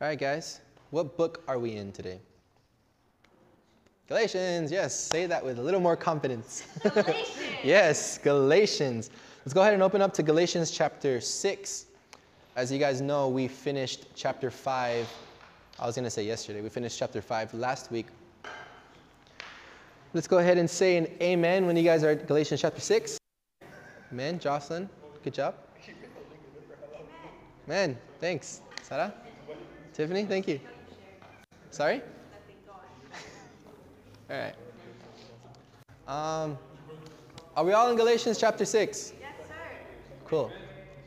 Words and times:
All 0.00 0.08
right, 0.08 0.18
guys, 0.18 0.60
what 0.92 1.18
book 1.18 1.44
are 1.46 1.58
we 1.58 1.76
in 1.76 1.92
today? 1.92 2.20
Galatians, 4.08 4.72
yes, 4.72 4.98
say 4.98 5.26
that 5.26 5.44
with 5.44 5.58
a 5.58 5.62
little 5.62 5.78
more 5.78 5.94
confidence. 5.94 6.64
Galatians. 6.82 7.28
yes, 7.62 8.16
Galatians. 8.16 9.10
Let's 9.44 9.52
go 9.52 9.60
ahead 9.60 9.74
and 9.74 9.82
open 9.82 10.00
up 10.00 10.14
to 10.14 10.22
Galatians 10.22 10.70
chapter 10.70 11.20
6. 11.20 11.86
As 12.56 12.72
you 12.72 12.78
guys 12.78 13.02
know, 13.02 13.28
we 13.28 13.46
finished 13.46 14.06
chapter 14.14 14.50
5. 14.50 15.06
I 15.78 15.86
was 15.86 15.96
going 15.96 16.04
to 16.04 16.10
say 16.10 16.24
yesterday, 16.24 16.62
we 16.62 16.70
finished 16.70 16.98
chapter 16.98 17.20
5 17.20 17.52
last 17.52 17.90
week. 17.90 18.06
Let's 20.14 20.26
go 20.26 20.38
ahead 20.38 20.56
and 20.56 20.68
say 20.68 20.96
an 20.96 21.08
amen 21.20 21.66
when 21.66 21.76
you 21.76 21.82
guys 21.82 22.02
are 22.04 22.08
at 22.08 22.26
Galatians 22.26 22.62
chapter 22.62 22.80
6. 22.80 23.18
Amen. 24.12 24.38
Jocelyn, 24.38 24.88
good 25.22 25.34
job. 25.34 25.56
Man, 27.66 27.98
thanks. 28.18 28.62
Sarah? 28.80 29.12
Tiffany, 29.92 30.24
thank 30.24 30.48
you. 30.48 30.60
Sorry? 31.70 32.02
all 34.30 34.36
right. 34.38 34.54
Um, 36.06 36.58
are 37.56 37.64
we 37.64 37.72
all 37.72 37.90
in 37.90 37.96
Galatians 37.96 38.38
chapter 38.38 38.64
6? 38.64 39.12
Yes, 39.20 39.32
sir. 39.46 39.54
Cool. 40.26 40.50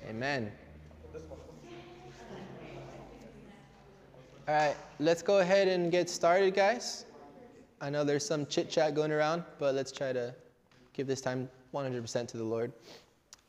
Amen. 0.09 0.51
All 4.45 4.53
right, 4.53 4.75
let's 4.99 5.21
go 5.21 5.39
ahead 5.39 5.69
and 5.69 5.89
get 5.89 6.09
started, 6.09 6.53
guys. 6.53 7.05
I 7.79 7.89
know 7.89 8.03
there's 8.03 8.25
some 8.25 8.45
chit 8.45 8.69
chat 8.69 8.93
going 8.93 9.11
around, 9.11 9.43
but 9.57 9.73
let's 9.73 9.89
try 9.91 10.11
to 10.11 10.35
give 10.91 11.07
this 11.07 11.21
time 11.21 11.49
100% 11.73 12.27
to 12.27 12.37
the 12.37 12.43
Lord. 12.43 12.73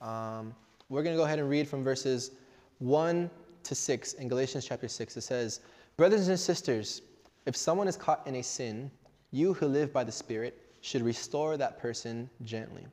Um, 0.01 0.55
we're 0.89 1.03
going 1.03 1.15
to 1.15 1.19
go 1.19 1.25
ahead 1.25 1.41
and 1.41 1.49
read 1.51 1.67
from 1.67 1.83
verses 1.83 2.31
1 2.79 3.29
to 3.65 3.75
6 3.75 4.15
in 4.15 4.29
Galatians 4.29 4.65
chapter 4.65 4.89
6. 4.89 5.17
It 5.17 5.21
says, 5.21 5.61
Brothers 5.97 6.29
and 6.29 6.39
sisters, 6.39 7.03
if 7.47 7.57
someone 7.57 7.89
is 7.89 7.97
caught 7.97 8.27
in 8.27 8.37
a 8.37 8.43
sin, 8.43 8.91
you 9.31 9.55
who 9.55 9.67
live 9.67 9.93
by 9.93 10.05
the 10.05 10.13
Spirit 10.13 10.61
should 10.81 11.03
restore 11.03 11.57
that 11.57 11.79
person 11.79 12.29
gently. 12.45 12.87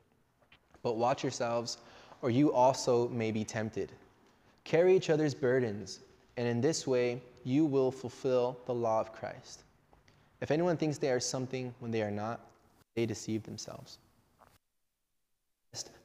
But 0.82 0.96
watch 0.96 1.22
yourselves, 1.22 1.78
or 2.22 2.30
you 2.30 2.52
also 2.52 3.08
may 3.08 3.30
be 3.30 3.44
tempted. 3.44 3.92
Carry 4.64 4.96
each 4.96 5.10
other's 5.10 5.34
burdens, 5.34 6.00
and 6.36 6.46
in 6.46 6.60
this 6.60 6.86
way 6.86 7.20
you 7.44 7.64
will 7.66 7.90
fulfill 7.90 8.58
the 8.66 8.74
law 8.74 9.00
of 9.00 9.12
Christ. 9.12 9.64
If 10.40 10.50
anyone 10.50 10.76
thinks 10.76 10.98
they 10.98 11.10
are 11.10 11.20
something 11.20 11.74
when 11.80 11.90
they 11.90 12.02
are 12.02 12.10
not, 12.10 12.40
they 12.94 13.06
deceive 13.06 13.42
themselves. 13.42 13.98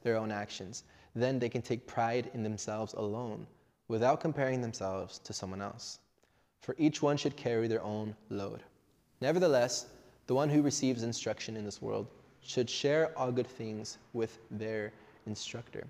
Their 0.02 0.16
own 0.16 0.30
actions. 0.30 0.84
Then 1.14 1.38
they 1.38 1.48
can 1.48 1.62
take 1.62 1.86
pride 1.86 2.30
in 2.34 2.42
themselves 2.42 2.94
alone, 2.94 3.46
without 3.88 4.20
comparing 4.20 4.60
themselves 4.60 5.18
to 5.20 5.32
someone 5.32 5.62
else. 5.62 5.98
For 6.60 6.74
each 6.78 7.02
one 7.02 7.16
should 7.16 7.36
carry 7.36 7.68
their 7.68 7.82
own 7.82 8.14
load. 8.30 8.62
Nevertheless, 9.20 9.86
the 10.26 10.34
one 10.34 10.48
who 10.48 10.62
receives 10.62 11.02
instruction 11.02 11.56
in 11.56 11.64
this 11.64 11.80
world 11.80 12.06
should 12.42 12.68
share 12.68 13.16
all 13.18 13.32
good 13.32 13.46
things 13.46 13.98
with 14.12 14.38
their 14.50 14.92
instructor. 15.26 15.86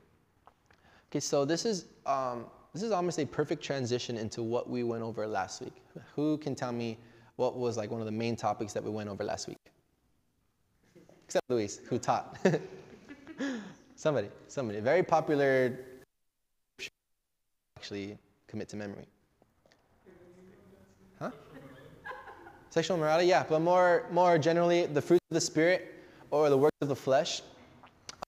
Okay, 1.11 1.21
so 1.21 1.45
this 1.45 1.65
is 1.65 1.87
um, 2.07 2.47
this 2.73 2.83
is 2.83 2.93
almost 2.93 3.19
a 3.19 3.27
perfect 3.27 3.63
transition 3.63 4.17
into 4.17 4.43
what 4.43 4.69
we 4.69 4.85
went 4.85 5.03
over 5.03 5.27
last 5.27 5.61
week. 5.61 5.83
Who 6.15 6.39
can 6.39 6.55
tell 6.55 6.73
me 6.73 6.99
what 7.37 7.57
was 7.57 7.77
like 7.77 7.91
one 7.91 8.01
of 8.01 8.07
the 8.07 8.13
main 8.13 8.37
topics 8.37 8.73
that 8.75 8.85
we 8.85 8.91
went 8.91 9.09
over 9.09 9.25
last 9.25 9.49
week? 9.49 9.59
Except 11.25 11.49
Luis, 11.49 11.81
who 11.89 11.99
taught. 11.99 12.39
somebody, 13.97 14.29
somebody. 14.47 14.81
Very 14.81 15.03
popular. 15.03 15.79
Actually, 17.89 18.19
commit 18.49 18.69
to 18.69 18.77
memory. 18.77 19.07
Huh? 21.19 21.31
Sexual 22.69 22.99
morality, 22.99 23.29
yeah, 23.29 23.47
but 23.49 23.61
more, 23.61 24.05
more 24.13 24.37
generally, 24.37 24.85
the 24.85 25.01
fruits 25.01 25.25
of 25.31 25.35
the 25.37 25.41
spirit 25.41 25.95
or 26.31 26.51
the 26.51 26.59
works 26.59 26.77
of 26.83 26.89
the 26.89 26.95
flesh. 26.95 27.41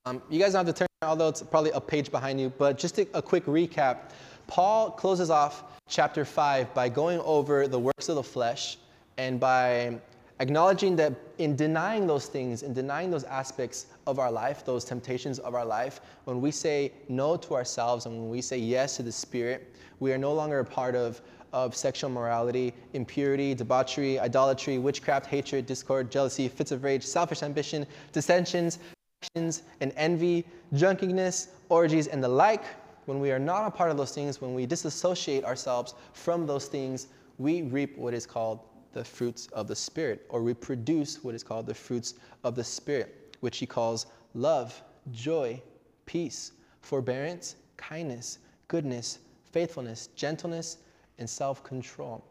Um, 0.07 0.19
you 0.31 0.39
guys 0.39 0.53
don't 0.53 0.65
have 0.65 0.75
to 0.75 0.79
turn, 0.79 0.87
although 1.03 1.27
it's 1.27 1.43
probably 1.43 1.69
a 1.75 1.79
page 1.79 2.09
behind 2.09 2.41
you, 2.41 2.51
but 2.57 2.79
just 2.79 2.97
a, 2.97 3.07
a 3.13 3.21
quick 3.21 3.45
recap. 3.45 4.09
Paul 4.47 4.89
closes 4.89 5.29
off 5.29 5.61
chapter 5.87 6.25
5 6.25 6.73
by 6.73 6.89
going 6.89 7.19
over 7.19 7.67
the 7.67 7.77
works 7.77 8.09
of 8.09 8.15
the 8.15 8.23
flesh 8.23 8.79
and 9.19 9.39
by 9.39 9.99
acknowledging 10.41 10.95
that 10.95 11.13
in 11.37 11.55
denying 11.55 12.07
those 12.07 12.25
things, 12.25 12.63
in 12.63 12.73
denying 12.73 13.11
those 13.11 13.23
aspects 13.25 13.85
of 14.07 14.17
our 14.17 14.31
life, 14.31 14.65
those 14.65 14.83
temptations 14.83 15.37
of 15.37 15.53
our 15.53 15.63
life, 15.63 16.01
when 16.25 16.41
we 16.41 16.49
say 16.49 16.91
no 17.07 17.37
to 17.37 17.53
ourselves 17.53 18.07
and 18.07 18.19
when 18.19 18.29
we 18.29 18.41
say 18.41 18.57
yes 18.57 18.97
to 18.97 19.03
the 19.03 19.11
Spirit, 19.11 19.73
we 19.99 20.11
are 20.11 20.17
no 20.17 20.33
longer 20.33 20.59
a 20.59 20.65
part 20.65 20.95
of, 20.95 21.21
of 21.53 21.75
sexual 21.75 22.09
morality, 22.09 22.73
impurity, 22.93 23.53
debauchery, 23.53 24.19
idolatry, 24.19 24.79
witchcraft, 24.79 25.27
hatred, 25.27 25.67
discord, 25.67 26.11
jealousy, 26.11 26.47
fits 26.47 26.71
of 26.71 26.83
rage, 26.83 27.03
selfish 27.03 27.43
ambition, 27.43 27.85
dissensions, 28.11 28.79
factions, 29.21 29.61
and 29.79 29.93
envy, 29.95 30.43
drunkenness, 30.73 31.49
orgies, 31.69 32.07
and 32.07 32.23
the 32.23 32.27
like. 32.27 32.63
When 33.05 33.19
we 33.19 33.31
are 33.31 33.39
not 33.39 33.67
a 33.67 33.71
part 33.71 33.91
of 33.91 33.97
those 33.97 34.11
things, 34.11 34.41
when 34.41 34.55
we 34.55 34.65
disassociate 34.65 35.43
ourselves 35.43 35.93
from 36.13 36.47
those 36.47 36.65
things, 36.65 37.07
we 37.37 37.61
reap 37.61 37.95
what 37.95 38.15
is 38.15 38.25
called 38.25 38.59
the 38.93 39.03
fruits 39.03 39.47
of 39.47 39.67
the 39.67 39.75
Spirit, 39.75 40.25
or 40.29 40.41
we 40.41 40.53
produce 40.53 41.23
what 41.23 41.35
is 41.35 41.43
called 41.43 41.65
the 41.65 41.73
fruits 41.73 42.15
of 42.43 42.55
the 42.55 42.63
Spirit, 42.63 43.37
which 43.39 43.57
he 43.57 43.65
calls 43.65 44.07
love, 44.33 44.81
joy, 45.11 45.61
peace, 46.05 46.51
forbearance, 46.81 47.55
kindness, 47.77 48.39
goodness, 48.67 49.19
faithfulness, 49.51 50.07
gentleness, 50.15 50.77
and 51.17 51.29
self 51.29 51.63
control. 51.63 52.23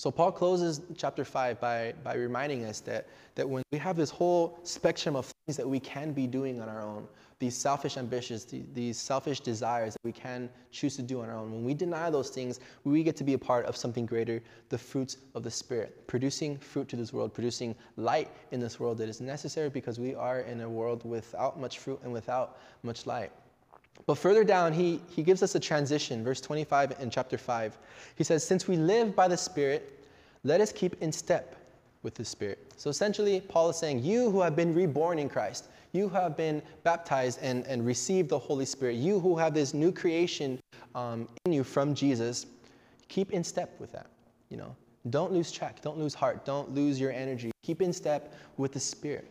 So 0.00 0.10
Paul 0.10 0.32
closes 0.32 0.80
chapter 0.96 1.26
5 1.26 1.60
by, 1.60 1.92
by 2.02 2.14
reminding 2.14 2.64
us 2.64 2.80
that, 2.80 3.06
that 3.34 3.46
when 3.46 3.62
we 3.70 3.76
have 3.76 3.98
this 3.98 4.08
whole 4.08 4.58
spectrum 4.62 5.14
of 5.14 5.30
things 5.44 5.58
that 5.58 5.68
we 5.68 5.78
can 5.78 6.12
be 6.12 6.26
doing 6.26 6.62
on 6.62 6.70
our 6.70 6.80
own, 6.80 7.06
these 7.38 7.54
selfish 7.54 7.98
ambitions, 7.98 8.46
these 8.72 8.98
selfish 8.98 9.40
desires 9.40 9.92
that 9.92 10.00
we 10.02 10.12
can 10.12 10.48
choose 10.70 10.96
to 10.96 11.02
do 11.02 11.20
on 11.20 11.28
our 11.28 11.36
own, 11.36 11.52
when 11.52 11.64
we 11.64 11.74
deny 11.74 12.08
those 12.08 12.30
things, 12.30 12.60
we 12.84 13.02
get 13.02 13.14
to 13.16 13.24
be 13.24 13.34
a 13.34 13.38
part 13.38 13.66
of 13.66 13.76
something 13.76 14.06
greater, 14.06 14.42
the 14.70 14.78
fruits 14.78 15.18
of 15.34 15.42
the 15.42 15.50
Spirit, 15.50 16.06
producing 16.06 16.56
fruit 16.56 16.88
to 16.88 16.96
this 16.96 17.12
world, 17.12 17.34
producing 17.34 17.74
light 17.98 18.30
in 18.52 18.58
this 18.58 18.80
world 18.80 18.96
that 18.96 19.08
is 19.10 19.20
necessary 19.20 19.68
because 19.68 20.00
we 20.00 20.14
are 20.14 20.40
in 20.40 20.62
a 20.62 20.68
world 20.70 21.04
without 21.04 21.60
much 21.60 21.78
fruit 21.78 22.00
and 22.04 22.10
without 22.10 22.58
much 22.82 23.04
light. 23.04 23.32
But 24.06 24.16
further 24.16 24.44
down, 24.44 24.72
he, 24.72 25.00
he 25.08 25.22
gives 25.22 25.42
us 25.42 25.54
a 25.54 25.60
transition, 25.60 26.24
verse 26.24 26.40
25 26.40 26.96
in 27.00 27.10
chapter 27.10 27.38
5. 27.38 27.78
He 28.16 28.24
says, 28.24 28.44
Since 28.44 28.66
we 28.66 28.76
live 28.76 29.14
by 29.14 29.28
the 29.28 29.36
Spirit, 29.36 30.04
let 30.42 30.60
us 30.60 30.72
keep 30.72 31.00
in 31.02 31.12
step 31.12 31.56
with 32.02 32.14
the 32.14 32.24
Spirit. 32.24 32.72
So 32.76 32.90
essentially, 32.90 33.40
Paul 33.40 33.70
is 33.70 33.76
saying, 33.76 34.02
You 34.02 34.30
who 34.30 34.40
have 34.40 34.56
been 34.56 34.74
reborn 34.74 35.18
in 35.18 35.28
Christ, 35.28 35.66
you 35.92 36.08
who 36.08 36.14
have 36.16 36.36
been 36.36 36.62
baptized 36.82 37.38
and, 37.42 37.66
and 37.66 37.84
received 37.84 38.28
the 38.30 38.38
Holy 38.38 38.64
Spirit, 38.64 38.96
you 38.96 39.20
who 39.20 39.36
have 39.36 39.54
this 39.54 39.74
new 39.74 39.92
creation 39.92 40.58
um, 40.94 41.28
in 41.44 41.52
you 41.52 41.64
from 41.64 41.94
Jesus, 41.94 42.46
keep 43.08 43.32
in 43.32 43.44
step 43.44 43.78
with 43.78 43.92
that. 43.92 44.06
You 44.48 44.56
know, 44.56 44.74
don't 45.10 45.32
lose 45.32 45.52
track, 45.52 45.82
don't 45.82 45.98
lose 45.98 46.14
heart, 46.14 46.44
don't 46.44 46.74
lose 46.74 47.00
your 47.00 47.12
energy. 47.12 47.50
Keep 47.62 47.82
in 47.82 47.92
step 47.92 48.34
with 48.56 48.72
the 48.72 48.80
Spirit. 48.80 49.26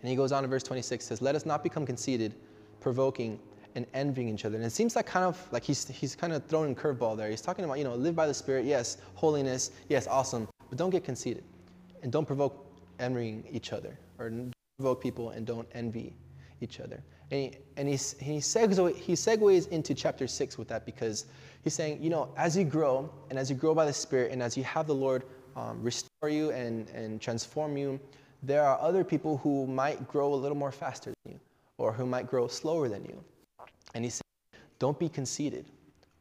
And 0.00 0.10
he 0.10 0.16
goes 0.16 0.32
on 0.32 0.44
in 0.44 0.50
verse 0.50 0.62
26 0.62 1.04
says, 1.04 1.22
Let 1.22 1.34
us 1.34 1.46
not 1.46 1.62
become 1.62 1.86
conceited, 1.86 2.34
provoking 2.80 3.38
and 3.74 3.86
envying 3.94 4.28
each 4.28 4.44
other. 4.44 4.56
And 4.56 4.64
it 4.64 4.70
seems 4.70 4.96
like 4.96 5.06
kind 5.06 5.24
of 5.24 5.40
like 5.52 5.64
he's, 5.64 5.88
he's 5.88 6.14
kind 6.14 6.32
of 6.32 6.44
throwing 6.46 6.72
a 6.72 6.74
curveball 6.74 7.16
there. 7.16 7.30
He's 7.30 7.40
talking 7.40 7.64
about, 7.64 7.78
you 7.78 7.84
know, 7.84 7.94
live 7.94 8.14
by 8.14 8.26
the 8.26 8.34
Spirit, 8.34 8.64
yes, 8.64 8.98
holiness, 9.14 9.70
yes, 9.88 10.06
awesome, 10.06 10.48
but 10.68 10.78
don't 10.78 10.90
get 10.90 11.04
conceited 11.04 11.44
and 12.02 12.12
don't 12.12 12.26
provoke 12.26 12.66
envying 13.00 13.44
each 13.50 13.72
other 13.72 13.98
or 14.18 14.32
provoke 14.78 15.02
people 15.02 15.30
and 15.30 15.46
don't 15.46 15.68
envy 15.72 16.14
each 16.60 16.80
other. 16.80 17.02
And 17.30 17.40
he, 17.40 17.52
and 17.76 17.88
he, 17.88 17.94
he, 17.94 18.38
segues, 18.38 18.94
he 18.96 19.14
segues 19.14 19.68
into 19.68 19.94
chapter 19.94 20.26
6 20.26 20.58
with 20.58 20.68
that 20.68 20.84
because 20.86 21.26
he's 21.62 21.74
saying, 21.74 22.02
you 22.02 22.10
know, 22.10 22.32
as 22.36 22.56
you 22.56 22.64
grow 22.64 23.10
and 23.30 23.38
as 23.38 23.50
you 23.50 23.56
grow 23.56 23.74
by 23.74 23.86
the 23.86 23.92
Spirit 23.92 24.30
and 24.30 24.42
as 24.42 24.56
you 24.56 24.64
have 24.64 24.86
the 24.86 24.94
Lord 24.94 25.24
um, 25.56 25.82
restore 25.82 26.28
you 26.28 26.50
and, 26.50 26.88
and 26.90 27.20
transform 27.20 27.76
you, 27.76 27.98
there 28.42 28.62
are 28.62 28.78
other 28.78 29.02
people 29.02 29.38
who 29.38 29.66
might 29.66 30.06
grow 30.06 30.34
a 30.34 30.36
little 30.36 30.56
more 30.56 30.72
faster 30.72 31.12
than 31.24 31.34
you 31.34 31.40
or 31.78 31.92
who 31.92 32.06
might 32.06 32.26
grow 32.28 32.46
slower 32.46 32.88
than 32.88 33.04
you. 33.04 33.24
And 33.94 34.04
he 34.04 34.10
said, 34.10 34.22
don't 34.78 34.98
be 34.98 35.08
conceited 35.08 35.66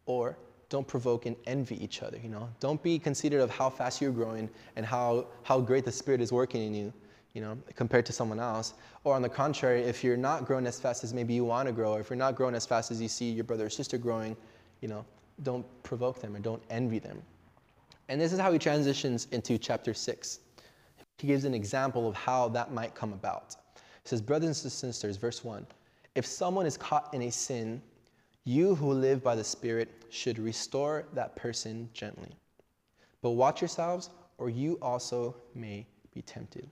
or 0.05 0.37
don't 0.69 0.87
provoke 0.87 1.25
and 1.25 1.35
envy 1.45 1.81
each 1.83 2.01
other, 2.01 2.17
you 2.17 2.29
know. 2.29 2.49
Don't 2.59 2.81
be 2.81 2.97
conceited 2.97 3.39
of 3.39 3.49
how 3.49 3.69
fast 3.69 4.01
you're 4.01 4.11
growing 4.11 4.49
and 4.75 4.85
how, 4.85 5.27
how 5.43 5.59
great 5.59 5.85
the 5.85 5.91
Spirit 5.91 6.21
is 6.21 6.31
working 6.31 6.63
in 6.63 6.73
you, 6.73 6.93
you 7.33 7.41
know, 7.41 7.57
compared 7.75 8.05
to 8.07 8.13
someone 8.13 8.39
else. 8.39 8.73
Or 9.03 9.15
on 9.15 9.21
the 9.21 9.29
contrary, 9.29 9.81
if 9.83 10.03
you're 10.03 10.17
not 10.17 10.45
growing 10.45 10.65
as 10.65 10.79
fast 10.79 11.03
as 11.03 11.13
maybe 11.13 11.33
you 11.33 11.45
want 11.45 11.67
to 11.67 11.73
grow, 11.73 11.93
or 11.93 11.99
if 11.99 12.09
you're 12.09 12.17
not 12.17 12.35
growing 12.35 12.55
as 12.55 12.65
fast 12.65 12.91
as 12.91 13.01
you 13.01 13.07
see 13.07 13.29
your 13.29 13.43
brother 13.43 13.65
or 13.65 13.69
sister 13.69 13.97
growing, 13.97 14.35
you 14.81 14.87
know, 14.87 15.05
don't 15.43 15.65
provoke 15.83 16.21
them 16.21 16.35
or 16.35 16.39
don't 16.39 16.63
envy 16.69 16.99
them. 16.99 17.21
And 18.09 18.19
this 18.19 18.33
is 18.33 18.39
how 18.39 18.51
he 18.51 18.59
transitions 18.59 19.27
into 19.31 19.57
chapter 19.57 19.93
6. 19.93 20.39
He 21.19 21.27
gives 21.27 21.45
an 21.45 21.53
example 21.53 22.07
of 22.07 22.15
how 22.15 22.49
that 22.49 22.71
might 22.71 22.95
come 22.95 23.13
about. 23.13 23.55
He 23.75 24.09
says, 24.09 24.21
Brothers 24.21 24.63
and 24.63 24.71
sisters, 24.71 25.17
verse 25.17 25.43
1 25.43 25.65
if 26.15 26.25
someone 26.25 26.65
is 26.65 26.77
caught 26.77 27.13
in 27.13 27.23
a 27.23 27.31
sin, 27.31 27.81
you 28.45 28.75
who 28.75 28.91
live 28.91 29.23
by 29.23 29.35
the 29.35 29.43
Spirit 29.43 29.89
should 30.09 30.37
restore 30.37 31.05
that 31.13 31.35
person 31.35 31.89
gently. 31.93 32.29
But 33.21 33.31
watch 33.31 33.61
yourselves, 33.61 34.09
or 34.37 34.49
you 34.49 34.77
also 34.81 35.35
may 35.55 35.87
be 36.13 36.21
tempted. 36.21 36.69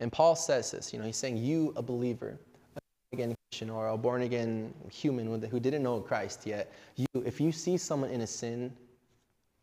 And 0.00 0.12
Paul 0.12 0.36
says 0.36 0.70
this, 0.70 0.92
you 0.92 0.98
know, 0.98 1.04
he's 1.04 1.16
saying, 1.16 1.38
You, 1.38 1.72
a 1.76 1.82
believer, 1.82 2.38
a 2.76 2.80
again 3.12 3.34
Christian 3.50 3.70
or 3.70 3.88
a 3.88 3.96
born 3.96 4.22
again 4.22 4.72
human 4.90 5.42
who 5.42 5.60
didn't 5.60 5.82
know 5.82 6.00
Christ 6.00 6.46
yet, 6.46 6.72
you, 6.96 7.06
if 7.24 7.40
you 7.40 7.50
see 7.50 7.76
someone 7.76 8.10
in 8.10 8.20
a 8.20 8.26
sin, 8.26 8.72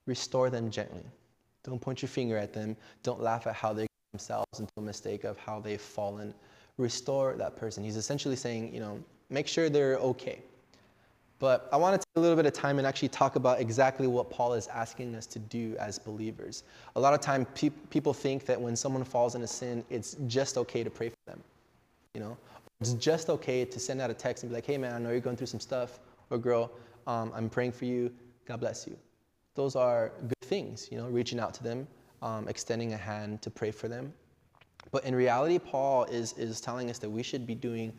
restore 0.05 0.49
them 0.49 0.69
gently. 0.69 1.03
Don't 1.63 1.79
point 1.79 2.01
your 2.01 2.09
finger 2.09 2.37
at 2.37 2.53
them. 2.53 2.75
Don't 3.03 3.21
laugh 3.21 3.47
at 3.47 3.55
how 3.55 3.71
they 3.71 3.87
themselves 4.11 4.59
into 4.59 4.71
a 4.77 4.81
mistake 4.81 5.23
of 5.23 5.37
how 5.37 5.59
they've 5.59 5.81
fallen. 5.81 6.33
Restore 6.77 7.35
that 7.35 7.55
person. 7.55 7.83
He's 7.83 7.97
essentially 7.97 8.35
saying, 8.35 8.73
you 8.73 8.79
know, 8.79 9.03
make 9.29 9.47
sure 9.47 9.69
they're 9.69 9.97
okay. 9.97 10.41
But 11.39 11.67
I 11.73 11.77
want 11.77 11.99
to 11.99 12.07
take 12.07 12.15
a 12.15 12.19
little 12.21 12.37
bit 12.37 12.45
of 12.45 12.53
time 12.53 12.77
and 12.77 12.87
actually 12.87 13.09
talk 13.09 13.35
about 13.35 13.59
exactly 13.59 14.07
what 14.07 14.29
Paul 14.29 14.53
is 14.53 14.67
asking 14.67 15.13
us 15.15 15.25
to 15.27 15.39
do 15.39 15.75
as 15.77 15.99
believers. 15.99 16.63
A 16.95 16.99
lot 16.99 17.13
of 17.13 17.19
time, 17.19 17.45
pe- 17.53 17.69
people 17.89 18.13
think 18.13 18.45
that 18.45 18.59
when 18.59 18.75
someone 18.75 19.03
falls 19.03 19.35
into 19.35 19.47
sin, 19.47 19.83
it's 19.89 20.15
just 20.27 20.57
okay 20.57 20.83
to 20.83 20.89
pray 20.89 21.09
for 21.09 21.17
them. 21.25 21.43
You 22.13 22.21
know, 22.21 22.37
it's 22.79 22.93
just 22.93 23.29
okay 23.29 23.65
to 23.65 23.79
send 23.79 23.99
out 23.99 24.09
a 24.09 24.13
text 24.13 24.43
and 24.43 24.51
be 24.51 24.55
like, 24.55 24.65
"Hey, 24.65 24.77
man, 24.77 24.93
I 24.93 24.99
know 24.99 25.09
you're 25.11 25.19
going 25.19 25.35
through 25.35 25.47
some 25.47 25.59
stuff," 25.59 25.99
or 26.29 26.37
"Girl, 26.37 26.71
um, 27.07 27.31
I'm 27.35 27.49
praying 27.49 27.73
for 27.73 27.85
you. 27.85 28.13
God 28.45 28.59
bless 28.59 28.87
you." 28.87 28.97
Those 29.55 29.75
are 29.75 30.13
good 30.21 30.41
things. 30.43 30.89
You 30.91 30.97
know, 30.97 31.07
reaching 31.07 31.39
out 31.39 31.53
to 31.55 31.63
them, 31.63 31.87
um, 32.21 32.47
extending 32.47 32.93
a 32.93 32.97
hand 32.97 33.41
to 33.41 33.49
pray 33.49 33.71
for 33.71 33.87
them. 33.87 34.13
But 34.93 35.03
in 35.03 35.13
reality, 35.15 35.59
Paul 35.59 36.05
is 36.05 36.33
is 36.33 36.61
telling 36.61 36.89
us 36.89 36.99
that 36.99 37.09
we 37.09 37.23
should 37.23 37.45
be 37.45 37.55
doing 37.55 37.91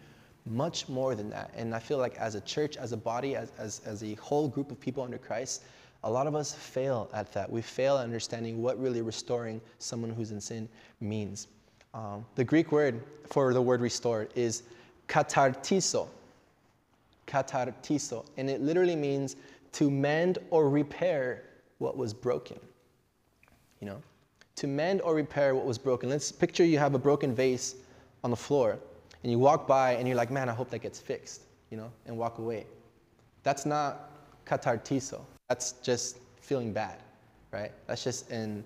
much 0.47 0.89
more 0.89 1.15
than 1.15 1.29
that. 1.31 1.51
And 1.57 1.75
I 1.75 1.79
feel 1.79 1.99
like 1.99 2.17
as 2.17 2.35
a 2.35 2.41
church, 2.41 2.77
as 2.77 2.93
a 2.93 2.97
body, 2.97 3.35
as, 3.35 3.51
as, 3.59 3.81
as 3.85 4.05
a 4.05 4.15
whole 4.15 4.47
group 4.47 4.71
of 4.71 4.79
people 4.79 5.03
under 5.03 5.19
Christ, 5.19 5.65
a 6.05 6.11
lot 6.11 6.27
of 6.27 6.35
us 6.35 6.55
fail 6.55 7.11
at 7.15 7.33
that. 7.33 7.51
We 7.51 7.63
fail 7.63 7.99
at 7.99 8.05
understanding 8.05 8.63
what 8.63 8.81
really 8.81 9.01
restoring 9.03 9.61
someone 9.79 10.11
who's 10.11 10.33
in 10.33 10.41
sin 10.41 10.69
means. 11.01 11.49
Um, 11.95 12.25
the 12.35 12.45
Greek 12.45 12.73
word 12.73 13.03
for 13.31 13.55
the 13.55 13.63
word 13.63 13.81
restore 13.81 14.29
is 14.35 14.65
katartizo. 15.09 16.09
Katartizo. 17.27 18.27
And 18.37 18.51
it 18.51 18.61
literally 18.61 18.97
means 18.97 19.37
to 19.73 19.91
mend 19.91 20.39
or 20.51 20.69
repair 20.69 21.45
what 21.79 21.97
was 21.97 22.13
broken. 22.13 22.61
You 23.81 23.89
know, 23.89 24.03
to 24.57 24.67
mend 24.67 25.01
or 25.03 25.15
repair 25.15 25.55
what 25.55 25.65
was 25.65 25.79
broken. 25.79 26.09
Let's 26.09 26.31
picture 26.31 26.65
you 26.65 26.79
have 26.79 26.95
a 26.95 26.99
broken 26.99 27.35
vase 27.35 27.77
on 28.23 28.31
the 28.31 28.37
floor 28.37 28.79
and 29.23 29.33
you 29.33 29.39
walk 29.39 29.67
by 29.67 29.93
and 29.93 30.07
you're 30.07 30.17
like, 30.17 30.31
man, 30.31 30.49
I 30.49 30.53
hope 30.53 30.71
that 30.71 30.81
gets 30.81 31.01
fixed, 31.01 31.43
you 31.71 31.77
know, 31.77 31.91
and 32.07 32.17
walk 32.17 32.39
away. 32.39 32.67
That's 33.43 33.67
not 33.67 34.11
katartizo. 34.47 35.21
That's 35.49 35.73
just 35.83 36.19
feeling 36.41 36.73
bad, 36.73 36.99
right? 37.51 37.73
That's 37.87 38.05
just 38.05 38.31
in, 38.31 38.63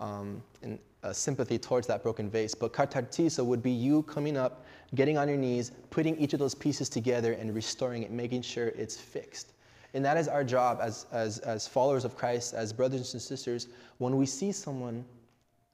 um, 0.00 0.42
in 0.62 0.78
uh, 1.02 1.12
sympathy 1.12 1.58
towards 1.58 1.86
that 1.88 2.02
broken 2.02 2.30
vase. 2.30 2.54
But 2.54 2.72
katartizo 2.72 3.44
would 3.44 3.62
be 3.62 3.70
you 3.70 4.02
coming 4.04 4.36
up, 4.36 4.64
getting 4.94 5.18
on 5.18 5.28
your 5.28 5.36
knees, 5.36 5.72
putting 5.90 6.16
each 6.18 6.34
of 6.34 6.38
those 6.38 6.54
pieces 6.54 6.88
together 6.88 7.32
and 7.32 7.54
restoring 7.54 8.02
it, 8.02 8.10
making 8.10 8.42
sure 8.42 8.68
it's 8.68 8.96
fixed. 8.96 9.52
And 9.94 10.04
that 10.04 10.16
is 10.16 10.28
our 10.28 10.44
job 10.44 10.78
as, 10.80 11.06
as, 11.12 11.38
as 11.40 11.66
followers 11.66 12.04
of 12.04 12.16
Christ, 12.16 12.54
as 12.54 12.72
brothers 12.72 13.12
and 13.12 13.20
sisters, 13.20 13.68
when 13.98 14.16
we 14.16 14.24
see 14.24 14.52
someone 14.52 15.04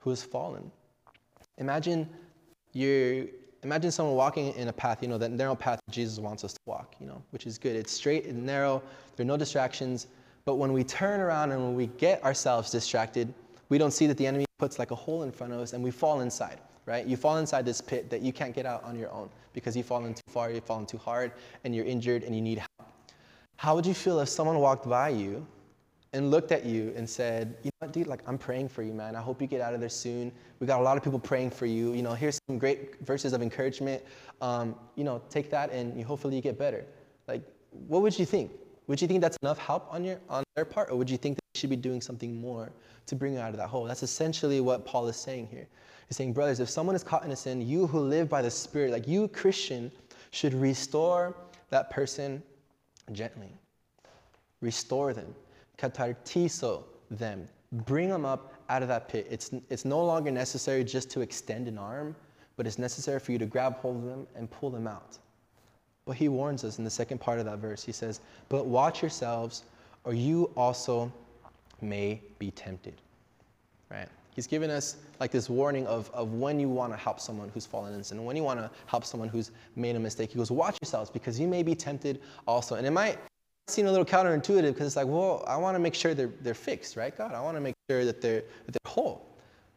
who 0.00 0.10
has 0.10 0.22
fallen. 0.22 0.70
Imagine 1.58 2.08
you're 2.72 3.26
imagine 3.62 3.90
someone 3.90 4.14
walking 4.14 4.54
in 4.54 4.68
a 4.68 4.72
path, 4.72 5.02
you 5.02 5.08
know, 5.08 5.18
that 5.18 5.30
narrow 5.30 5.54
path 5.54 5.80
Jesus 5.90 6.18
wants 6.18 6.44
us 6.44 6.52
to 6.52 6.60
walk, 6.66 6.94
you 7.00 7.06
know, 7.06 7.22
which 7.30 7.46
is 7.46 7.58
good. 7.58 7.74
It's 7.76 7.92
straight 7.92 8.26
and 8.26 8.44
narrow, 8.44 8.82
there 9.16 9.24
are 9.24 9.26
no 9.26 9.36
distractions. 9.36 10.06
But 10.44 10.56
when 10.56 10.72
we 10.72 10.84
turn 10.84 11.20
around 11.20 11.52
and 11.52 11.62
when 11.62 11.74
we 11.74 11.88
get 11.98 12.22
ourselves 12.24 12.70
distracted, 12.70 13.32
we 13.68 13.76
don't 13.76 13.90
see 13.90 14.06
that 14.06 14.16
the 14.16 14.26
enemy 14.26 14.46
puts 14.58 14.78
like 14.78 14.90
a 14.90 14.94
hole 14.94 15.24
in 15.24 15.32
front 15.32 15.52
of 15.52 15.60
us 15.60 15.72
and 15.72 15.82
we 15.82 15.90
fall 15.90 16.20
inside, 16.20 16.58
right? 16.86 17.06
You 17.06 17.16
fall 17.16 17.36
inside 17.38 17.66
this 17.66 17.80
pit 17.80 18.08
that 18.10 18.22
you 18.22 18.32
can't 18.32 18.54
get 18.54 18.64
out 18.64 18.82
on 18.84 18.98
your 18.98 19.10
own 19.12 19.28
because 19.52 19.76
you've 19.76 19.86
fallen 19.86 20.14
too 20.14 20.22
far, 20.28 20.50
you've 20.50 20.64
fallen 20.64 20.86
too 20.86 20.98
hard, 20.98 21.32
and 21.64 21.74
you're 21.74 21.84
injured 21.84 22.22
and 22.22 22.34
you 22.34 22.40
need 22.40 22.58
help. 22.58 22.92
How 23.56 23.74
would 23.74 23.84
you 23.84 23.94
feel 23.94 24.20
if 24.20 24.28
someone 24.28 24.58
walked 24.58 24.88
by 24.88 25.08
you 25.10 25.46
and 26.18 26.32
looked 26.32 26.50
at 26.50 26.66
you 26.66 26.92
and 26.96 27.08
said, 27.08 27.56
you 27.62 27.70
know 27.80 27.86
what, 27.86 27.92
dude, 27.92 28.08
like 28.08 28.20
I'm 28.26 28.36
praying 28.36 28.68
for 28.68 28.82
you, 28.82 28.92
man. 28.92 29.14
I 29.14 29.20
hope 29.20 29.40
you 29.40 29.46
get 29.46 29.60
out 29.60 29.72
of 29.72 29.78
there 29.78 29.88
soon. 29.88 30.32
We 30.58 30.66
got 30.66 30.80
a 30.80 30.82
lot 30.82 30.96
of 30.96 31.04
people 31.04 31.20
praying 31.20 31.50
for 31.50 31.64
you. 31.64 31.94
You 31.94 32.02
know, 32.02 32.12
here's 32.12 32.40
some 32.48 32.58
great 32.58 33.00
verses 33.06 33.32
of 33.32 33.40
encouragement. 33.40 34.02
Um, 34.40 34.74
you 34.96 35.04
know, 35.04 35.22
take 35.30 35.48
that 35.50 35.70
and 35.70 35.96
you, 35.96 36.04
hopefully 36.04 36.34
you 36.34 36.42
get 36.42 36.58
better. 36.58 36.84
Like, 37.28 37.42
what 37.86 38.02
would 38.02 38.18
you 38.18 38.26
think? 38.26 38.50
Would 38.88 39.00
you 39.00 39.06
think 39.06 39.20
that's 39.20 39.36
enough 39.42 39.58
help 39.58 39.86
on 39.92 40.02
your 40.02 40.18
on 40.28 40.42
their 40.56 40.64
part, 40.64 40.90
or 40.90 40.96
would 40.96 41.08
you 41.08 41.18
think 41.18 41.36
they 41.36 41.60
should 41.60 41.70
be 41.70 41.76
doing 41.76 42.00
something 42.00 42.40
more 42.40 42.72
to 43.06 43.14
bring 43.14 43.34
you 43.34 43.38
out 43.38 43.50
of 43.50 43.56
that 43.58 43.68
hole? 43.68 43.84
That's 43.84 44.02
essentially 44.02 44.60
what 44.60 44.84
Paul 44.84 45.06
is 45.06 45.16
saying 45.16 45.46
here. 45.48 45.68
He's 46.08 46.16
saying, 46.16 46.32
brothers, 46.32 46.58
if 46.58 46.68
someone 46.68 46.96
is 46.96 47.04
caught 47.04 47.24
in 47.24 47.30
a 47.30 47.36
sin, 47.36 47.60
you 47.60 47.86
who 47.86 48.00
live 48.00 48.28
by 48.28 48.42
the 48.42 48.50
Spirit, 48.50 48.90
like 48.90 49.06
you, 49.06 49.28
Christian, 49.28 49.92
should 50.32 50.54
restore 50.54 51.36
that 51.70 51.90
person 51.90 52.42
gently. 53.12 53.52
Restore 54.60 55.12
them 55.12 55.32
katartizo 55.78 56.84
them. 57.10 57.48
Bring 57.72 58.08
them 58.08 58.24
up 58.24 58.54
out 58.68 58.82
of 58.82 58.88
that 58.88 59.08
pit. 59.08 59.26
It's, 59.30 59.50
it's 59.70 59.84
no 59.84 60.04
longer 60.04 60.30
necessary 60.30 60.84
just 60.84 61.10
to 61.10 61.20
extend 61.20 61.68
an 61.68 61.78
arm, 61.78 62.14
but 62.56 62.66
it's 62.66 62.78
necessary 62.78 63.20
for 63.20 63.32
you 63.32 63.38
to 63.38 63.46
grab 63.46 63.76
hold 63.76 63.96
of 63.96 64.04
them 64.04 64.26
and 64.34 64.50
pull 64.50 64.70
them 64.70 64.86
out. 64.86 65.18
But 66.04 66.16
he 66.16 66.28
warns 66.28 66.64
us 66.64 66.78
in 66.78 66.84
the 66.84 66.90
second 66.90 67.18
part 67.20 67.38
of 67.38 67.44
that 67.44 67.58
verse. 67.58 67.84
He 67.84 67.92
says, 67.92 68.20
But 68.48 68.66
watch 68.66 69.02
yourselves, 69.02 69.64
or 70.04 70.14
you 70.14 70.50
also 70.56 71.12
may 71.80 72.22
be 72.38 72.50
tempted. 72.50 72.94
Right? 73.90 74.08
He's 74.34 74.46
given 74.46 74.70
us 74.70 74.96
like 75.20 75.30
this 75.30 75.50
warning 75.50 75.86
of, 75.86 76.10
of 76.14 76.34
when 76.34 76.58
you 76.60 76.68
want 76.68 76.92
to 76.92 76.96
help 76.96 77.20
someone 77.20 77.50
who's 77.52 77.66
fallen 77.66 77.92
in 77.92 78.02
sin, 78.02 78.24
when 78.24 78.36
you 78.36 78.42
want 78.42 78.60
to 78.60 78.70
help 78.86 79.04
someone 79.04 79.28
who's 79.28 79.50
made 79.76 79.96
a 79.96 80.00
mistake. 80.00 80.30
He 80.30 80.38
goes, 80.38 80.50
Watch 80.50 80.78
yourselves 80.80 81.10
because 81.10 81.38
you 81.38 81.46
may 81.46 81.62
be 81.62 81.74
tempted 81.74 82.22
also. 82.46 82.76
And 82.76 82.86
it 82.86 82.90
might 82.90 83.18
seem 83.70 83.86
a 83.86 83.90
little 83.90 84.06
counterintuitive 84.06 84.72
because 84.72 84.86
it's 84.86 84.96
like, 84.96 85.06
well, 85.06 85.44
I 85.46 85.56
want 85.56 85.74
to 85.74 85.78
make 85.78 85.94
sure 85.94 86.14
they're, 86.14 86.32
they're 86.40 86.54
fixed, 86.54 86.96
right, 86.96 87.16
God? 87.16 87.32
I 87.32 87.40
want 87.40 87.56
to 87.56 87.60
make 87.60 87.74
sure 87.90 88.04
that 88.04 88.20
they're, 88.20 88.42
that 88.66 88.72
they're 88.72 88.92
whole. 88.92 89.26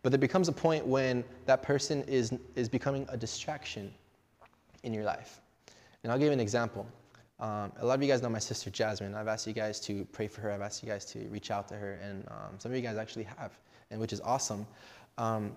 But 0.03 0.11
there 0.11 0.19
becomes 0.19 0.47
a 0.47 0.51
point 0.51 0.85
when 0.85 1.23
that 1.45 1.61
person 1.61 2.03
is, 2.03 2.33
is 2.55 2.67
becoming 2.67 3.05
a 3.09 3.17
distraction 3.17 3.93
in 4.83 4.93
your 4.93 5.03
life. 5.03 5.41
And 6.03 6.11
I'll 6.11 6.17
give 6.17 6.27
you 6.27 6.33
an 6.33 6.39
example. 6.39 6.87
Um, 7.39 7.71
a 7.79 7.85
lot 7.85 7.95
of 7.95 8.03
you 8.03 8.07
guys 8.07 8.21
know 8.21 8.29
my 8.29 8.39
sister 8.39 8.69
Jasmine. 8.69 9.15
I've 9.15 9.27
asked 9.27 9.47
you 9.47 9.53
guys 9.53 9.79
to 9.81 10.05
pray 10.11 10.27
for 10.27 10.41
her. 10.41 10.51
I've 10.51 10.61
asked 10.61 10.83
you 10.83 10.89
guys 10.89 11.05
to 11.05 11.19
reach 11.29 11.49
out 11.49 11.67
to 11.69 11.75
her, 11.75 11.93
and 12.03 12.23
um, 12.29 12.59
some 12.59 12.71
of 12.71 12.75
you 12.75 12.83
guys 12.83 12.97
actually 12.97 13.23
have, 13.23 13.57
and 13.89 13.99
which 13.99 14.13
is 14.13 14.21
awesome. 14.21 14.65
Um, 15.17 15.51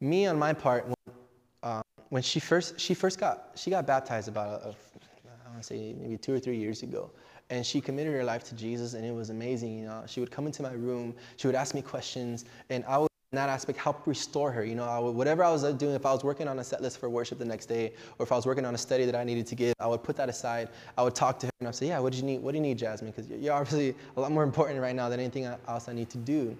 me, 0.00 0.26
on 0.26 0.38
my 0.38 0.52
part, 0.52 0.86
when, 0.86 1.14
uh, 1.62 1.82
when, 2.10 2.22
she 2.22 2.40
first 2.40 2.78
she 2.78 2.92
first 2.92 3.18
got 3.18 3.52
she 3.54 3.70
got 3.70 3.86
baptized 3.86 4.28
about 4.28 4.62
a, 4.62 4.68
a, 4.68 4.70
I 4.70 5.48
want 5.48 5.62
to 5.62 5.66
say 5.66 5.94
maybe 5.98 6.18
two 6.18 6.34
or 6.34 6.38
three 6.38 6.58
years 6.58 6.82
ago, 6.82 7.10
and 7.50 7.66
she 7.66 7.80
committed 7.80 8.14
her 8.14 8.24
life 8.24 8.44
to 8.44 8.54
Jesus, 8.54 8.94
and 8.94 9.04
it 9.04 9.12
was 9.12 9.30
amazing. 9.30 9.78
You 9.78 9.84
know, 9.86 10.04
she 10.06 10.20
would 10.20 10.30
come 10.30 10.46
into 10.46 10.62
my 10.62 10.72
room, 10.72 11.14
she 11.36 11.46
would 11.46 11.56
ask 11.56 11.74
me 11.74 11.82
questions, 11.82 12.44
and 12.70 12.84
I 12.86 12.98
would, 12.98 13.10
in 13.32 13.36
that 13.36 13.48
aspect, 13.48 13.78
help 13.78 14.06
restore 14.06 14.50
her. 14.50 14.64
You 14.64 14.74
know, 14.74 14.84
I 14.84 14.98
would, 14.98 15.14
whatever 15.14 15.44
I 15.44 15.50
was 15.50 15.62
doing, 15.74 15.94
if 15.94 16.06
I 16.06 16.12
was 16.12 16.24
working 16.24 16.48
on 16.48 16.58
a 16.58 16.64
set 16.64 16.80
list 16.80 16.98
for 16.98 17.08
worship 17.08 17.38
the 17.38 17.44
next 17.44 17.66
day, 17.66 17.92
or 18.18 18.24
if 18.24 18.32
I 18.32 18.36
was 18.36 18.46
working 18.46 18.64
on 18.64 18.74
a 18.74 18.78
study 18.78 19.04
that 19.04 19.14
I 19.14 19.24
needed 19.24 19.46
to 19.48 19.54
give, 19.54 19.74
I 19.78 19.86
would 19.86 20.02
put 20.02 20.16
that 20.16 20.28
aside. 20.28 20.68
I 20.96 21.02
would 21.02 21.14
talk 21.14 21.38
to 21.40 21.46
her, 21.46 21.52
and 21.60 21.68
I'd 21.68 21.74
say, 21.74 21.88
"Yeah, 21.88 21.98
what 21.98 22.12
do 22.12 22.18
you 22.18 22.24
need? 22.24 22.42
What 22.42 22.52
do 22.52 22.56
you 22.58 22.62
need, 22.62 22.78
Jasmine? 22.78 23.12
Because 23.12 23.30
you're 23.30 23.54
obviously 23.54 23.94
a 24.16 24.20
lot 24.20 24.32
more 24.32 24.42
important 24.42 24.80
right 24.80 24.96
now 24.96 25.08
than 25.08 25.20
anything 25.20 25.44
else 25.44 25.88
I 25.88 25.92
need 25.92 26.10
to 26.10 26.18
do." 26.18 26.56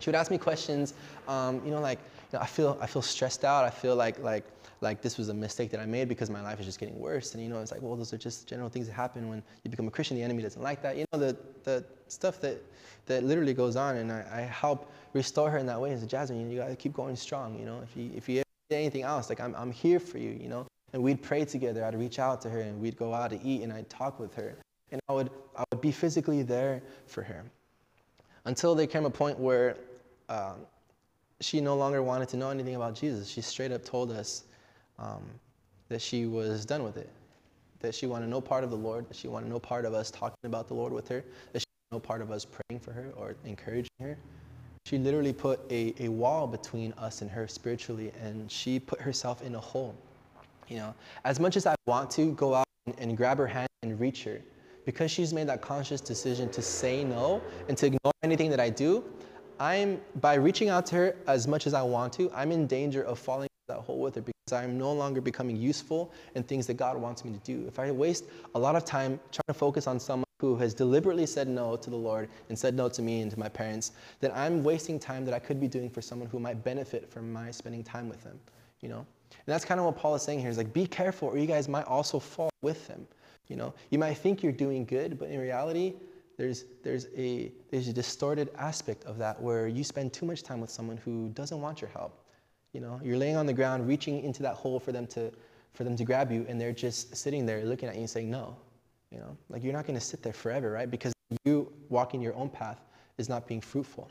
She 0.00 0.10
would 0.10 0.16
ask 0.16 0.30
me 0.30 0.38
questions, 0.38 0.92
um, 1.28 1.62
you 1.64 1.70
know, 1.70 1.80
like, 1.80 1.98
know, 2.34 2.40
I 2.40 2.46
feel 2.46 2.78
I 2.80 2.86
feel 2.86 3.02
stressed 3.02 3.44
out. 3.44 3.64
I 3.64 3.70
feel 3.70 3.96
like 3.96 4.18
like 4.22 4.44
like 4.80 5.00
this 5.00 5.16
was 5.16 5.28
a 5.28 5.34
mistake 5.34 5.70
that 5.70 5.80
I 5.80 5.86
made 5.86 6.08
because 6.08 6.30
my 6.30 6.42
life 6.42 6.60
is 6.60 6.66
just 6.66 6.78
getting 6.78 6.98
worse. 6.98 7.34
And 7.34 7.42
you 7.42 7.48
know, 7.48 7.60
it's 7.60 7.72
like, 7.72 7.82
well, 7.82 7.96
those 7.96 8.12
are 8.12 8.18
just 8.18 8.46
general 8.46 8.68
things 8.68 8.86
that 8.86 8.92
happen 8.92 9.28
when 9.28 9.42
you 9.62 9.70
become 9.70 9.88
a 9.88 9.90
Christian. 9.90 10.16
The 10.16 10.22
enemy 10.22 10.42
doesn't 10.42 10.62
like 10.62 10.82
that. 10.82 10.96
You 10.96 11.04
know, 11.12 11.18
the 11.18 11.36
the 11.64 11.84
stuff 12.08 12.40
that 12.42 12.62
that 13.06 13.24
literally 13.24 13.54
goes 13.54 13.76
on. 13.76 13.96
And 13.96 14.12
I, 14.12 14.24
I 14.32 14.40
help 14.42 14.92
restore 15.12 15.50
her 15.50 15.58
in 15.58 15.66
that 15.66 15.80
way. 15.80 15.92
As 15.92 16.02
a 16.02 16.06
Jasmine, 16.06 16.50
you, 16.50 16.58
gotta 16.58 16.76
keep 16.76 16.92
going 16.92 17.16
strong. 17.16 17.58
You 17.58 17.64
know, 17.64 17.80
if 17.82 17.96
you 17.96 18.10
if 18.14 18.28
you 18.28 18.38
ever 18.38 18.44
anything 18.70 19.02
else, 19.02 19.28
like 19.28 19.40
I'm 19.40 19.54
I'm 19.54 19.72
here 19.72 20.00
for 20.00 20.18
you. 20.18 20.30
You 20.30 20.48
know, 20.48 20.66
and 20.92 21.02
we'd 21.02 21.22
pray 21.22 21.44
together. 21.44 21.84
I'd 21.84 21.98
reach 21.98 22.18
out 22.18 22.40
to 22.42 22.50
her 22.50 22.60
and 22.60 22.80
we'd 22.80 22.96
go 22.96 23.14
out 23.14 23.30
to 23.30 23.42
eat 23.42 23.62
and 23.62 23.72
I'd 23.72 23.88
talk 23.88 24.20
with 24.20 24.34
her. 24.34 24.54
And 24.92 25.00
I 25.08 25.12
would 25.12 25.30
I 25.56 25.64
would 25.72 25.80
be 25.80 25.92
physically 25.92 26.42
there 26.42 26.82
for 27.06 27.22
her. 27.22 27.44
Until 28.46 28.74
there 28.74 28.86
came 28.86 29.06
a 29.06 29.10
point 29.10 29.38
where 29.38 29.76
um, 30.28 30.66
she 31.44 31.60
no 31.60 31.76
longer 31.76 32.02
wanted 32.02 32.28
to 32.30 32.36
know 32.36 32.50
anything 32.50 32.74
about 32.74 32.94
Jesus. 32.94 33.28
She 33.28 33.42
straight 33.42 33.70
up 33.70 33.84
told 33.84 34.10
us 34.10 34.44
um, 34.98 35.22
that 35.88 36.00
she 36.00 36.26
was 36.26 36.64
done 36.64 36.82
with 36.82 36.96
it, 36.96 37.10
that 37.80 37.94
she 37.94 38.06
wanted 38.06 38.30
no 38.30 38.40
part 38.40 38.64
of 38.64 38.70
the 38.70 38.76
Lord, 38.76 39.08
that 39.08 39.16
she 39.16 39.28
wanted 39.28 39.50
no 39.50 39.58
part 39.58 39.84
of 39.84 39.92
us 39.92 40.10
talking 40.10 40.38
about 40.44 40.68
the 40.68 40.74
Lord 40.74 40.92
with 40.92 41.06
her, 41.08 41.22
that 41.52 41.60
she 41.60 41.66
wanted 41.90 42.02
no 42.02 42.06
part 42.06 42.22
of 42.22 42.30
us 42.30 42.46
praying 42.46 42.80
for 42.80 42.92
her 42.92 43.12
or 43.16 43.36
encouraging 43.44 43.90
her. 44.00 44.16
She 44.86 44.98
literally 44.98 45.32
put 45.32 45.60
a, 45.70 45.94
a 46.00 46.08
wall 46.08 46.46
between 46.46 46.92
us 46.94 47.22
and 47.22 47.30
her 47.30 47.46
spiritually, 47.46 48.12
and 48.22 48.50
she 48.50 48.78
put 48.78 49.00
herself 49.00 49.42
in 49.42 49.54
a 49.54 49.60
hole. 49.60 49.94
You 50.68 50.78
know, 50.78 50.94
as 51.24 51.40
much 51.40 51.56
as 51.56 51.66
I 51.66 51.74
want 51.86 52.10
to 52.12 52.32
go 52.32 52.54
out 52.54 52.66
and, 52.86 52.94
and 52.98 53.16
grab 53.16 53.36
her 53.38 53.46
hand 53.46 53.68
and 53.82 54.00
reach 54.00 54.24
her, 54.24 54.40
because 54.86 55.10
she's 55.10 55.32
made 55.32 55.48
that 55.48 55.62
conscious 55.62 56.00
decision 56.00 56.50
to 56.50 56.62
say 56.62 57.04
no 57.04 57.42
and 57.68 57.76
to 57.78 57.86
ignore 57.86 58.12
anything 58.22 58.50
that 58.50 58.60
I 58.60 58.70
do, 58.70 59.04
I'm 59.58 60.00
by 60.20 60.34
reaching 60.34 60.68
out 60.68 60.86
to 60.86 60.96
her 60.96 61.16
as 61.26 61.46
much 61.46 61.66
as 61.66 61.74
I 61.74 61.82
want 61.82 62.12
to, 62.14 62.30
I'm 62.34 62.52
in 62.52 62.66
danger 62.66 63.02
of 63.02 63.18
falling 63.18 63.48
that 63.68 63.78
hole 63.78 64.00
with 64.00 64.14
her 64.16 64.20
because 64.20 64.52
I'm 64.52 64.76
no 64.76 64.92
longer 64.92 65.20
becoming 65.20 65.56
useful 65.56 66.12
in 66.34 66.42
things 66.42 66.66
that 66.66 66.74
God 66.74 66.96
wants 66.96 67.24
me 67.24 67.32
to 67.32 67.38
do. 67.38 67.66
If 67.66 67.78
I 67.78 67.90
waste 67.90 68.24
a 68.54 68.58
lot 68.58 68.76
of 68.76 68.84
time 68.84 69.18
trying 69.32 69.46
to 69.48 69.54
focus 69.54 69.86
on 69.86 69.98
someone 69.98 70.24
who 70.40 70.56
has 70.56 70.74
deliberately 70.74 71.24
said 71.24 71.48
no 71.48 71.76
to 71.76 71.88
the 71.88 71.96
Lord 71.96 72.28
and 72.48 72.58
said 72.58 72.74
no 72.74 72.88
to 72.90 73.00
me 73.00 73.22
and 73.22 73.30
to 73.30 73.38
my 73.38 73.48
parents, 73.48 73.92
then 74.20 74.32
I'm 74.34 74.62
wasting 74.62 74.98
time 74.98 75.24
that 75.24 75.32
I 75.32 75.38
could 75.38 75.60
be 75.60 75.68
doing 75.68 75.88
for 75.88 76.02
someone 76.02 76.28
who 76.28 76.38
might 76.38 76.62
benefit 76.62 77.08
from 77.10 77.32
my 77.32 77.50
spending 77.50 77.82
time 77.82 78.08
with 78.08 78.22
them, 78.22 78.38
you 78.80 78.88
know? 78.88 79.06
And 79.30 79.46
that's 79.46 79.64
kind 79.64 79.80
of 79.80 79.86
what 79.86 79.96
Paul 79.96 80.14
is 80.14 80.22
saying 80.22 80.40
here 80.40 80.50
is 80.50 80.58
like, 80.58 80.72
be 80.72 80.86
careful 80.86 81.28
or 81.28 81.38
you 81.38 81.46
guys 81.46 81.68
might 81.68 81.86
also 81.86 82.18
fall 82.18 82.50
with 82.60 82.86
them. 82.86 83.06
You 83.48 83.56
know, 83.56 83.74
you 83.90 83.98
might 83.98 84.14
think 84.14 84.42
you're 84.42 84.52
doing 84.52 84.84
good, 84.84 85.18
but 85.18 85.28
in 85.30 85.38
reality, 85.38 85.94
there's, 86.36 86.64
there's, 86.82 87.06
a, 87.16 87.52
there's 87.70 87.88
a 87.88 87.92
distorted 87.92 88.50
aspect 88.58 89.04
of 89.04 89.18
that 89.18 89.40
where 89.40 89.68
you 89.68 89.84
spend 89.84 90.12
too 90.12 90.26
much 90.26 90.42
time 90.42 90.60
with 90.60 90.70
someone 90.70 90.96
who 90.96 91.28
doesn't 91.30 91.60
want 91.60 91.80
your 91.80 91.90
help. 91.90 92.20
You 92.72 92.80
know, 92.80 93.00
you're 93.04 93.16
laying 93.16 93.36
on 93.36 93.46
the 93.46 93.52
ground, 93.52 93.86
reaching 93.86 94.22
into 94.24 94.42
that 94.42 94.54
hole 94.54 94.80
for 94.80 94.90
them 94.90 95.06
to, 95.08 95.30
for 95.74 95.84
them 95.84 95.96
to 95.96 96.04
grab 96.04 96.32
you, 96.32 96.44
and 96.48 96.60
they're 96.60 96.72
just 96.72 97.16
sitting 97.16 97.46
there 97.46 97.64
looking 97.64 97.88
at 97.88 97.94
you 97.94 98.00
and 98.00 98.10
saying 98.10 98.30
no. 98.30 98.56
You 99.10 99.18
know, 99.20 99.36
like 99.48 99.62
you're 99.62 99.72
not 99.72 99.86
going 99.86 99.98
to 99.98 100.04
sit 100.04 100.22
there 100.22 100.32
forever, 100.32 100.72
right? 100.72 100.90
Because 100.90 101.12
you 101.44 101.72
walking 101.88 102.20
your 102.20 102.34
own 102.34 102.48
path 102.48 102.80
is 103.16 103.28
not 103.28 103.46
being 103.46 103.60
fruitful. 103.60 104.10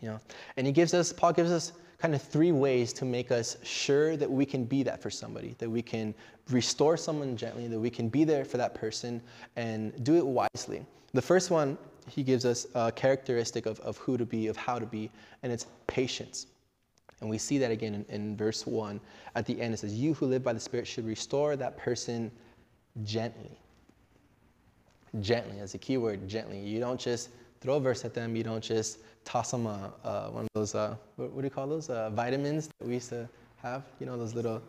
You 0.00 0.10
know, 0.10 0.20
and 0.56 0.66
he 0.66 0.72
gives 0.72 0.92
us, 0.92 1.12
Paul 1.12 1.32
gives 1.32 1.50
us 1.50 1.72
kind 1.98 2.14
of 2.14 2.22
three 2.22 2.52
ways 2.52 2.92
to 2.92 3.04
make 3.04 3.32
us 3.32 3.56
sure 3.62 4.16
that 4.16 4.30
we 4.30 4.46
can 4.46 4.64
be 4.64 4.82
that 4.84 5.02
for 5.02 5.10
somebody, 5.10 5.54
that 5.58 5.68
we 5.68 5.82
can 5.82 6.14
restore 6.50 6.96
someone 6.96 7.36
gently, 7.36 7.66
that 7.66 7.78
we 7.78 7.90
can 7.90 8.08
be 8.08 8.24
there 8.24 8.44
for 8.44 8.56
that 8.56 8.74
person 8.74 9.20
and 9.56 10.04
do 10.04 10.16
it 10.16 10.24
wisely. 10.24 10.86
The 11.12 11.22
first 11.22 11.50
one, 11.50 11.76
he 12.08 12.22
gives 12.22 12.44
us 12.44 12.66
a 12.74 12.92
characteristic 12.92 13.66
of, 13.66 13.80
of 13.80 13.96
who 13.98 14.16
to 14.16 14.24
be, 14.24 14.46
of 14.46 14.56
how 14.56 14.78
to 14.78 14.86
be, 14.86 15.10
and 15.42 15.52
it's 15.52 15.66
patience. 15.86 16.46
And 17.20 17.28
we 17.28 17.36
see 17.36 17.58
that 17.58 17.72
again 17.72 17.94
in, 17.94 18.04
in 18.08 18.36
verse 18.36 18.64
1. 18.64 19.00
At 19.34 19.44
the 19.44 19.60
end, 19.60 19.74
it 19.74 19.78
says, 19.78 19.94
You 19.94 20.14
who 20.14 20.26
live 20.26 20.44
by 20.44 20.52
the 20.52 20.60
Spirit 20.60 20.86
should 20.86 21.04
restore 21.06 21.56
that 21.56 21.76
person 21.76 22.30
gently. 23.02 23.58
Gently, 25.20 25.58
as 25.58 25.74
a 25.74 25.78
key 25.78 25.96
word, 25.96 26.28
gently. 26.28 26.60
You 26.60 26.78
don't 26.78 27.00
just 27.00 27.30
throw 27.60 27.76
a 27.76 27.80
verse 27.80 28.04
at 28.04 28.14
them, 28.14 28.36
you 28.36 28.44
don't 28.44 28.62
just 28.62 28.98
toss 29.24 29.50
them 29.50 29.66
a, 29.66 29.92
a 30.04 30.30
one 30.30 30.44
of 30.44 30.48
those, 30.54 30.74
uh, 30.74 30.96
what, 31.16 31.32
what, 31.32 31.42
do 31.42 31.46
you 31.46 31.50
call 31.50 31.66
those? 31.66 31.90
Uh, 31.90 32.10
vitamins 32.10 32.68
that 32.78 32.86
we 32.86 32.94
used 32.94 33.10
to 33.10 33.28
have, 33.62 33.84
you 34.00 34.06
know, 34.06 34.16
those 34.16 34.34
little, 34.34 34.62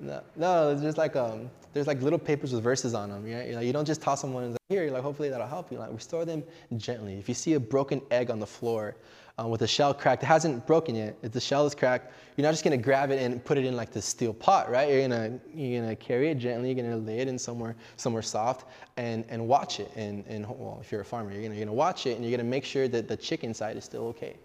no, 0.00 0.20
no, 0.36 0.70
it's 0.70 0.82
just 0.82 0.98
like, 0.98 1.16
um, 1.16 1.50
there's 1.72 1.86
like 1.86 2.00
little 2.02 2.18
papers 2.18 2.52
with 2.52 2.62
verses 2.62 2.94
on 2.94 3.10
them, 3.10 3.24
right? 3.24 3.48
You, 3.48 3.54
know, 3.54 3.60
you 3.60 3.72
don't 3.72 3.86
just 3.86 4.02
toss 4.02 4.22
them 4.22 4.32
one 4.32 4.44
and 4.44 4.52
like, 4.52 4.60
here, 4.68 4.84
you're 4.84 4.92
like, 4.92 5.02
hopefully 5.02 5.28
that'll 5.28 5.46
help 5.46 5.70
you. 5.70 5.78
Like, 5.78 5.92
restore 5.92 6.24
them 6.24 6.42
gently. 6.76 7.18
If 7.18 7.28
you 7.28 7.34
see 7.34 7.54
a 7.54 7.60
broken 7.60 8.00
egg 8.10 8.30
on 8.30 8.40
the 8.40 8.46
floor, 8.46 8.96
um, 9.38 9.50
with 9.50 9.60
the 9.60 9.66
shell 9.66 9.94
cracked. 9.94 10.22
It 10.22 10.26
hasn't 10.26 10.66
broken 10.66 10.94
yet. 10.94 11.16
If 11.22 11.32
the 11.32 11.40
shell 11.40 11.66
is 11.66 11.74
cracked, 11.74 12.12
you're 12.36 12.44
not 12.44 12.52
just 12.52 12.64
gonna 12.64 12.76
grab 12.76 13.10
it 13.10 13.20
and 13.20 13.44
put 13.44 13.58
it 13.58 13.64
in 13.64 13.76
like 13.76 13.90
the 13.90 14.02
steel 14.02 14.32
pot, 14.32 14.70
right? 14.70 14.88
You're 14.88 15.02
gonna 15.02 15.38
you're 15.54 15.82
gonna 15.82 15.96
carry 15.96 16.30
it 16.30 16.38
gently. 16.38 16.72
You're 16.72 16.82
gonna 16.82 16.96
lay 16.96 17.18
it 17.18 17.28
in 17.28 17.38
somewhere 17.38 17.74
somewhere 17.96 18.22
soft 18.22 18.68
and 18.96 19.24
and 19.28 19.46
watch 19.46 19.80
it. 19.80 19.90
And 19.96 20.24
and 20.26 20.46
well, 20.48 20.78
if 20.80 20.92
you're 20.92 21.00
a 21.00 21.04
farmer, 21.04 21.32
you're 21.32 21.42
gonna 21.42 21.54
you're 21.54 21.64
gonna 21.64 21.76
watch 21.76 22.06
it 22.06 22.16
and 22.16 22.24
you're 22.24 22.36
gonna 22.36 22.48
make 22.48 22.64
sure 22.64 22.88
that 22.88 23.08
the 23.08 23.16
chicken 23.16 23.54
side 23.54 23.76
is 23.76 23.84
still 23.84 24.06
okay, 24.08 24.36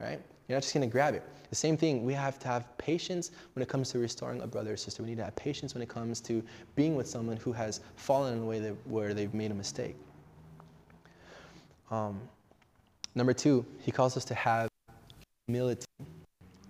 right? 0.00 0.20
You're 0.48 0.56
not 0.56 0.62
just 0.62 0.74
gonna 0.74 0.86
grab 0.86 1.14
it. 1.14 1.22
The 1.50 1.56
same 1.56 1.76
thing. 1.76 2.04
We 2.04 2.14
have 2.14 2.38
to 2.40 2.48
have 2.48 2.76
patience 2.78 3.30
when 3.54 3.62
it 3.62 3.68
comes 3.68 3.90
to 3.90 3.98
restoring 3.98 4.40
a 4.40 4.46
brother 4.46 4.72
or 4.72 4.76
sister. 4.76 5.02
We 5.02 5.10
need 5.10 5.18
to 5.18 5.24
have 5.24 5.36
patience 5.36 5.74
when 5.74 5.82
it 5.82 5.88
comes 5.88 6.20
to 6.22 6.42
being 6.76 6.96
with 6.96 7.06
someone 7.06 7.36
who 7.36 7.52
has 7.52 7.80
fallen 7.96 8.38
in 8.38 8.42
a 8.42 8.46
way 8.46 8.58
that, 8.60 8.74
where 8.86 9.12
they've 9.12 9.34
made 9.34 9.50
a 9.50 9.54
mistake. 9.54 9.94
Um, 11.90 12.18
Number 13.14 13.32
two, 13.32 13.64
he 13.80 13.90
calls 13.90 14.16
us 14.16 14.24
to 14.26 14.34
have 14.34 14.68
humility. 15.46 15.84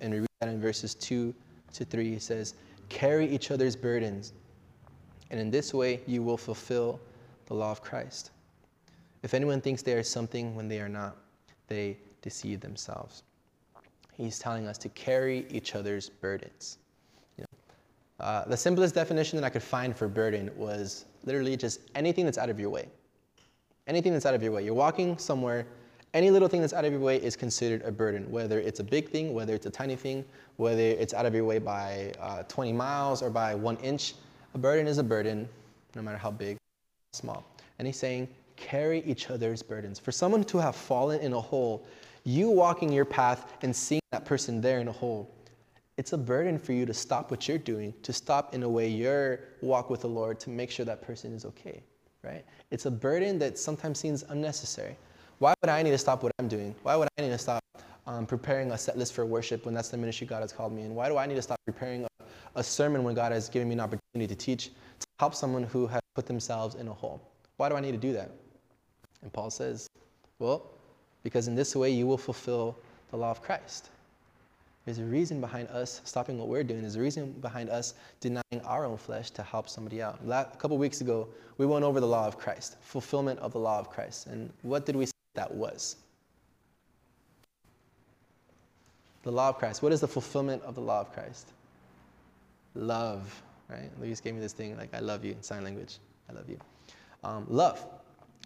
And 0.01 0.13
we 0.13 0.21
read 0.21 0.29
that 0.41 0.49
in 0.49 0.61
verses 0.61 0.95
2 0.95 1.35
to 1.75 1.85
3. 1.85 2.11
He 2.11 2.19
says, 2.19 2.55
Carry 2.89 3.27
each 3.29 3.51
other's 3.51 3.77
burdens, 3.77 4.33
and 5.31 5.41
in 5.41 5.51
this 5.51 5.73
way 5.73 6.01
you 6.07 6.23
will 6.23 6.37
fulfill 6.37 7.01
the 7.47 7.55
law 7.55 7.71
of 7.71 7.81
Christ. 7.81 8.33
If 9.23 9.35
anyone 9.35 9.61
thinks 9.61 9.83
they 9.83 9.95
are 9.95 10.03
something 10.03 10.55
when 10.55 10.69
they 10.69 10.81
are 10.81 10.89
not, 10.89 11.17
they 11.69 11.97
deceive 12.23 12.61
themselves. 12.61 13.23
He's 14.15 14.39
telling 14.39 14.67
us 14.67 14.77
to 14.79 14.89
carry 14.91 15.47
each 15.49 15.75
other's 15.75 16.09
burdens. 16.09 16.79
You 17.39 17.45
know, 17.45 18.25
uh, 18.25 18.45
the 18.45 18.57
simplest 18.57 18.95
definition 18.95 19.41
that 19.41 19.47
I 19.47 19.49
could 19.49 19.63
find 19.63 19.97
for 19.97 20.09
burden 20.09 20.51
was 20.57 21.07
literally 21.25 21.57
just 21.57 21.81
anything 21.95 22.25
that's 22.25 22.39
out 22.39 22.51
of 22.51 22.61
your 22.61 22.71
way. 22.71 22.89
Anything 23.87 24.13
that's 24.13 24.27
out 24.27 24.35
of 24.35 24.43
your 24.43 24.53
way. 24.53 24.65
You're 24.65 24.75
walking 24.75 25.17
somewhere 25.19 25.67
any 26.15 26.31
little 26.31 26.49
thing 26.49 26.61
that's 26.61 26.75
out 26.75 26.85
of 26.85 26.93
your 26.93 27.01
way 27.01 27.17
is 27.17 27.37
considered 27.37 27.83
a 27.83 27.91
burden, 27.91 28.31
whether 28.31 28.59
it's 28.59 28.81
a 28.81 28.85
big 28.85 29.09
thing, 29.09 29.33
whether 29.33 29.55
it's 29.55 29.67
a 29.67 29.71
tiny 29.71 29.97
thing, 29.97 30.25
whether 30.57 30.81
it's 30.81 31.15
out 31.15 31.25
of 31.25 31.35
your 31.35 31.45
way 31.45 31.59
by 31.59 32.13
uh, 32.21 32.43
20 32.45 32.73
miles 32.73 33.23
or 33.23 33.31
by 33.31 33.55
one 33.55 33.77
inch. 33.79 34.15
A 34.55 34.59
burden 34.59 34.87
is 34.87 34.99
a 34.99 35.03
burden, 35.03 35.49
no 35.95 36.03
matter 36.03 36.19
how 36.19 36.31
big, 36.31 36.59
small. 37.15 37.45
And 37.79 37.87
he's 37.87 37.97
saying, 37.97 38.29
carry 38.57 39.03
each 39.05 39.31
other's 39.31 39.63
burdens. 39.63 39.99
For 39.99 40.13
someone 40.13 40.45
to 40.45 40.59
have 40.59 40.77
fallen 40.77 41.21
in 41.21 41.33
a 41.33 41.41
hole, 41.41 41.87
you 42.25 42.51
walking 42.51 42.93
your 42.93 43.07
path 43.07 43.53
and 43.63 43.75
seeing 43.75 44.03
that 44.11 44.25
person 44.25 44.61
there 44.61 44.81
in 44.81 44.89
a 44.89 44.93
hole, 44.93 45.31
it's 45.97 46.13
a 46.13 46.19
burden 46.19 46.59
for 46.59 46.73
you 46.73 46.87
to 46.87 46.95
stop 46.95 47.31
what 47.31 47.49
you're 47.49 47.59
doing, 47.59 47.93
to 48.03 48.13
stop 48.13 48.55
in 48.55 48.63
a 48.63 48.69
way 48.69 48.89
your 48.89 49.41
walk 49.61 49.91
with 49.91 50.03
the 50.03 50.09
Lord 50.09 50.39
to 50.41 50.51
make 50.51 50.71
sure 50.71 50.85
that 50.85 51.03
person 51.03 51.33
is 51.33 51.45
okay, 51.45 51.83
right? 52.23 52.45
It's 52.71 52.87
a 52.87 52.91
burden 52.91 53.39
that 53.41 53.59
sometimes 53.59 53.99
seems 53.99 54.23
unnecessary. 54.29 54.97
Why 55.43 55.55
would 55.61 55.71
I 55.71 55.83
need 55.83 55.91
to 55.91 55.99
stop 55.99 56.23
what 56.23 56.31
I'm 56.39 56.47
doing? 56.47 56.73
Why 56.85 56.95
would 56.95 57.09
I 57.19 57.23
need 57.23 57.31
to 57.31 57.39
stop 57.39 57.65
um, 58.07 58.27
preparing 58.27 58.71
a 58.71 58.79
set 58.79 58.97
list 58.97 59.13
for 59.13 59.27
worship 59.27 59.65
when 59.65 59.75
that's 59.75 59.89
the 59.89 59.97
ministry 59.97 60.25
God 60.25 60.41
has 60.41 60.53
called 60.53 60.73
me 60.73 60.83
in? 60.83 60.95
Why 60.95 61.09
do 61.09 61.19
I 61.19 61.27
need 61.27 61.35
to 61.35 61.43
stop 61.43 61.59
preparing 61.67 62.05
a, 62.05 62.25
a 62.55 62.63
sermon 62.63 63.03
when 63.03 63.17
God 63.17 63.33
has 63.33 63.49
given 63.49 63.67
me 63.67 63.75
an 63.75 63.81
opportunity 63.81 64.33
to 64.33 64.37
teach 64.37 64.67
to 64.67 65.07
help 65.19 65.35
someone 65.35 65.65
who 65.65 65.89
has 65.89 66.01
put 66.15 66.27
themselves 66.27 66.77
in 66.77 66.87
a 66.87 66.93
hole? 66.93 67.21
Why 67.57 67.69
do 67.69 67.75
I 67.75 67.81
need 67.81 67.91
to 67.91 67.99
do 67.99 68.13
that? 68.13 68.31
And 69.23 69.33
Paul 69.33 69.51
says, 69.51 69.89
well, 70.39 70.71
because 71.25 71.49
in 71.49 71.57
this 71.57 71.75
way 71.75 71.91
you 71.91 72.07
will 72.07 72.19
fulfill 72.19 72.79
the 73.11 73.17
law 73.17 73.33
of 73.33 73.43
Christ. 73.43 73.91
There's 74.85 75.01
a 75.01 75.05
reason 75.05 75.41
behind 75.41 75.69
us 75.71 76.03
stopping 76.05 76.39
what 76.39 76.47
we're 76.47 76.63
doing. 76.63 76.83
There's 76.83 76.95
a 76.95 77.01
reason 77.01 77.33
behind 77.41 77.69
us 77.69 77.95
denying 78.21 78.43
our 78.65 78.85
own 78.85 78.97
flesh 78.97 79.31
to 79.33 79.43
help 79.43 79.69
somebody 79.69 80.03
out. 80.03 80.21
a 80.25 80.45
couple 80.57 80.79
weeks 80.79 81.01
ago, 81.01 81.27
we 81.59 81.67
went 81.67 81.85
over 81.85 81.99
the 81.99 82.07
law 82.07 82.29
of 82.29 82.39
Christ, 82.39 82.77
fulfillment 82.81 83.41
of 83.41 83.53
the 83.53 83.59
law 83.59 83.81
of 83.81 83.91
Christ. 83.91 84.29
And 84.29 84.53
what 84.63 84.87
did 84.87 84.95
we 84.95 85.07
that 85.35 85.53
was? 85.53 85.97
The 89.23 89.31
law 89.31 89.51
of 89.51 89.59
Christ. 89.59 89.83
What 89.83 89.93
is 89.93 90.01
the 90.01 90.09
fulfillment 90.09 90.63
of 90.63 90.75
the 90.75 90.81
law 90.81 91.01
of 91.01 91.13
Christ? 91.13 91.53
Love, 92.75 93.43
right? 93.69 93.91
Luis 94.01 94.21
gave 94.21 94.35
me 94.35 94.41
this 94.41 94.53
thing 94.53 94.77
like, 94.77 94.93
I 94.95 94.99
love 94.99 95.25
you 95.25 95.33
in 95.33 95.43
sign 95.43 95.63
language. 95.63 95.99
I 96.29 96.33
love 96.33 96.49
you. 96.49 96.59
Um, 97.23 97.47
love. 97.49 97.85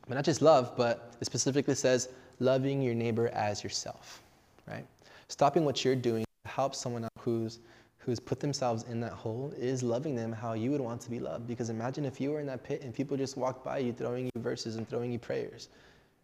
But 0.08 0.14
not 0.14 0.24
just 0.24 0.42
love, 0.42 0.76
but 0.76 1.14
it 1.20 1.24
specifically 1.24 1.74
says 1.74 2.10
loving 2.38 2.82
your 2.82 2.94
neighbor 2.94 3.28
as 3.28 3.64
yourself, 3.64 4.22
right? 4.68 4.86
Stopping 5.28 5.64
what 5.64 5.84
you're 5.84 5.96
doing 5.96 6.24
to 6.44 6.50
help 6.50 6.74
someone 6.74 7.04
else 7.04 7.12
who's 7.20 7.58
who's 7.98 8.20
put 8.20 8.38
themselves 8.38 8.84
in 8.84 9.00
that 9.00 9.12
hole 9.12 9.52
is 9.58 9.82
loving 9.82 10.14
them 10.14 10.30
how 10.30 10.52
you 10.52 10.70
would 10.70 10.80
want 10.80 11.00
to 11.00 11.10
be 11.10 11.18
loved. 11.18 11.48
Because 11.48 11.70
imagine 11.70 12.04
if 12.04 12.20
you 12.20 12.30
were 12.30 12.38
in 12.38 12.46
that 12.46 12.62
pit 12.62 12.82
and 12.82 12.94
people 12.94 13.16
just 13.16 13.36
walked 13.36 13.64
by 13.64 13.78
you 13.78 13.92
throwing 13.92 14.26
you 14.26 14.30
verses 14.36 14.76
and 14.76 14.88
throwing 14.88 15.10
you 15.10 15.18
prayers. 15.18 15.68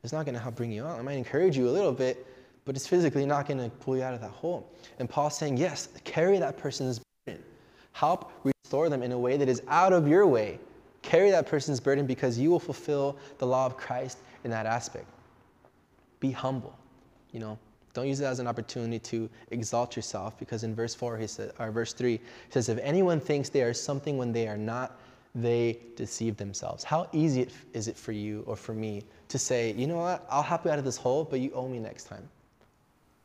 It's 0.02 0.12
not 0.12 0.24
going 0.24 0.34
to 0.34 0.40
help 0.40 0.56
bring 0.56 0.72
you 0.72 0.84
out. 0.84 0.98
It 0.98 1.02
might 1.02 1.14
encourage 1.16 1.56
you 1.56 1.68
a 1.68 1.70
little 1.70 1.92
bit, 1.92 2.26
but 2.64 2.74
it's 2.74 2.86
physically 2.86 3.24
not 3.24 3.46
going 3.46 3.58
to 3.58 3.68
pull 3.76 3.96
you 3.96 4.02
out 4.02 4.14
of 4.14 4.20
that 4.20 4.30
hole. 4.30 4.68
And 4.98 5.08
Paul's 5.08 5.36
saying, 5.36 5.56
yes, 5.56 5.88
carry 6.04 6.38
that 6.38 6.58
person's 6.58 7.00
burden. 7.26 7.42
Help 7.92 8.32
restore 8.44 8.88
them 8.88 9.02
in 9.02 9.12
a 9.12 9.18
way 9.18 9.36
that 9.36 9.48
is 9.48 9.62
out 9.68 9.92
of 9.92 10.08
your 10.08 10.26
way. 10.26 10.58
Carry 11.02 11.30
that 11.30 11.46
person's 11.46 11.80
burden 11.80 12.06
because 12.06 12.38
you 12.38 12.50
will 12.50 12.60
fulfill 12.60 13.16
the 13.38 13.46
law 13.46 13.66
of 13.66 13.76
Christ 13.76 14.18
in 14.44 14.50
that 14.50 14.66
aspect. 14.66 15.06
Be 16.20 16.30
humble, 16.30 16.76
you 17.32 17.40
know, 17.40 17.58
don't 17.94 18.08
use 18.08 18.20
it 18.20 18.24
as 18.24 18.38
an 18.38 18.46
opportunity 18.46 18.98
to 18.98 19.28
exalt 19.50 19.96
yourself 19.96 20.38
because 20.38 20.64
in 20.64 20.74
verse 20.74 20.94
4 20.94 21.18
he 21.18 21.26
said 21.26 21.52
or 21.58 21.70
verse 21.70 21.92
3 21.92 22.12
he 22.12 22.20
says 22.48 22.68
if 22.68 22.78
anyone 22.78 23.20
thinks 23.20 23.48
they 23.48 23.62
are 23.62 23.74
something 23.74 24.16
when 24.16 24.32
they 24.32 24.48
are 24.48 24.56
not 24.56 24.98
they 25.34 25.78
deceive 25.96 26.36
themselves. 26.36 26.84
How 26.84 27.08
easy 27.12 27.48
is 27.72 27.88
it 27.88 27.96
for 27.96 28.12
you 28.12 28.44
or 28.46 28.56
for 28.56 28.74
me 28.74 29.02
to 29.28 29.38
say, 29.38 29.72
you 29.72 29.86
know 29.86 29.96
what, 29.96 30.26
I'll 30.30 30.42
help 30.42 30.64
you 30.64 30.70
out 30.70 30.78
of 30.78 30.84
this 30.84 30.96
hole, 30.96 31.24
but 31.24 31.40
you 31.40 31.50
owe 31.54 31.68
me 31.68 31.78
next 31.78 32.04
time? 32.04 32.28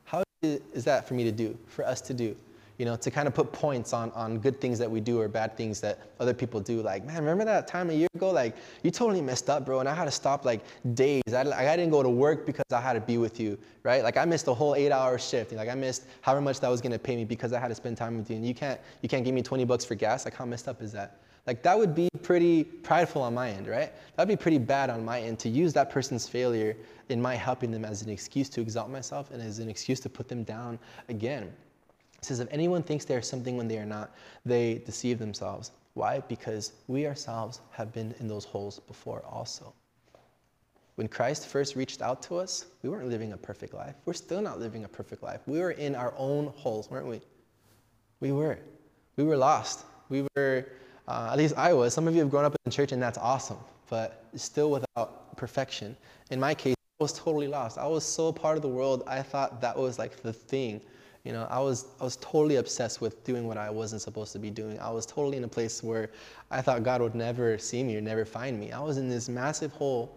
How 0.04 0.22
is 0.42 0.84
that 0.84 1.06
for 1.06 1.14
me 1.14 1.24
to 1.24 1.32
do, 1.32 1.56
for 1.66 1.86
us 1.86 2.00
to 2.02 2.14
do? 2.14 2.36
you 2.78 2.84
know, 2.84 2.94
to 2.94 3.10
kind 3.10 3.26
of 3.26 3.34
put 3.34 3.50
points 3.50 3.92
on, 3.92 4.12
on 4.12 4.38
good 4.38 4.60
things 4.60 4.78
that 4.78 4.88
we 4.88 5.00
do 5.00 5.20
or 5.20 5.26
bad 5.26 5.56
things 5.56 5.80
that 5.80 5.98
other 6.20 6.32
people 6.32 6.60
do. 6.60 6.80
Like, 6.80 7.04
man, 7.04 7.18
remember 7.18 7.44
that 7.44 7.66
time 7.66 7.90
a 7.90 7.92
year 7.92 8.06
ago? 8.14 8.30
Like, 8.30 8.56
you 8.84 8.92
totally 8.92 9.20
messed 9.20 9.50
up, 9.50 9.66
bro. 9.66 9.80
And 9.80 9.88
I 9.88 9.94
had 9.94 10.04
to 10.04 10.12
stop 10.12 10.44
like 10.44 10.60
days. 10.94 11.22
I, 11.32 11.40
I 11.40 11.76
didn't 11.76 11.90
go 11.90 12.04
to 12.04 12.08
work 12.08 12.46
because 12.46 12.64
I 12.72 12.80
had 12.80 12.92
to 12.92 13.00
be 13.00 13.18
with 13.18 13.40
you, 13.40 13.58
right? 13.82 14.04
Like, 14.04 14.16
I 14.16 14.24
missed 14.24 14.46
a 14.46 14.54
whole 14.54 14.76
eight 14.76 14.92
hour 14.92 15.18
shift. 15.18 15.52
Like, 15.52 15.68
I 15.68 15.74
missed 15.74 16.04
however 16.20 16.40
much 16.40 16.60
that 16.60 16.68
was 16.68 16.80
going 16.80 16.92
to 16.92 17.00
pay 17.00 17.16
me 17.16 17.24
because 17.24 17.52
I 17.52 17.58
had 17.58 17.68
to 17.68 17.74
spend 17.74 17.96
time 17.96 18.16
with 18.16 18.30
you. 18.30 18.36
And 18.36 18.46
you 18.46 18.54
can't, 18.54 18.80
you 19.02 19.08
can't 19.08 19.24
give 19.24 19.34
me 19.34 19.42
20 19.42 19.64
bucks 19.64 19.84
for 19.84 19.96
gas. 19.96 20.24
Like, 20.24 20.34
how 20.34 20.44
messed 20.44 20.68
up 20.68 20.80
is 20.80 20.92
that? 20.92 21.18
Like 21.48 21.62
that 21.62 21.78
would 21.78 21.94
be 21.94 22.10
pretty 22.22 22.62
prideful 22.62 23.22
on 23.22 23.32
my 23.32 23.48
end, 23.48 23.68
right? 23.68 23.90
That'd 24.14 24.28
be 24.28 24.36
pretty 24.36 24.58
bad 24.58 24.90
on 24.90 25.02
my 25.02 25.22
end 25.22 25.38
to 25.38 25.48
use 25.48 25.72
that 25.72 25.88
person's 25.88 26.28
failure 26.28 26.76
in 27.08 27.22
my 27.22 27.36
helping 27.36 27.70
them 27.70 27.86
as 27.86 28.02
an 28.02 28.10
excuse 28.10 28.50
to 28.50 28.60
exalt 28.60 28.90
myself 28.90 29.30
and 29.30 29.40
as 29.40 29.58
an 29.58 29.70
excuse 29.70 29.98
to 30.00 30.10
put 30.10 30.28
them 30.28 30.44
down 30.44 30.78
again. 31.08 31.44
It 31.44 32.24
says, 32.26 32.40
if 32.40 32.48
anyone 32.50 32.82
thinks 32.82 33.06
they 33.06 33.14
are 33.14 33.22
something 33.22 33.56
when 33.56 33.66
they 33.66 33.78
are 33.78 33.86
not, 33.86 34.14
they 34.44 34.82
deceive 34.84 35.18
themselves. 35.18 35.70
Why? 35.94 36.20
Because 36.20 36.74
we 36.86 37.06
ourselves 37.06 37.62
have 37.70 37.94
been 37.94 38.14
in 38.20 38.28
those 38.28 38.44
holes 38.44 38.80
before 38.80 39.24
also. 39.24 39.72
When 40.96 41.08
Christ 41.08 41.46
first 41.46 41.76
reached 41.76 42.02
out 42.02 42.20
to 42.24 42.36
us, 42.36 42.66
we 42.82 42.90
weren't 42.90 43.08
living 43.08 43.32
a 43.32 43.38
perfect 43.38 43.72
life. 43.72 43.94
We're 44.04 44.12
still 44.12 44.42
not 44.42 44.60
living 44.60 44.84
a 44.84 44.88
perfect 44.88 45.22
life. 45.22 45.40
We 45.46 45.60
were 45.60 45.70
in 45.70 45.94
our 45.94 46.12
own 46.18 46.48
holes, 46.56 46.90
weren't 46.90 47.06
we? 47.06 47.22
We 48.20 48.32
were. 48.32 48.58
We 49.16 49.24
were 49.24 49.38
lost. 49.38 49.86
We 50.10 50.26
were, 50.36 50.66
uh, 51.08 51.30
at 51.32 51.38
least 51.38 51.56
I 51.56 51.72
was. 51.72 51.94
Some 51.94 52.06
of 52.06 52.14
you 52.14 52.20
have 52.20 52.30
grown 52.30 52.44
up 52.44 52.54
in 52.66 52.70
church, 52.70 52.92
and 52.92 53.02
that's 53.02 53.16
awesome, 53.16 53.56
but 53.88 54.26
still 54.36 54.70
without 54.70 55.36
perfection. 55.38 55.96
In 56.30 56.38
my 56.38 56.54
case, 56.54 56.74
I 57.00 57.02
was 57.02 57.14
totally 57.14 57.48
lost. 57.48 57.78
I 57.78 57.86
was 57.86 58.04
so 58.04 58.30
part 58.30 58.56
of 58.56 58.62
the 58.62 58.68
world, 58.68 59.04
I 59.06 59.22
thought 59.22 59.62
that 59.62 59.76
was 59.76 59.98
like 59.98 60.22
the 60.22 60.34
thing. 60.34 60.82
You 61.24 61.32
know, 61.32 61.46
I 61.48 61.60
was, 61.60 61.86
I 61.98 62.04
was 62.04 62.16
totally 62.16 62.56
obsessed 62.56 63.00
with 63.00 63.24
doing 63.24 63.46
what 63.46 63.56
I 63.56 63.70
wasn't 63.70 64.02
supposed 64.02 64.32
to 64.34 64.38
be 64.38 64.50
doing. 64.50 64.78
I 64.80 64.90
was 64.90 65.06
totally 65.06 65.38
in 65.38 65.44
a 65.44 65.48
place 65.48 65.82
where 65.82 66.10
I 66.50 66.60
thought 66.60 66.82
God 66.82 67.00
would 67.00 67.14
never 67.14 67.56
see 67.56 67.82
me 67.82 67.96
or 67.96 68.02
never 68.02 68.26
find 68.26 68.60
me. 68.60 68.70
I 68.70 68.80
was 68.80 68.98
in 68.98 69.08
this 69.08 69.30
massive 69.30 69.72
hole, 69.72 70.14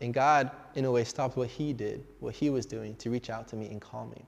and 0.00 0.12
God, 0.12 0.50
in 0.74 0.86
a 0.86 0.90
way, 0.90 1.04
stopped 1.04 1.36
what 1.36 1.48
He 1.48 1.72
did, 1.72 2.04
what 2.18 2.34
He 2.34 2.50
was 2.50 2.66
doing, 2.66 2.96
to 2.96 3.10
reach 3.10 3.30
out 3.30 3.46
to 3.48 3.56
me 3.56 3.68
and 3.68 3.80
call 3.80 4.06
me. 4.06 4.24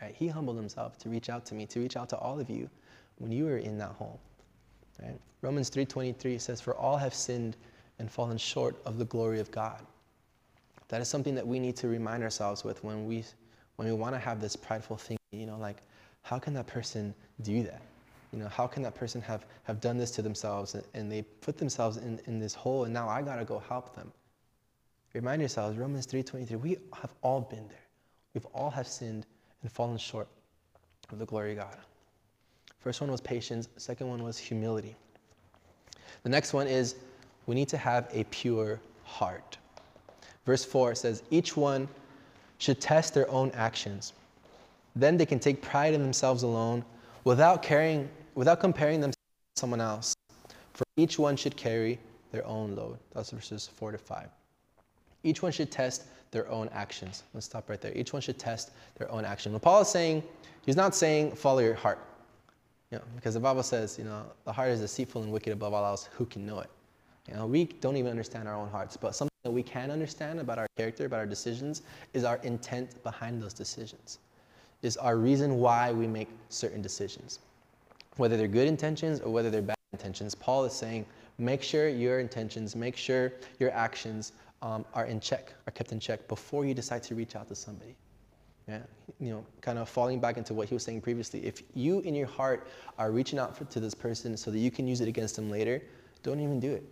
Right? 0.00 0.14
He 0.16 0.28
humbled 0.28 0.56
Himself 0.56 0.96
to 0.98 1.08
reach 1.08 1.28
out 1.28 1.44
to 1.46 1.56
me, 1.56 1.66
to 1.66 1.80
reach 1.80 1.96
out 1.96 2.08
to 2.10 2.16
all 2.18 2.38
of 2.38 2.48
you 2.48 2.70
when 3.18 3.32
you 3.32 3.46
were 3.46 3.58
in 3.58 3.78
that 3.78 3.90
hole. 3.90 4.20
Right? 5.02 5.20
Romans 5.42 5.70
3:23 5.70 6.38
says, 6.38 6.60
"For 6.60 6.74
all 6.74 6.96
have 6.96 7.14
sinned 7.14 7.56
and 7.98 8.10
fallen 8.10 8.38
short 8.38 8.76
of 8.84 8.98
the 8.98 9.04
glory 9.04 9.40
of 9.40 9.50
God." 9.50 9.84
That 10.88 11.00
is 11.00 11.08
something 11.08 11.34
that 11.34 11.46
we 11.46 11.60
need 11.60 11.76
to 11.76 11.88
remind 11.88 12.22
ourselves 12.22 12.64
with 12.64 12.82
when 12.82 13.06
we, 13.06 13.24
when 13.76 13.86
we 13.86 13.94
want 13.94 14.14
to 14.14 14.18
have 14.18 14.40
this 14.40 14.56
prideful 14.56 14.96
thing, 14.96 15.18
you 15.30 15.46
know, 15.46 15.58
like, 15.58 15.82
how 16.22 16.38
can 16.38 16.54
that 16.54 16.66
person 16.66 17.14
do 17.42 17.62
that? 17.62 17.82
You 18.32 18.38
know, 18.38 18.48
how 18.48 18.66
can 18.66 18.82
that 18.82 18.94
person 18.94 19.20
have, 19.22 19.46
have 19.64 19.80
done 19.80 19.96
this 19.96 20.10
to 20.12 20.22
themselves 20.22 20.74
and, 20.74 20.84
and 20.94 21.10
they 21.10 21.22
put 21.22 21.56
themselves 21.56 21.96
in, 21.96 22.20
in 22.26 22.38
this 22.38 22.54
hole 22.54 22.84
and 22.84 22.92
now 22.92 23.08
I 23.08 23.22
got 23.22 23.36
to 23.36 23.44
go 23.44 23.58
help 23.58 23.94
them? 23.94 24.12
Remind 25.14 25.40
yourselves, 25.40 25.78
Romans 25.78 26.06
3.23, 26.06 26.60
we 26.60 26.76
have 26.94 27.14
all 27.22 27.40
been 27.40 27.66
there. 27.68 27.86
We've 28.34 28.46
all 28.46 28.70
have 28.70 28.86
sinned 28.86 29.26
and 29.62 29.72
fallen 29.72 29.96
short 29.96 30.28
of 31.10 31.18
the 31.18 31.26
glory 31.26 31.52
of 31.52 31.58
God. 31.58 31.76
First 32.80 33.00
one 33.00 33.10
was 33.10 33.20
patience. 33.20 33.68
Second 33.76 34.08
one 34.08 34.22
was 34.22 34.38
humility. 34.38 34.94
The 36.22 36.28
next 36.28 36.52
one 36.52 36.66
is 36.66 36.96
we 37.46 37.54
need 37.54 37.68
to 37.68 37.76
have 37.78 38.08
a 38.12 38.24
pure 38.24 38.80
heart. 39.04 39.58
Verse 40.44 40.64
4 40.64 40.94
says, 40.94 41.22
Each 41.30 41.56
one 41.56 41.88
should 42.58 42.80
test 42.80 43.14
their 43.14 43.30
own 43.30 43.50
actions. 43.52 44.12
Then 44.96 45.16
they 45.16 45.26
can 45.26 45.38
take 45.38 45.62
pride 45.62 45.94
in 45.94 46.02
themselves 46.02 46.42
alone 46.42 46.84
without, 47.24 47.62
caring, 47.62 48.08
without 48.34 48.60
comparing 48.60 49.00
themselves 49.00 49.16
to 49.54 49.60
someone 49.60 49.80
else. 49.80 50.14
For 50.72 50.84
each 50.96 51.18
one 51.18 51.36
should 51.36 51.56
carry 51.56 51.98
their 52.32 52.46
own 52.46 52.74
load. 52.74 52.98
That's 53.12 53.30
verses 53.30 53.68
4 53.76 53.92
to 53.92 53.98
5. 53.98 54.28
Each 55.24 55.42
one 55.42 55.52
should 55.52 55.70
test 55.70 56.04
their 56.30 56.48
own 56.48 56.68
actions. 56.72 57.24
Let's 57.34 57.46
stop 57.46 57.68
right 57.68 57.80
there. 57.80 57.92
Each 57.94 58.12
one 58.12 58.22
should 58.22 58.38
test 58.38 58.70
their 58.96 59.10
own 59.10 59.24
action. 59.24 59.52
What 59.52 59.62
Paul 59.62 59.82
is 59.82 59.88
saying, 59.88 60.22
he's 60.64 60.76
not 60.76 60.94
saying 60.94 61.32
follow 61.32 61.60
your 61.60 61.74
heart. 61.74 61.98
You 62.90 62.98
know, 62.98 63.04
because 63.16 63.34
the 63.34 63.40
Bible 63.40 63.62
says, 63.62 63.98
you 63.98 64.04
know, 64.04 64.24
the 64.44 64.52
heart 64.52 64.70
is 64.70 64.80
deceitful 64.80 65.22
and 65.22 65.30
wicked 65.30 65.52
above 65.52 65.74
all 65.74 65.84
else. 65.84 66.08
Who 66.12 66.24
can 66.24 66.46
know 66.46 66.60
it? 66.60 66.70
You 67.28 67.34
know, 67.34 67.46
we 67.46 67.64
don't 67.64 67.96
even 67.96 68.10
understand 68.10 68.48
our 68.48 68.54
own 68.54 68.70
hearts, 68.70 68.96
but 68.96 69.14
something 69.14 69.28
that 69.44 69.50
we 69.50 69.62
can 69.62 69.90
understand 69.90 70.40
about 70.40 70.58
our 70.58 70.66
character, 70.78 71.04
about 71.04 71.18
our 71.18 71.26
decisions, 71.26 71.82
is 72.14 72.24
our 72.24 72.36
intent 72.38 73.02
behind 73.02 73.42
those 73.42 73.52
decisions, 73.52 74.18
is 74.80 74.96
our 74.96 75.16
reason 75.16 75.56
why 75.56 75.92
we 75.92 76.06
make 76.06 76.28
certain 76.48 76.80
decisions. 76.80 77.40
Whether 78.16 78.38
they're 78.38 78.48
good 78.48 78.66
intentions 78.66 79.20
or 79.20 79.30
whether 79.30 79.50
they're 79.50 79.60
bad 79.60 79.76
intentions, 79.92 80.34
Paul 80.34 80.64
is 80.64 80.72
saying, 80.72 81.04
make 81.36 81.62
sure 81.62 81.88
your 81.88 82.20
intentions, 82.20 82.74
make 82.74 82.96
sure 82.96 83.32
your 83.58 83.70
actions 83.72 84.32
um, 84.62 84.86
are 84.94 85.04
in 85.04 85.20
check, 85.20 85.52
are 85.66 85.70
kept 85.72 85.92
in 85.92 86.00
check 86.00 86.26
before 86.28 86.64
you 86.64 86.72
decide 86.72 87.02
to 87.04 87.14
reach 87.14 87.36
out 87.36 87.48
to 87.48 87.54
somebody. 87.54 87.94
Yeah, 88.68 88.80
you 89.18 89.30
know, 89.30 89.46
kind 89.62 89.78
of 89.78 89.88
falling 89.88 90.20
back 90.20 90.36
into 90.36 90.52
what 90.52 90.68
he 90.68 90.74
was 90.74 90.82
saying 90.82 91.00
previously. 91.00 91.44
If 91.46 91.62
you 91.74 92.00
in 92.00 92.14
your 92.14 92.26
heart 92.26 92.68
are 92.98 93.10
reaching 93.10 93.38
out 93.38 93.56
for, 93.56 93.64
to 93.64 93.80
this 93.80 93.94
person 93.94 94.36
so 94.36 94.50
that 94.50 94.58
you 94.58 94.70
can 94.70 94.86
use 94.86 95.00
it 95.00 95.08
against 95.08 95.36
them 95.36 95.50
later, 95.50 95.82
don't 96.22 96.38
even 96.40 96.60
do 96.60 96.70
it. 96.70 96.84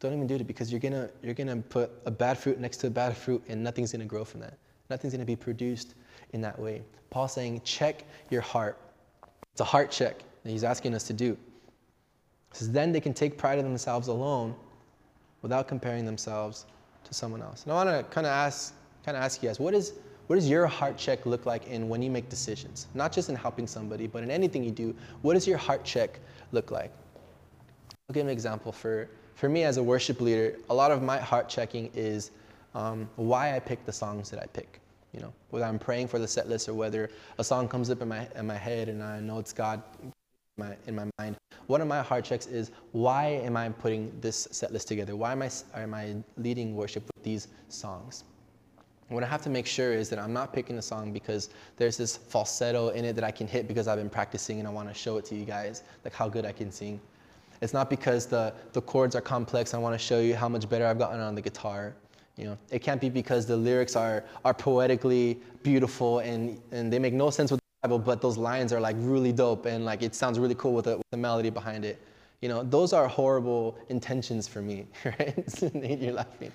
Don't 0.00 0.14
even 0.14 0.26
do 0.26 0.36
it 0.36 0.46
because 0.46 0.72
you're 0.72 0.80
gonna 0.80 1.10
you're 1.22 1.34
gonna 1.34 1.58
put 1.58 1.90
a 2.06 2.10
bad 2.10 2.38
fruit 2.38 2.58
next 2.58 2.78
to 2.78 2.86
a 2.86 2.90
bad 2.90 3.14
fruit 3.14 3.42
and 3.48 3.62
nothing's 3.62 3.92
gonna 3.92 4.06
grow 4.06 4.24
from 4.24 4.40
that. 4.40 4.56
Nothing's 4.88 5.12
gonna 5.12 5.26
be 5.26 5.36
produced 5.36 5.94
in 6.32 6.40
that 6.40 6.58
way. 6.58 6.82
Paul 7.10 7.28
saying, 7.28 7.60
check 7.64 8.04
your 8.30 8.40
heart. 8.40 8.78
It's 9.52 9.60
a 9.60 9.64
heart 9.64 9.90
check 9.90 10.20
that 10.42 10.50
he's 10.50 10.64
asking 10.64 10.94
us 10.94 11.04
to 11.04 11.12
do. 11.12 11.36
He 12.52 12.58
says, 12.58 12.72
then 12.72 12.92
they 12.92 13.00
can 13.00 13.12
take 13.12 13.36
pride 13.36 13.58
in 13.58 13.64
themselves 13.64 14.08
alone 14.08 14.54
without 15.42 15.68
comparing 15.68 16.06
themselves 16.06 16.66
to 17.04 17.14
someone 17.14 17.42
else. 17.42 17.64
And 17.64 17.72
I 17.72 17.84
want 17.84 17.90
to 17.90 18.02
kind 18.12 18.26
of 18.26 18.32
ask, 18.32 18.74
kind 19.04 19.16
of 19.16 19.22
ask 19.22 19.42
you 19.42 19.48
guys, 19.48 19.60
what 19.60 19.74
is 19.74 19.92
what 20.30 20.36
does 20.36 20.48
your 20.48 20.68
heart 20.68 20.96
check 20.96 21.26
look 21.26 21.44
like 21.44 21.66
in 21.66 21.88
when 21.88 22.00
you 22.00 22.08
make 22.08 22.28
decisions? 22.28 22.86
Not 22.94 23.10
just 23.10 23.30
in 23.30 23.34
helping 23.34 23.66
somebody, 23.66 24.06
but 24.06 24.22
in 24.22 24.30
anything 24.30 24.62
you 24.62 24.70
do. 24.70 24.94
What 25.22 25.34
does 25.34 25.44
your 25.44 25.58
heart 25.58 25.82
check 25.82 26.20
look 26.52 26.70
like? 26.70 26.92
I'll 28.08 28.14
give 28.14 28.26
an 28.26 28.30
example 28.30 28.70
for 28.70 29.08
for 29.34 29.48
me 29.48 29.64
as 29.64 29.76
a 29.76 29.82
worship 29.82 30.20
leader, 30.20 30.56
a 30.70 30.74
lot 30.74 30.92
of 30.92 31.02
my 31.02 31.18
heart 31.18 31.48
checking 31.48 31.90
is 31.94 32.30
um, 32.76 33.10
why 33.16 33.56
I 33.56 33.58
pick 33.58 33.84
the 33.86 33.92
songs 33.92 34.30
that 34.30 34.40
I 34.40 34.46
pick. 34.46 34.78
You 35.12 35.18
know, 35.18 35.32
whether 35.50 35.64
I'm 35.64 35.80
praying 35.80 36.06
for 36.06 36.20
the 36.20 36.28
set 36.28 36.48
list 36.48 36.68
or 36.68 36.74
whether 36.74 37.10
a 37.38 37.42
song 37.42 37.66
comes 37.66 37.90
up 37.90 38.00
in 38.00 38.06
my 38.06 38.28
in 38.36 38.46
my 38.46 38.56
head 38.56 38.88
and 38.88 39.02
I 39.02 39.18
know 39.18 39.40
it's 39.40 39.52
God 39.52 39.82
in 40.00 40.12
my, 40.58 40.76
in 40.86 40.94
my 40.94 41.06
mind. 41.18 41.34
One 41.66 41.80
of 41.80 41.88
my 41.88 42.02
heart 42.02 42.24
checks 42.24 42.46
is 42.46 42.70
why 42.92 43.26
am 43.26 43.56
I 43.56 43.68
putting 43.70 44.16
this 44.20 44.46
set 44.52 44.72
list 44.72 44.86
together? 44.86 45.16
Why 45.16 45.32
am 45.32 45.42
I 45.42 45.50
am 45.74 45.92
I 45.92 46.14
leading 46.36 46.76
worship 46.76 47.02
with 47.16 47.24
these 47.24 47.48
songs? 47.68 48.22
What 49.10 49.24
I 49.24 49.26
have 49.26 49.42
to 49.42 49.50
make 49.50 49.66
sure 49.66 49.92
is 49.92 50.08
that 50.10 50.18
I'm 50.18 50.32
not 50.32 50.52
picking 50.52 50.78
a 50.78 50.82
song 50.82 51.12
because 51.12 51.50
there's 51.76 51.96
this 51.96 52.16
falsetto 52.16 52.90
in 52.90 53.04
it 53.04 53.14
that 53.16 53.24
I 53.24 53.30
can 53.30 53.46
hit 53.46 53.66
because 53.66 53.88
I've 53.88 53.98
been 53.98 54.10
practicing 54.10 54.60
and 54.60 54.68
I 54.68 54.70
want 54.70 54.88
to 54.88 54.94
show 54.94 55.16
it 55.16 55.24
to 55.26 55.34
you 55.34 55.44
guys, 55.44 55.82
like 56.04 56.14
how 56.14 56.28
good 56.28 56.46
I 56.46 56.52
can 56.52 56.70
sing. 56.70 57.00
It's 57.60 57.74
not 57.74 57.90
because 57.90 58.26
the, 58.26 58.54
the 58.72 58.80
chords 58.80 59.14
are 59.16 59.20
complex. 59.20 59.74
I 59.74 59.78
want 59.78 59.94
to 59.94 59.98
show 59.98 60.20
you 60.20 60.34
how 60.34 60.48
much 60.48 60.68
better 60.68 60.86
I've 60.86 60.98
gotten 60.98 61.20
on 61.20 61.34
the 61.34 61.42
guitar. 61.42 61.94
You 62.36 62.46
know, 62.46 62.58
it 62.70 62.78
can't 62.78 63.00
be 63.00 63.10
because 63.10 63.46
the 63.46 63.56
lyrics 63.56 63.96
are, 63.96 64.24
are 64.44 64.54
poetically 64.54 65.40
beautiful 65.62 66.20
and, 66.20 66.60
and 66.70 66.90
they 66.92 66.98
make 66.98 67.12
no 67.12 67.28
sense 67.30 67.50
with 67.50 67.60
the 67.60 67.88
Bible, 67.88 67.98
but 67.98 68.22
those 68.22 68.38
lines 68.38 68.72
are 68.72 68.80
like 68.80 68.96
really 68.98 69.32
dope 69.32 69.66
and 69.66 69.84
like 69.84 70.02
it 70.02 70.14
sounds 70.14 70.38
really 70.38 70.54
cool 70.54 70.72
with 70.72 70.86
the, 70.86 70.96
with 70.96 71.10
the 71.10 71.16
melody 71.16 71.50
behind 71.50 71.84
it. 71.84 72.00
You 72.40 72.48
know, 72.48 72.62
those 72.62 72.94
are 72.94 73.06
horrible 73.06 73.76
intentions 73.90 74.48
for 74.48 74.62
me, 74.62 74.86
right? 75.04 75.62
You're 75.74 76.14
laughing. 76.14 76.52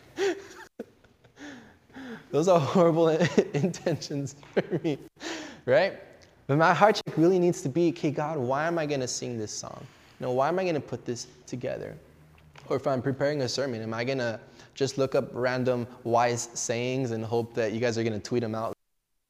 Those 2.31 2.47
are 2.47 2.59
horrible 2.73 3.09
intentions 3.53 4.35
for 4.53 4.79
me, 4.83 4.97
right? 5.65 5.93
But 6.47 6.57
my 6.57 6.73
heart 6.73 7.01
check 7.05 7.17
really 7.17 7.39
needs 7.39 7.61
to 7.63 7.69
be, 7.69 7.89
okay, 7.89 8.11
God, 8.11 8.37
why 8.37 8.67
am 8.67 8.77
I 8.77 8.85
going 8.85 8.99
to 8.99 9.07
sing 9.07 9.37
this 9.37 9.51
song? 9.51 9.85
you 10.19 10.25
know, 10.25 10.31
why 10.31 10.47
am 10.47 10.59
I 10.59 10.63
going 10.63 10.75
to 10.75 10.81
put 10.81 11.05
this 11.05 11.27
together? 11.45 11.95
Or 12.69 12.77
if 12.77 12.87
I'm 12.87 13.01
preparing 13.01 13.41
a 13.41 13.49
sermon, 13.49 13.81
am 13.81 13.93
I 13.93 14.03
going 14.03 14.17
to 14.19 14.39
just 14.73 14.97
look 14.97 15.15
up 15.15 15.29
random 15.33 15.87
wise 16.03 16.49
sayings 16.53 17.11
and 17.11 17.23
hope 17.23 17.53
that 17.55 17.73
you 17.73 17.79
guys 17.79 17.97
are 17.97 18.03
going 18.03 18.19
to 18.19 18.19
tweet 18.19 18.41
them 18.41 18.55
out? 18.55 18.73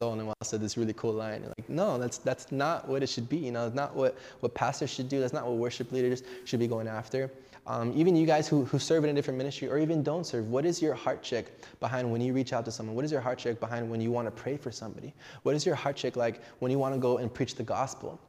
Oh, 0.01 0.11
and 0.11 0.29
I 0.29 0.33
said 0.43 0.61
this 0.61 0.77
really 0.77 0.93
cool 0.93 1.13
line. 1.13 1.43
Like, 1.57 1.69
no, 1.69 1.97
that's 1.97 2.17
that's 2.17 2.51
not 2.51 2.87
what 2.87 3.01
it 3.01 3.07
should 3.07 3.29
be. 3.29 3.37
You 3.37 3.51
know, 3.51 3.65
it's 3.65 3.75
not 3.75 3.95
what 3.95 4.17
what 4.41 4.53
pastors 4.53 4.89
should 4.89 5.07
do. 5.07 5.21
That's 5.21 5.31
not 5.31 5.45
what 5.45 5.55
worship 5.55 5.91
leaders 5.91 6.21
should 6.43 6.59
be 6.59 6.67
going 6.67 6.87
after. 6.87 7.31
Um, 7.67 7.91
even 7.95 8.15
you 8.15 8.27
guys 8.27 8.47
who, 8.47 8.63
who 8.65 8.77
serve 8.77 9.03
in 9.05 9.09
a 9.09 9.13
different 9.13 9.39
ministry 9.39 9.67
or 9.67 9.79
even 9.79 10.03
don't 10.03 10.23
serve, 10.23 10.49
what 10.49 10.65
is 10.65 10.81
your 10.81 10.93
heart 10.93 11.23
check 11.23 11.45
behind 11.79 12.09
when 12.11 12.21
you 12.21 12.31
reach 12.31 12.53
out 12.53 12.63
to 12.65 12.71
someone? 12.71 12.95
What 12.95 13.05
is 13.05 13.11
your 13.11 13.21
heart 13.21 13.39
check 13.39 13.59
behind 13.59 13.89
when 13.89 13.99
you 13.99 14.11
want 14.11 14.27
to 14.27 14.31
pray 14.31 14.55
for 14.55 14.71
somebody? 14.71 15.13
What 15.41 15.55
is 15.55 15.65
your 15.65 15.73
heart 15.73 15.95
check 15.95 16.15
like 16.15 16.41
when 16.59 16.71
you 16.71 16.77
want 16.77 16.93
to 16.93 16.99
go 16.99 17.17
and 17.17 17.33
preach 17.33 17.55
the 17.55 17.63
gospel? 17.63 18.19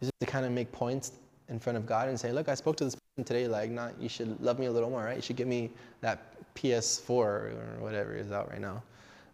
Is 0.00 0.08
it 0.08 0.14
to 0.20 0.26
kind 0.26 0.46
of 0.46 0.52
make 0.52 0.70
points 0.70 1.12
in 1.48 1.58
front 1.58 1.76
of 1.76 1.86
God 1.86 2.08
and 2.08 2.18
say, 2.18 2.30
look, 2.30 2.48
I 2.48 2.54
spoke 2.54 2.76
to 2.76 2.84
this 2.84 2.94
person 2.94 3.24
today, 3.24 3.48
like, 3.48 3.70
not, 3.70 4.00
you 4.00 4.08
should 4.08 4.40
love 4.40 4.60
me 4.60 4.66
a 4.66 4.70
little 4.70 4.90
more, 4.90 5.04
right? 5.04 5.16
You 5.16 5.22
should 5.22 5.36
give 5.36 5.48
me 5.48 5.70
that 6.00 6.36
PS4 6.54 7.10
or 7.10 7.76
whatever 7.80 8.14
is 8.14 8.30
out 8.30 8.50
right 8.50 8.60
now. 8.60 8.82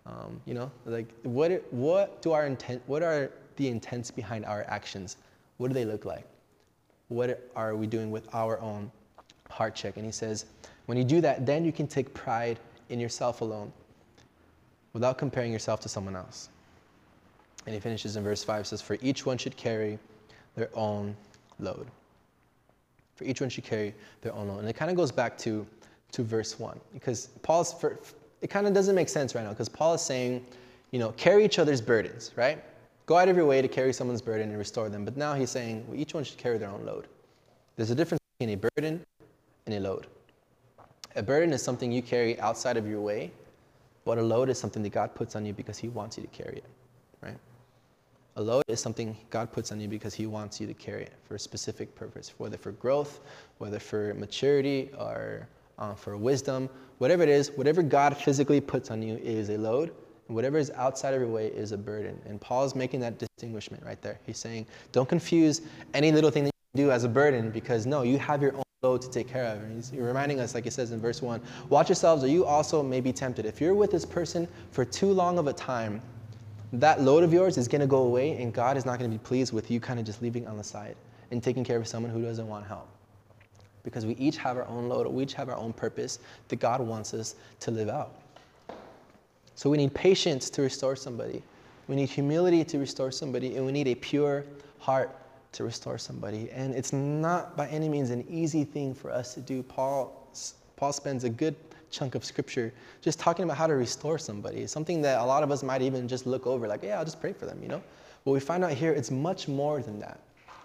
Um, 0.06 0.40
you 0.46 0.54
know, 0.54 0.70
like, 0.86 1.12
what, 1.22 1.62
what 1.70 2.22
do 2.22 2.32
our 2.32 2.46
intent, 2.46 2.82
what 2.86 3.02
are 3.02 3.30
the 3.56 3.68
intents 3.68 4.10
behind 4.10 4.46
our 4.46 4.64
actions? 4.68 5.18
What 5.58 5.68
do 5.68 5.74
they 5.74 5.84
look 5.84 6.06
like? 6.06 6.24
What 7.08 7.50
are 7.54 7.76
we 7.76 7.86
doing 7.86 8.10
with 8.10 8.26
our 8.34 8.58
own 8.60 8.90
heart 9.50 9.74
check? 9.74 9.96
And 9.96 10.06
he 10.06 10.12
says, 10.12 10.46
when 10.86 10.98
you 10.98 11.04
do 11.04 11.20
that, 11.20 11.46
then 11.46 11.64
you 11.64 11.72
can 11.72 11.86
take 11.86 12.12
pride 12.14 12.58
in 12.88 12.98
yourself 12.98 13.40
alone 13.42 13.72
without 14.92 15.18
comparing 15.18 15.52
yourself 15.52 15.80
to 15.80 15.88
someone 15.88 16.16
else. 16.16 16.48
And 17.66 17.74
he 17.74 17.80
finishes 17.80 18.16
in 18.16 18.24
verse 18.24 18.42
5 18.42 18.66
says, 18.66 18.82
For 18.82 18.96
each 19.02 19.26
one 19.26 19.38
should 19.38 19.56
carry 19.56 19.98
their 20.56 20.70
own 20.74 21.14
load 21.60 21.86
For 23.14 23.24
each 23.24 23.40
one 23.40 23.50
should 23.50 23.64
carry 23.64 23.94
their 24.22 24.32
own 24.34 24.48
load. 24.48 24.58
And 24.60 24.68
it 24.68 24.74
kind 24.74 24.90
of 24.90 24.96
goes 24.96 25.12
back 25.12 25.38
to, 25.38 25.66
to 26.12 26.22
verse 26.22 26.58
1 26.58 26.80
because 26.92 27.28
Paul's, 27.42 27.72
for, 27.72 28.00
it 28.40 28.48
kind 28.48 28.66
of 28.66 28.72
doesn't 28.72 28.94
make 28.94 29.08
sense 29.08 29.34
right 29.34 29.44
now 29.44 29.50
because 29.50 29.68
Paul 29.68 29.94
is 29.94 30.02
saying, 30.02 30.44
you 30.90 30.98
know, 30.98 31.12
carry 31.12 31.44
each 31.44 31.58
other's 31.58 31.80
burdens, 31.80 32.32
right? 32.34 32.62
Go 33.06 33.16
out 33.16 33.28
of 33.28 33.36
your 33.36 33.46
way 33.46 33.62
to 33.62 33.68
carry 33.68 33.92
someone's 33.92 34.22
burden 34.22 34.48
and 34.48 34.58
restore 34.58 34.88
them. 34.88 35.04
But 35.04 35.16
now 35.16 35.34
he's 35.34 35.50
saying, 35.50 35.84
well, 35.86 35.98
each 35.98 36.14
one 36.14 36.24
should 36.24 36.38
carry 36.38 36.58
their 36.58 36.70
own 36.70 36.84
load. 36.84 37.06
There's 37.76 37.90
a 37.90 37.94
difference 37.94 38.20
between 38.38 38.58
a 38.58 38.70
burden 38.76 39.04
and 39.72 39.84
a 39.84 39.88
load. 39.88 40.06
A 41.16 41.22
burden 41.22 41.52
is 41.52 41.62
something 41.62 41.90
you 41.90 42.02
carry 42.02 42.38
outside 42.40 42.76
of 42.76 42.86
your 42.86 43.00
way, 43.00 43.32
but 44.04 44.18
a 44.18 44.22
load 44.22 44.48
is 44.48 44.58
something 44.58 44.82
that 44.82 44.92
God 44.92 45.14
puts 45.14 45.36
on 45.36 45.44
you 45.44 45.52
because 45.52 45.78
He 45.78 45.88
wants 45.88 46.16
you 46.16 46.22
to 46.22 46.28
carry 46.28 46.56
it, 46.56 46.64
right? 47.20 47.38
A 48.36 48.42
load 48.42 48.62
is 48.68 48.80
something 48.80 49.16
God 49.30 49.52
puts 49.52 49.72
on 49.72 49.80
you 49.80 49.88
because 49.88 50.14
He 50.14 50.26
wants 50.26 50.60
you 50.60 50.66
to 50.66 50.74
carry 50.74 51.02
it 51.02 51.12
for 51.26 51.34
a 51.34 51.38
specific 51.38 51.94
purpose, 51.94 52.32
whether 52.38 52.56
for 52.56 52.72
growth, 52.72 53.20
whether 53.58 53.78
for 53.78 54.14
maturity, 54.14 54.90
or 54.98 55.48
uh, 55.78 55.94
for 55.94 56.16
wisdom, 56.16 56.68
whatever 56.98 57.22
it 57.22 57.28
is, 57.28 57.50
whatever 57.52 57.82
God 57.82 58.16
physically 58.16 58.60
puts 58.60 58.90
on 58.90 59.02
you 59.02 59.16
is 59.16 59.48
a 59.50 59.58
load, 59.58 59.92
and 60.28 60.36
whatever 60.36 60.58
is 60.58 60.70
outside 60.76 61.14
of 61.14 61.20
your 61.20 61.30
way 61.30 61.48
is 61.48 61.72
a 61.72 61.78
burden. 61.78 62.20
And 62.26 62.40
Paul's 62.40 62.74
making 62.74 63.00
that 63.00 63.18
distinguishment 63.18 63.82
right 63.84 64.00
there. 64.00 64.20
He's 64.26 64.38
saying, 64.38 64.66
don't 64.92 65.08
confuse 65.08 65.62
any 65.92 66.12
little 66.12 66.30
thing 66.30 66.44
that 66.44 66.52
you 66.74 66.84
do 66.84 66.90
as 66.92 67.04
a 67.04 67.08
burden 67.08 67.50
because 67.50 67.84
no, 67.84 68.02
you 68.02 68.18
have 68.18 68.42
your 68.42 68.54
own 68.54 68.62
load 68.82 69.02
to 69.02 69.10
take 69.10 69.28
care 69.28 69.44
of. 69.44 69.62
And 69.62 69.74
he's 69.74 69.92
reminding 69.92 70.40
us, 70.40 70.54
like 70.54 70.64
it 70.64 70.72
says 70.72 70.90
in 70.90 71.00
verse 71.00 71.20
1, 71.20 71.42
watch 71.68 71.90
yourselves 71.90 72.24
or 72.24 72.28
you 72.28 72.46
also 72.46 72.82
may 72.82 73.02
be 73.02 73.12
tempted. 73.12 73.44
If 73.44 73.60
you're 73.60 73.74
with 73.74 73.90
this 73.90 74.06
person 74.06 74.48
for 74.70 74.86
too 74.86 75.12
long 75.12 75.38
of 75.38 75.48
a 75.48 75.52
time, 75.52 76.00
that 76.72 77.02
load 77.02 77.22
of 77.22 77.30
yours 77.30 77.58
is 77.58 77.68
going 77.68 77.82
to 77.82 77.86
go 77.86 78.04
away 78.04 78.40
and 78.40 78.54
God 78.54 78.78
is 78.78 78.86
not 78.86 78.98
going 78.98 79.10
to 79.10 79.14
be 79.14 79.22
pleased 79.22 79.52
with 79.52 79.70
you 79.70 79.80
kind 79.80 80.00
of 80.00 80.06
just 80.06 80.22
leaving 80.22 80.46
on 80.46 80.56
the 80.56 80.64
side 80.64 80.96
and 81.30 81.42
taking 81.42 81.62
care 81.62 81.76
of 81.76 81.86
someone 81.86 82.10
who 82.10 82.22
doesn't 82.22 82.48
want 82.48 82.66
help. 82.66 82.88
Because 83.82 84.06
we 84.06 84.14
each 84.14 84.38
have 84.38 84.56
our 84.56 84.66
own 84.66 84.88
load, 84.88 85.06
we 85.08 85.24
each 85.24 85.34
have 85.34 85.50
our 85.50 85.56
own 85.56 85.74
purpose 85.74 86.18
that 86.48 86.56
God 86.56 86.80
wants 86.80 87.12
us 87.12 87.34
to 87.60 87.70
live 87.70 87.90
out. 87.90 88.14
So 89.56 89.68
we 89.68 89.76
need 89.76 89.92
patience 89.92 90.48
to 90.48 90.62
restore 90.62 90.96
somebody. 90.96 91.42
We 91.86 91.96
need 91.96 92.08
humility 92.08 92.64
to 92.64 92.78
restore 92.78 93.10
somebody, 93.10 93.56
and 93.56 93.66
we 93.66 93.72
need 93.72 93.88
a 93.88 93.94
pure 93.94 94.46
heart 94.78 95.14
to 95.52 95.64
restore 95.64 95.98
somebody. 95.98 96.50
And 96.50 96.74
it's 96.74 96.92
not 96.92 97.56
by 97.56 97.68
any 97.68 97.88
means 97.88 98.10
an 98.10 98.24
easy 98.28 98.64
thing 98.64 98.94
for 98.94 99.10
us 99.10 99.34
to 99.34 99.40
do. 99.40 99.62
Paul, 99.62 100.32
Paul 100.76 100.92
spends 100.92 101.24
a 101.24 101.30
good 101.30 101.56
chunk 101.90 102.14
of 102.14 102.24
scripture 102.24 102.72
just 103.00 103.18
talking 103.18 103.44
about 103.44 103.56
how 103.56 103.66
to 103.66 103.74
restore 103.74 104.18
somebody. 104.18 104.58
It's 104.58 104.72
something 104.72 105.02
that 105.02 105.20
a 105.20 105.24
lot 105.24 105.42
of 105.42 105.50
us 105.50 105.62
might 105.62 105.82
even 105.82 106.06
just 106.06 106.26
look 106.26 106.46
over, 106.46 106.68
like, 106.68 106.82
yeah, 106.82 106.98
I'll 106.98 107.04
just 107.04 107.20
pray 107.20 107.32
for 107.32 107.46
them, 107.46 107.60
you 107.62 107.68
know? 107.68 107.82
But 108.24 108.32
we 108.32 108.40
find 108.40 108.64
out 108.64 108.72
here 108.72 108.92
it's 108.92 109.10
much 109.10 109.48
more 109.48 109.82
than 109.82 109.98
that, 110.00 110.20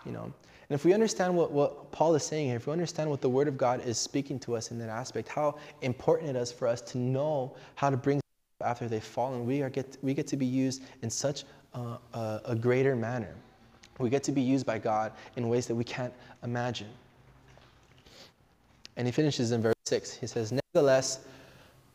you 0.05 0.11
know? 0.11 0.23
And 0.23 0.73
if 0.73 0.83
we 0.83 0.93
understand 0.93 1.35
what, 1.35 1.51
what 1.51 1.91
Paul 1.91 2.15
is 2.15 2.23
saying 2.23 2.47
here, 2.47 2.55
if 2.55 2.67
we 2.67 2.73
understand 2.73 3.09
what 3.09 3.21
the 3.21 3.29
Word 3.29 3.47
of 3.47 3.57
God 3.57 3.85
is 3.85 3.97
speaking 3.97 4.39
to 4.39 4.55
us 4.55 4.71
in 4.71 4.79
that 4.79 4.89
aspect, 4.89 5.29
how 5.29 5.57
important 5.81 6.35
it 6.35 6.39
is 6.39 6.51
for 6.51 6.67
us 6.67 6.81
to 6.81 6.97
know 6.97 7.55
how 7.75 7.89
to 7.89 7.97
bring 7.97 8.19
after 8.61 8.87
they've 8.87 9.03
fallen, 9.03 9.45
we, 9.45 9.61
are 9.61 9.69
get, 9.69 9.97
we 10.01 10.13
get 10.13 10.27
to 10.27 10.37
be 10.37 10.45
used 10.45 10.83
in 11.01 11.09
such 11.09 11.43
a, 11.73 11.79
a, 12.13 12.41
a 12.45 12.55
greater 12.55 12.95
manner. 12.95 13.35
We 13.99 14.09
get 14.09 14.23
to 14.23 14.31
be 14.31 14.41
used 14.41 14.65
by 14.65 14.77
God 14.77 15.11
in 15.35 15.47
ways 15.47 15.67
that 15.67 15.75
we 15.75 15.83
can't 15.83 16.13
imagine. 16.43 16.89
And 18.97 19.07
he 19.07 19.11
finishes 19.11 19.51
in 19.51 19.61
verse 19.61 19.75
6. 19.85 20.13
He 20.13 20.27
says, 20.27 20.51
Nevertheless, 20.51 21.19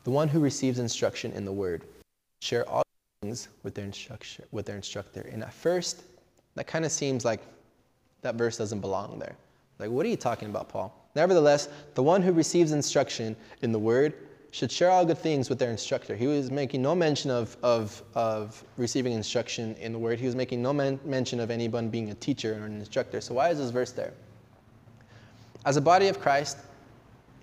the 0.05 0.11
one 0.11 0.29
who 0.29 0.41
receives 0.41 0.79
instruction 0.79 1.33
in 1.33 1.45
the 1.45 1.53
word 1.53 1.85
share 2.41 2.69
all 2.69 2.83
things 3.23 3.49
with 3.63 3.75
their, 3.75 3.85
instructor, 3.85 4.45
with 4.51 4.67
their 4.67 4.77
instructor. 4.77 5.29
And 5.33 5.43
at 5.43 5.53
first, 5.53 6.03
that 6.55 6.67
kind 6.67 6.85
of 6.85 6.93
seems 6.93 7.25
like 7.25 7.41
that 8.23 8.35
verse 8.35 8.57
doesn't 8.57 8.81
belong 8.81 9.19
there. 9.19 9.37
Like, 9.79 9.91
what 9.91 10.05
are 10.05 10.09
you 10.09 10.17
talking 10.17 10.49
about, 10.49 10.69
Paul? 10.69 10.95
Nevertheless, 11.15 11.69
the 11.95 12.03
one 12.03 12.23
who 12.23 12.33
receives 12.33 12.73
instruction 12.73 13.37
in 13.63 13.73
the 13.73 13.79
word 13.79 14.15
should 14.53 14.71
share 14.71 14.91
all 14.91 15.05
good 15.05 15.19
things 15.19 15.49
with 15.49 15.59
their 15.59 15.71
instructor. 15.71 16.17
He 16.17 16.27
was 16.27 16.51
making 16.51 16.83
no 16.83 16.95
mention 16.95 17.31
of, 17.31 17.57
of, 17.63 18.03
of 18.15 18.63
receiving 18.77 19.13
instruction 19.13 19.75
in 19.77 19.93
the 19.93 19.99
word. 19.99 20.19
He 20.19 20.27
was 20.27 20.35
making 20.35 20.61
no 20.61 20.73
men- 20.73 20.99
mention 21.05 21.39
of 21.39 21.51
anyone 21.51 21.89
being 21.89 22.11
a 22.11 22.15
teacher 22.15 22.55
or 22.55 22.67
an 22.67 22.79
instructor. 22.79 23.21
So, 23.21 23.35
why 23.35 23.51
is 23.51 23.59
this 23.59 23.71
verse 23.71 23.93
there? 23.93 24.13
As 25.65 25.77
a 25.77 25.81
body 25.81 26.09
of 26.09 26.21
Christ, 26.21 26.59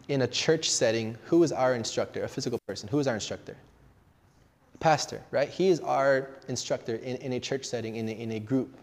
in 0.08 0.22
a 0.22 0.28
church 0.28 0.70
setting, 0.70 1.18
who 1.26 1.44
is 1.44 1.52
our 1.52 1.76
instructor? 1.76 2.24
A 2.24 2.28
physical 2.28 2.60
person. 2.68 2.90
Who 2.90 3.00
is 3.00 3.08
our 3.08 3.16
instructor? 3.16 3.56
Pastor, 4.80 5.22
right? 5.32 5.50
He 5.50 5.70
is 5.70 5.80
our 5.82 6.30
instructor 6.48 6.96
in, 6.96 7.18
in 7.18 7.34
a 7.34 7.40
church 7.40 7.66
setting, 7.66 7.96
in 7.96 8.08
a, 8.08 8.12
in 8.12 8.32
a 8.34 8.40
group. 8.40 8.78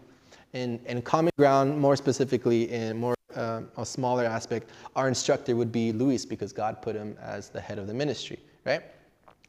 In, 0.53 0.79
in 0.85 1.01
common 1.01 1.31
ground, 1.37 1.77
more 1.79 1.95
specifically, 1.95 2.71
in 2.71 2.97
more 2.97 3.15
uh, 3.35 3.61
a 3.77 3.85
smaller 3.85 4.25
aspect, 4.25 4.69
our 4.95 5.07
instructor 5.07 5.55
would 5.55 5.71
be 5.71 5.91
Luis 5.91 6.25
because 6.25 6.53
God 6.53 6.81
put 6.81 6.95
him 6.95 7.17
as 7.21 7.49
the 7.49 7.61
head 7.61 7.79
of 7.79 7.87
the 7.87 7.93
ministry, 7.93 8.39
right? 8.65 8.81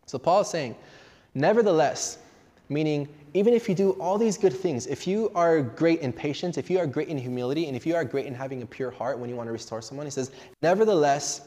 So 0.06 0.18
Paul 0.18 0.42
is 0.42 0.48
saying, 0.48 0.76
nevertheless, 1.34 2.18
meaning 2.68 3.08
even 3.34 3.54
if 3.54 3.68
you 3.68 3.74
do 3.74 3.90
all 3.92 4.18
these 4.18 4.38
good 4.38 4.52
things, 4.52 4.86
if 4.86 5.06
you 5.06 5.30
are 5.34 5.60
great 5.60 6.00
in 6.00 6.12
patience, 6.12 6.58
if 6.58 6.70
you 6.70 6.78
are 6.78 6.86
great 6.86 7.08
in 7.08 7.18
humility, 7.18 7.66
and 7.66 7.76
if 7.76 7.86
you 7.86 7.94
are 7.94 8.04
great 8.04 8.26
in 8.26 8.34
having 8.34 8.62
a 8.62 8.66
pure 8.66 8.90
heart 8.90 9.18
when 9.18 9.28
you 9.28 9.36
want 9.36 9.46
to 9.46 9.52
restore 9.52 9.82
someone, 9.82 10.06
he 10.06 10.10
says, 10.10 10.30
nevertheless, 10.62 11.42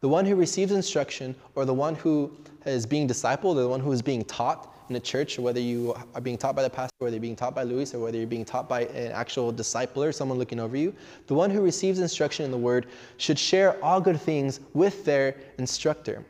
the 0.00 0.08
one 0.08 0.26
who 0.26 0.34
receives 0.34 0.72
instruction 0.72 1.34
or 1.54 1.64
the 1.64 1.74
one 1.74 1.94
who 1.94 2.36
is 2.66 2.86
being 2.86 3.08
discipled 3.08 3.56
or 3.56 3.62
the 3.62 3.68
one 3.68 3.80
who 3.80 3.92
is 3.92 4.02
being 4.02 4.24
taught 4.24 4.71
in 4.92 4.96
a 4.96 5.00
church, 5.00 5.38
whether 5.38 5.60
you 5.60 5.94
are 6.14 6.20
being 6.20 6.36
taught 6.36 6.54
by 6.54 6.62
the 6.62 6.70
pastor, 6.70 6.94
whether 6.98 7.16
you're 7.16 7.22
being 7.22 7.36
taught 7.36 7.54
by 7.54 7.62
Luis, 7.62 7.94
or 7.94 7.98
whether 7.98 8.18
you're 8.18 8.26
being 8.26 8.44
taught 8.44 8.68
by 8.68 8.82
an 8.82 9.12
actual 9.12 9.52
discipler, 9.52 10.14
someone 10.14 10.38
looking 10.38 10.60
over 10.60 10.76
you, 10.76 10.94
the 11.26 11.34
one 11.34 11.50
who 11.50 11.62
receives 11.62 11.98
instruction 11.98 12.44
in 12.44 12.50
the 12.50 12.58
word 12.58 12.86
should 13.16 13.38
share 13.38 13.82
all 13.82 14.00
good 14.00 14.20
things 14.20 14.60
with 14.74 15.04
their 15.04 15.36
instructor. 15.58 16.22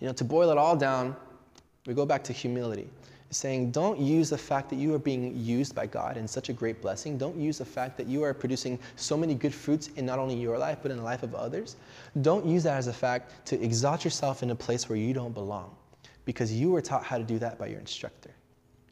You 0.00 0.06
know, 0.06 0.14
to 0.14 0.24
boil 0.24 0.50
it 0.50 0.58
all 0.58 0.76
down, 0.76 1.14
we 1.86 1.94
go 1.94 2.06
back 2.06 2.24
to 2.24 2.32
humility 2.32 2.88
saying, 3.30 3.70
don't 3.70 3.98
use 3.98 4.30
the 4.30 4.38
fact 4.38 4.70
that 4.70 4.76
you 4.76 4.94
are 4.94 4.98
being 4.98 5.36
used 5.36 5.74
by 5.74 5.86
God 5.86 6.16
in 6.16 6.26
such 6.28 6.48
a 6.48 6.52
great 6.52 6.80
blessing. 6.80 7.18
Don't 7.18 7.36
use 7.36 7.58
the 7.58 7.64
fact 7.64 7.96
that 7.98 8.06
you 8.06 8.22
are 8.22 8.32
producing 8.32 8.78
so 8.94 9.16
many 9.16 9.34
good 9.34 9.52
fruits 9.52 9.88
in 9.96 10.06
not 10.06 10.18
only 10.18 10.36
your 10.36 10.56
life, 10.56 10.78
but 10.80 10.90
in 10.90 10.96
the 10.96 11.02
life 11.02 11.22
of 11.22 11.34
others. 11.34 11.76
Don't 12.22 12.46
use 12.46 12.62
that 12.62 12.76
as 12.76 12.86
a 12.86 12.92
fact 12.92 13.46
to 13.46 13.60
exalt 13.62 14.04
yourself 14.04 14.42
in 14.42 14.50
a 14.50 14.54
place 14.54 14.88
where 14.88 14.96
you 14.96 15.12
don't 15.12 15.34
belong, 15.34 15.74
because 16.26 16.52
you 16.52 16.70
were 16.70 16.82
taught 16.82 17.02
how 17.02 17.16
to 17.16 17.24
do 17.24 17.38
that 17.38 17.58
by 17.58 17.68
your 17.68 17.80
instructor. 17.80 18.30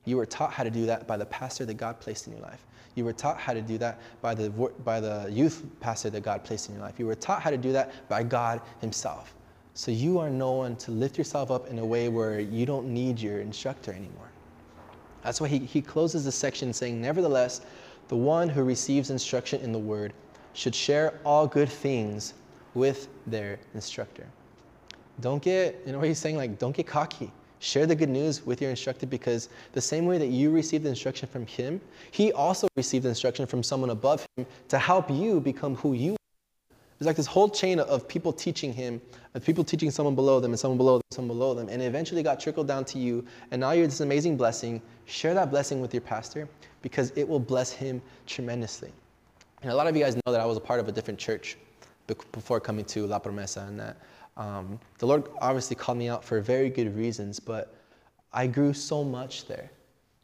You 0.07 0.17
were 0.17 0.27
taught 0.27 0.53
how 0.53 0.65
to 0.65 0.71
do 0.71 0.87
that 0.87 1.07
by 1.07 1.19
the 1.19 1.27
pastor 1.27 1.67
that 1.67 1.75
God 1.75 2.01
placed 2.01 2.27
in 2.27 2.33
your 2.33 2.43
life. 2.43 2.65
You 2.95 3.05
were 3.05 3.13
taught 3.13 3.39
how 3.39 3.53
to 3.53 3.61
do 3.61 3.77
that 3.79 4.01
by 4.23 4.35
the, 4.35 4.51
by 4.51 5.01
the 5.01 5.29
youth 5.31 5.67
pastor 5.81 6.11
that 6.11 6.23
God 6.23 6.45
placed 6.45 6.69
in 6.69 6.77
your 6.77 6.85
life. 6.85 6.99
You 6.99 7.07
were 7.07 7.15
taught 7.15 7.43
how 7.43 7.51
to 7.51 7.59
do 7.59 7.73
that 7.73 8.09
by 8.09 8.23
God 8.23 8.63
Himself. 8.81 9.35
So 9.75 9.91
you 9.91 10.19
are 10.21 10.31
no 10.31 10.53
one 10.53 10.77
to 10.77 10.93
lift 10.93 11.19
yourself 11.19 11.51
up 11.51 11.67
in 11.67 11.81
a 11.81 11.85
way 11.85 12.09
where 12.09 12.39
you 12.39 12.65
don't 12.65 12.87
need 12.87 13.19
your 13.19 13.41
instructor 13.41 13.93
anymore. 13.93 14.31
That's 15.23 15.41
why 15.41 15.49
he, 15.49 15.59
he 15.59 15.83
closes 15.83 16.25
the 16.25 16.33
section 16.33 16.73
saying, 16.73 17.01
Nevertheless, 17.01 17.63
the 18.09 18.17
one 18.17 18.49
who 18.49 18.63
receives 18.63 19.11
instruction 19.11 19.61
in 19.63 19.73
the 19.73 19.79
word 19.79 20.13
should 20.53 20.75
share 20.75 21.19
all 21.25 21.47
good 21.47 21.69
things 21.69 22.35
with 22.75 23.09
their 23.27 23.59
instructor. 23.75 24.27
Don't 25.21 25.43
get, 25.43 25.81
you 25.87 25.93
know 25.93 25.99
what 25.99 26.09
he's 26.09 26.19
saying? 26.19 26.37
Like, 26.37 26.59
don't 26.59 26.75
get 26.75 26.87
cocky. 26.87 27.31
Share 27.61 27.87
the 27.87 27.95
good 27.95 28.09
news 28.09 28.45
with 28.45 28.61
your 28.61 28.71
instructor 28.71 29.07
because 29.07 29.49
the 29.73 29.81
same 29.81 30.07
way 30.07 30.19
that 30.19 30.27
you 30.27 30.51
received 30.51 30.85
instruction 30.85 31.29
from 31.29 31.47
him, 31.47 31.81
he 32.11 32.33
also 32.33 32.69
received 32.77 33.07
instruction 33.07 33.47
from 33.47 33.63
someone 33.63 33.91
above 33.91 34.27
him 34.37 34.45
to 34.69 34.79
help 34.79 35.11
you 35.11 35.41
become 35.41 35.75
who 35.77 35.95
you 35.95 36.13
are. 36.13 36.17
there's 36.99 37.07
like 37.07 37.17
this 37.17 37.27
whole 37.27 37.49
chain 37.49 37.81
of 37.81 38.07
people 38.07 38.33
teaching 38.33 38.73
him, 38.73 39.01
of 39.35 39.45
people 39.45 39.65
teaching 39.65 39.91
someone 39.91 40.15
below 40.15 40.41
them 40.41 40.51
and 40.51 40.61
someone 40.61 40.77
below 40.77 40.99
them, 40.99 41.03
someone 41.11 41.39
below 41.39 41.55
them, 41.55 41.69
and 41.71 41.81
it 41.81 41.87
eventually 41.87 42.23
got 42.23 42.39
trickled 42.39 42.69
down 42.69 42.85
to 42.85 42.99
you. 42.99 43.25
And 43.51 43.61
now 43.61 43.71
you're 43.71 43.87
this 43.87 44.01
amazing 44.01 44.37
blessing. 44.37 44.83
Share 45.07 45.33
that 45.33 45.51
blessing 45.51 45.81
with 45.81 45.95
your 45.95 46.03
pastor 46.03 46.49
because 46.83 47.13
it 47.17 47.27
will 47.27 47.41
bless 47.41 47.73
him 47.73 48.03
tremendously. 48.27 48.93
And 49.63 49.73
a 49.73 49.75
lot 49.75 49.87
of 49.87 49.97
you 49.97 50.03
guys 50.03 50.17
know 50.17 50.33
that 50.33 50.41
I 50.41 50.45
was 50.45 50.59
a 50.59 50.61
part 50.61 50.81
of 50.81 50.89
a 50.89 50.93
different 50.93 51.19
church 51.19 51.57
before 52.07 52.61
coming 52.61 52.85
to 52.85 53.07
La 53.07 53.19
Promesa, 53.19 53.67
and 53.67 53.81
that 53.81 53.97
um, 54.37 54.79
the 54.99 55.07
Lord 55.07 55.29
obviously 55.41 55.77
called 55.77 55.99
me 55.99 56.09
out 56.09 56.25
for 56.25 56.41
very 56.41 56.69
good 56.71 56.95
reasons, 56.97 57.39
but 57.39 57.75
I 58.33 58.47
grew 58.47 58.73
so 58.73 59.05
much 59.05 59.47
there. 59.47 59.71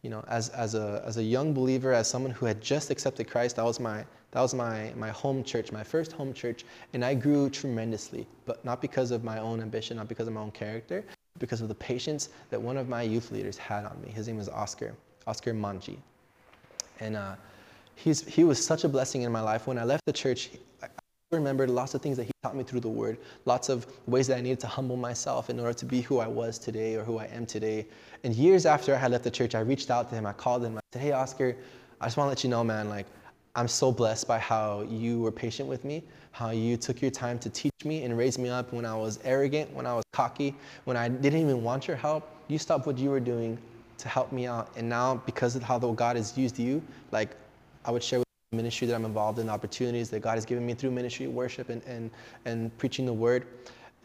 You 0.03 0.11
know, 0.11 0.25
as, 0.29 0.49
as, 0.51 0.75
a, 0.75 1.03
as 1.07 1.19
a 1.19 1.23
young 1.23 1.53
believer, 1.53 1.93
as 1.93 2.09
someone 2.09 2.33
who 2.33 2.47
had 2.47 2.61
just 2.61 2.91
accepted 2.91 3.29
Christ, 3.29 3.57
that 3.57 3.65
was 3.65 3.79
my 3.79 4.05
that 4.33 4.41
was 4.41 4.55
my, 4.55 4.93
my 4.97 5.11
home 5.11 5.43
church, 5.43 5.73
my 5.73 5.83
first 5.83 6.13
home 6.13 6.33
church, 6.33 6.65
and 6.93 7.05
I 7.05 7.15
grew 7.15 7.51
tremendously, 7.51 8.27
but 8.47 8.65
not 8.65 8.81
because 8.81 9.11
of 9.11 9.25
my 9.25 9.39
own 9.39 9.61
ambition, 9.61 9.97
not 9.97 10.09
because 10.09 10.29
of 10.29 10.35
my 10.35 10.41
own 10.41 10.53
character, 10.53 11.05
because 11.39 11.61
of 11.61 11.69
the 11.69 11.75
patience 11.75 12.29
that 12.51 12.61
one 12.61 12.77
of 12.77 12.89
my 12.89 13.03
youth 13.03 13.33
leaders 13.33 13.59
had 13.59 13.85
on 13.85 14.01
me. 14.01 14.11
His 14.11 14.29
name 14.29 14.37
was 14.37 14.49
Oscar, 14.49 14.95
Oscar 15.27 15.53
Manji. 15.53 15.97
And 17.01 17.17
uh, 17.17 17.35
he's, 17.97 18.25
he 18.25 18.45
was 18.45 18.65
such 18.65 18.85
a 18.85 18.89
blessing 18.89 19.23
in 19.23 19.33
my 19.33 19.41
life. 19.41 19.67
When 19.67 19.79
I 19.79 19.85
left 19.85 20.05
the 20.05 20.13
church, 20.13 20.51
remembered 21.33 21.71
lots 21.71 21.95
of 21.95 22.03
things 22.03 22.17
that 22.17 22.25
he 22.25 22.33
taught 22.43 22.57
me 22.57 22.65
through 22.65 22.81
the 22.81 22.89
word, 22.89 23.17
lots 23.45 23.69
of 23.69 23.87
ways 24.07 24.27
that 24.27 24.39
I 24.39 24.41
needed 24.41 24.59
to 24.61 24.67
humble 24.67 24.97
myself 24.97 25.49
in 25.49 25.61
order 25.61 25.73
to 25.73 25.85
be 25.85 26.01
who 26.01 26.19
I 26.19 26.27
was 26.27 26.59
today 26.59 26.97
or 26.97 27.05
who 27.05 27.19
I 27.19 27.27
am 27.27 27.47
today. 27.47 27.87
And 28.25 28.35
years 28.35 28.67
after 28.67 28.93
I 28.93 28.99
had 28.99 29.13
left 29.13 29.23
the 29.23 29.31
church, 29.31 29.55
I 29.55 29.61
reached 29.61 29.93
out 29.93 30.09
to 30.11 30.17
him, 30.17 30.27
I 30.27 30.33
called 30.33 30.65
him, 30.65 30.77
I 30.77 30.81
said, 30.93 31.03
Hey, 31.03 31.13
Oscar, 31.13 31.57
I 32.01 32.07
just 32.07 32.17
want 32.17 32.27
to 32.27 32.31
let 32.31 32.43
you 32.43 32.51
know, 32.51 32.65
man, 32.65 32.89
like, 32.89 33.07
I'm 33.55 33.69
so 33.69 33.93
blessed 33.93 34.27
by 34.27 34.39
how 34.39 34.83
you 34.89 35.21
were 35.21 35.31
patient 35.31 35.69
with 35.69 35.85
me, 35.85 36.03
how 36.33 36.51
you 36.51 36.77
took 36.77 37.01
your 37.01 37.13
time 37.13 37.39
to 37.41 37.51
teach 37.51 37.73
me 37.85 38.03
and 38.03 38.19
raise 38.19 38.37
me 38.37 38.49
up 38.49 38.73
when 38.73 38.85
I 38.85 38.97
was 38.97 39.21
arrogant, 39.23 39.73
when 39.73 39.87
I 39.87 39.95
was 39.95 40.05
cocky, 40.13 40.57
when 40.85 40.97
I 40.97 41.09
didn't 41.09 41.41
even 41.41 41.63
want 41.63 41.87
your 41.87 41.97
help. 41.97 42.29
You 42.49 42.59
stopped 42.59 42.87
what 42.87 42.99
you 42.99 43.11
were 43.11 43.21
doing 43.21 43.57
to 43.99 44.09
help 44.09 44.33
me 44.33 44.47
out. 44.47 44.71
And 44.77 44.89
now, 44.89 45.23
because 45.27 45.55
of 45.55 45.63
how 45.63 45.79
God 45.79 46.17
has 46.17 46.37
used 46.37 46.59
you, 46.59 46.83
like 47.13 47.37
I 47.85 47.93
would 47.93 48.03
share 48.03 48.19
with 48.21 48.30
ministry 48.53 48.85
that 48.89 48.97
I'm 48.97 49.05
involved 49.05 49.39
in, 49.39 49.49
opportunities 49.49 50.11
that 50.11 50.21
God 50.21 50.35
has 50.35 50.45
given 50.45 50.67
me 50.67 50.75
through 50.75 50.91
ministry, 50.91 51.29
worship, 51.29 51.69
and, 51.69 51.83
and, 51.85 52.11
and 52.45 52.77
preaching 52.79 53.07
the 53.07 53.13
word. 53.13 53.47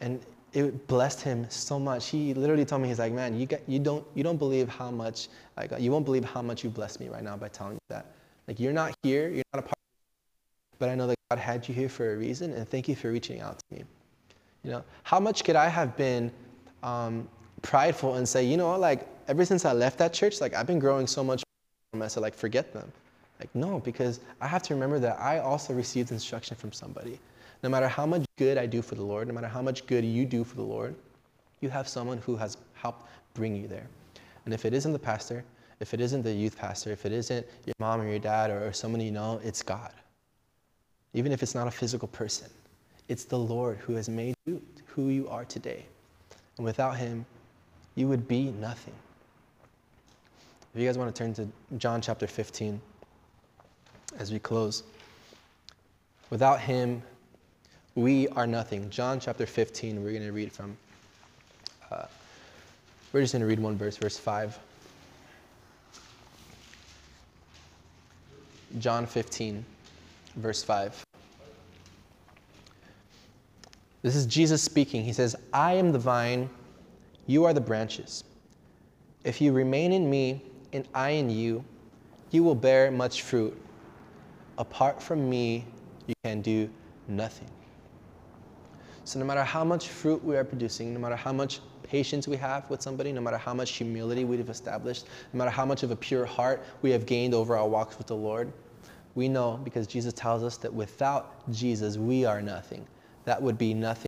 And 0.00 0.20
it 0.52 0.86
blessed 0.86 1.20
him 1.20 1.46
so 1.50 1.80
much. 1.80 2.08
He 2.08 2.32
literally 2.32 2.64
told 2.64 2.82
me, 2.82 2.88
he's 2.88 3.00
like, 3.00 3.12
man, 3.12 3.36
you, 3.36 3.46
get, 3.46 3.64
you, 3.66 3.80
don't, 3.80 4.06
you 4.14 4.22
don't 4.22 4.36
believe 4.36 4.68
how 4.68 4.92
much, 4.92 5.28
like, 5.56 5.72
you 5.80 5.90
won't 5.90 6.04
believe 6.04 6.24
how 6.24 6.42
much 6.42 6.62
you 6.62 6.70
blessed 6.70 7.00
me 7.00 7.08
right 7.08 7.24
now 7.24 7.36
by 7.36 7.48
telling 7.48 7.74
me 7.74 7.80
that. 7.88 8.06
Like, 8.46 8.60
you're 8.60 8.72
not 8.72 8.94
here, 9.02 9.28
you're 9.28 9.42
not 9.52 9.60
a 9.60 9.62
part 9.62 9.74
but 10.78 10.90
I 10.90 10.94
know 10.94 11.06
that 11.06 11.16
God 11.30 11.38
had 11.38 11.66
you 11.66 11.74
here 11.74 11.88
for 11.88 12.12
a 12.12 12.16
reason, 12.16 12.52
and 12.52 12.68
thank 12.68 12.86
you 12.86 12.94
for 12.94 13.10
reaching 13.10 13.40
out 13.40 13.58
to 13.58 13.64
me. 13.74 13.84
You 14.62 14.72
know, 14.72 14.84
how 15.04 15.18
much 15.18 15.42
could 15.42 15.56
I 15.56 15.68
have 15.68 15.96
been 15.96 16.30
um, 16.82 17.28
prideful 17.62 18.14
and 18.14 18.28
say, 18.28 18.44
you 18.44 18.56
know 18.56 18.78
like, 18.78 19.08
ever 19.26 19.44
since 19.44 19.64
I 19.64 19.72
left 19.72 19.98
that 19.98 20.12
church, 20.12 20.40
like, 20.40 20.54
I've 20.54 20.66
been 20.66 20.78
growing 20.78 21.06
so 21.06 21.24
much, 21.24 21.42
I 22.00 22.08
said, 22.08 22.20
like, 22.20 22.34
forget 22.34 22.72
them. 22.72 22.92
Like, 23.38 23.54
no, 23.54 23.80
because 23.80 24.20
I 24.40 24.46
have 24.46 24.62
to 24.64 24.74
remember 24.74 24.98
that 25.00 25.20
I 25.20 25.38
also 25.40 25.74
received 25.74 26.10
instruction 26.10 26.56
from 26.56 26.72
somebody. 26.72 27.18
No 27.62 27.68
matter 27.68 27.88
how 27.88 28.06
much 28.06 28.24
good 28.38 28.58
I 28.58 28.66
do 28.66 28.82
for 28.82 28.94
the 28.94 29.02
Lord, 29.02 29.28
no 29.28 29.34
matter 29.34 29.48
how 29.48 29.62
much 29.62 29.86
good 29.86 30.04
you 30.04 30.24
do 30.24 30.44
for 30.44 30.56
the 30.56 30.62
Lord, 30.62 30.94
you 31.60 31.68
have 31.68 31.88
someone 31.88 32.18
who 32.18 32.36
has 32.36 32.56
helped 32.74 33.08
bring 33.34 33.54
you 33.54 33.66
there. 33.66 33.86
And 34.44 34.54
if 34.54 34.64
it 34.64 34.72
isn't 34.72 34.92
the 34.92 34.98
pastor, 34.98 35.44
if 35.80 35.92
it 35.92 36.00
isn't 36.00 36.22
the 36.22 36.32
youth 36.32 36.56
pastor, 36.56 36.90
if 36.90 37.04
it 37.04 37.12
isn't 37.12 37.46
your 37.66 37.74
mom 37.78 38.00
or 38.00 38.08
your 38.08 38.18
dad 38.18 38.50
or, 38.50 38.68
or 38.68 38.72
someone 38.72 39.00
you 39.00 39.10
know, 39.10 39.40
it's 39.44 39.62
God. 39.62 39.92
Even 41.12 41.32
if 41.32 41.42
it's 41.42 41.54
not 41.54 41.66
a 41.66 41.70
physical 41.70 42.08
person, 42.08 42.48
it's 43.08 43.24
the 43.24 43.38
Lord 43.38 43.78
who 43.78 43.94
has 43.94 44.08
made 44.08 44.34
you 44.46 44.62
who 44.86 45.08
you 45.08 45.28
are 45.28 45.44
today. 45.44 45.84
And 46.56 46.64
without 46.64 46.96
Him, 46.96 47.26
you 47.94 48.08
would 48.08 48.26
be 48.26 48.50
nothing. 48.52 48.94
If 50.74 50.80
you 50.80 50.86
guys 50.86 50.98
want 50.98 51.14
to 51.14 51.18
turn 51.18 51.34
to 51.34 51.48
John 51.78 52.00
chapter 52.00 52.26
15 52.26 52.80
as 54.18 54.32
we 54.32 54.38
close. 54.38 54.82
Without 56.30 56.60
Him, 56.60 57.02
we 57.94 58.28
are 58.28 58.46
nothing. 58.46 58.90
John 58.90 59.20
chapter 59.20 59.46
15, 59.46 60.02
we're 60.02 60.12
going 60.12 60.22
to 60.22 60.32
read 60.32 60.52
from. 60.52 60.76
Uh, 61.90 62.06
we're 63.12 63.22
just 63.22 63.32
going 63.32 63.40
to 63.40 63.46
read 63.46 63.60
one 63.60 63.76
verse, 63.76 63.96
verse 63.96 64.18
5. 64.18 64.58
John 68.78 69.06
15, 69.06 69.64
verse 70.36 70.62
5. 70.62 71.06
This 74.02 74.14
is 74.14 74.26
Jesus 74.26 74.62
speaking. 74.62 75.02
He 75.02 75.12
says, 75.12 75.34
I 75.52 75.72
am 75.72 75.92
the 75.92 75.98
vine, 75.98 76.50
you 77.26 77.44
are 77.44 77.52
the 77.52 77.60
branches. 77.60 78.24
If 79.24 79.40
you 79.40 79.52
remain 79.52 79.92
in 79.92 80.08
me 80.08 80.42
and 80.72 80.86
I 80.94 81.10
in 81.10 81.30
you, 81.30 81.64
you 82.30 82.44
will 82.44 82.54
bear 82.54 82.90
much 82.90 83.22
fruit. 83.22 83.60
Apart 84.58 85.02
from 85.02 85.28
me, 85.28 85.64
you 86.06 86.14
can 86.24 86.40
do 86.40 86.68
nothing. 87.08 87.50
So, 89.04 89.20
no 89.20 89.24
matter 89.24 89.44
how 89.44 89.62
much 89.62 89.88
fruit 89.88 90.24
we 90.24 90.36
are 90.36 90.44
producing, 90.44 90.92
no 90.92 90.98
matter 90.98 91.14
how 91.16 91.32
much 91.32 91.60
patience 91.82 92.26
we 92.26 92.36
have 92.36 92.68
with 92.68 92.82
somebody, 92.82 93.12
no 93.12 93.20
matter 93.20 93.36
how 93.36 93.54
much 93.54 93.72
humility 93.72 94.24
we've 94.24 94.48
established, 94.50 95.06
no 95.32 95.38
matter 95.38 95.50
how 95.50 95.64
much 95.64 95.82
of 95.82 95.90
a 95.90 95.96
pure 95.96 96.26
heart 96.26 96.64
we 96.82 96.90
have 96.90 97.06
gained 97.06 97.32
over 97.32 97.56
our 97.56 97.68
walks 97.68 97.98
with 97.98 98.08
the 98.08 98.16
Lord, 98.16 98.52
we 99.14 99.28
know 99.28 99.60
because 99.62 99.86
Jesus 99.86 100.12
tells 100.12 100.42
us 100.42 100.56
that 100.58 100.72
without 100.72 101.50
Jesus, 101.52 101.96
we 101.96 102.24
are 102.24 102.42
nothing. 102.42 102.86
That 103.24 103.40
would 103.40 103.56
be 103.56 103.74
nothing 103.74 104.06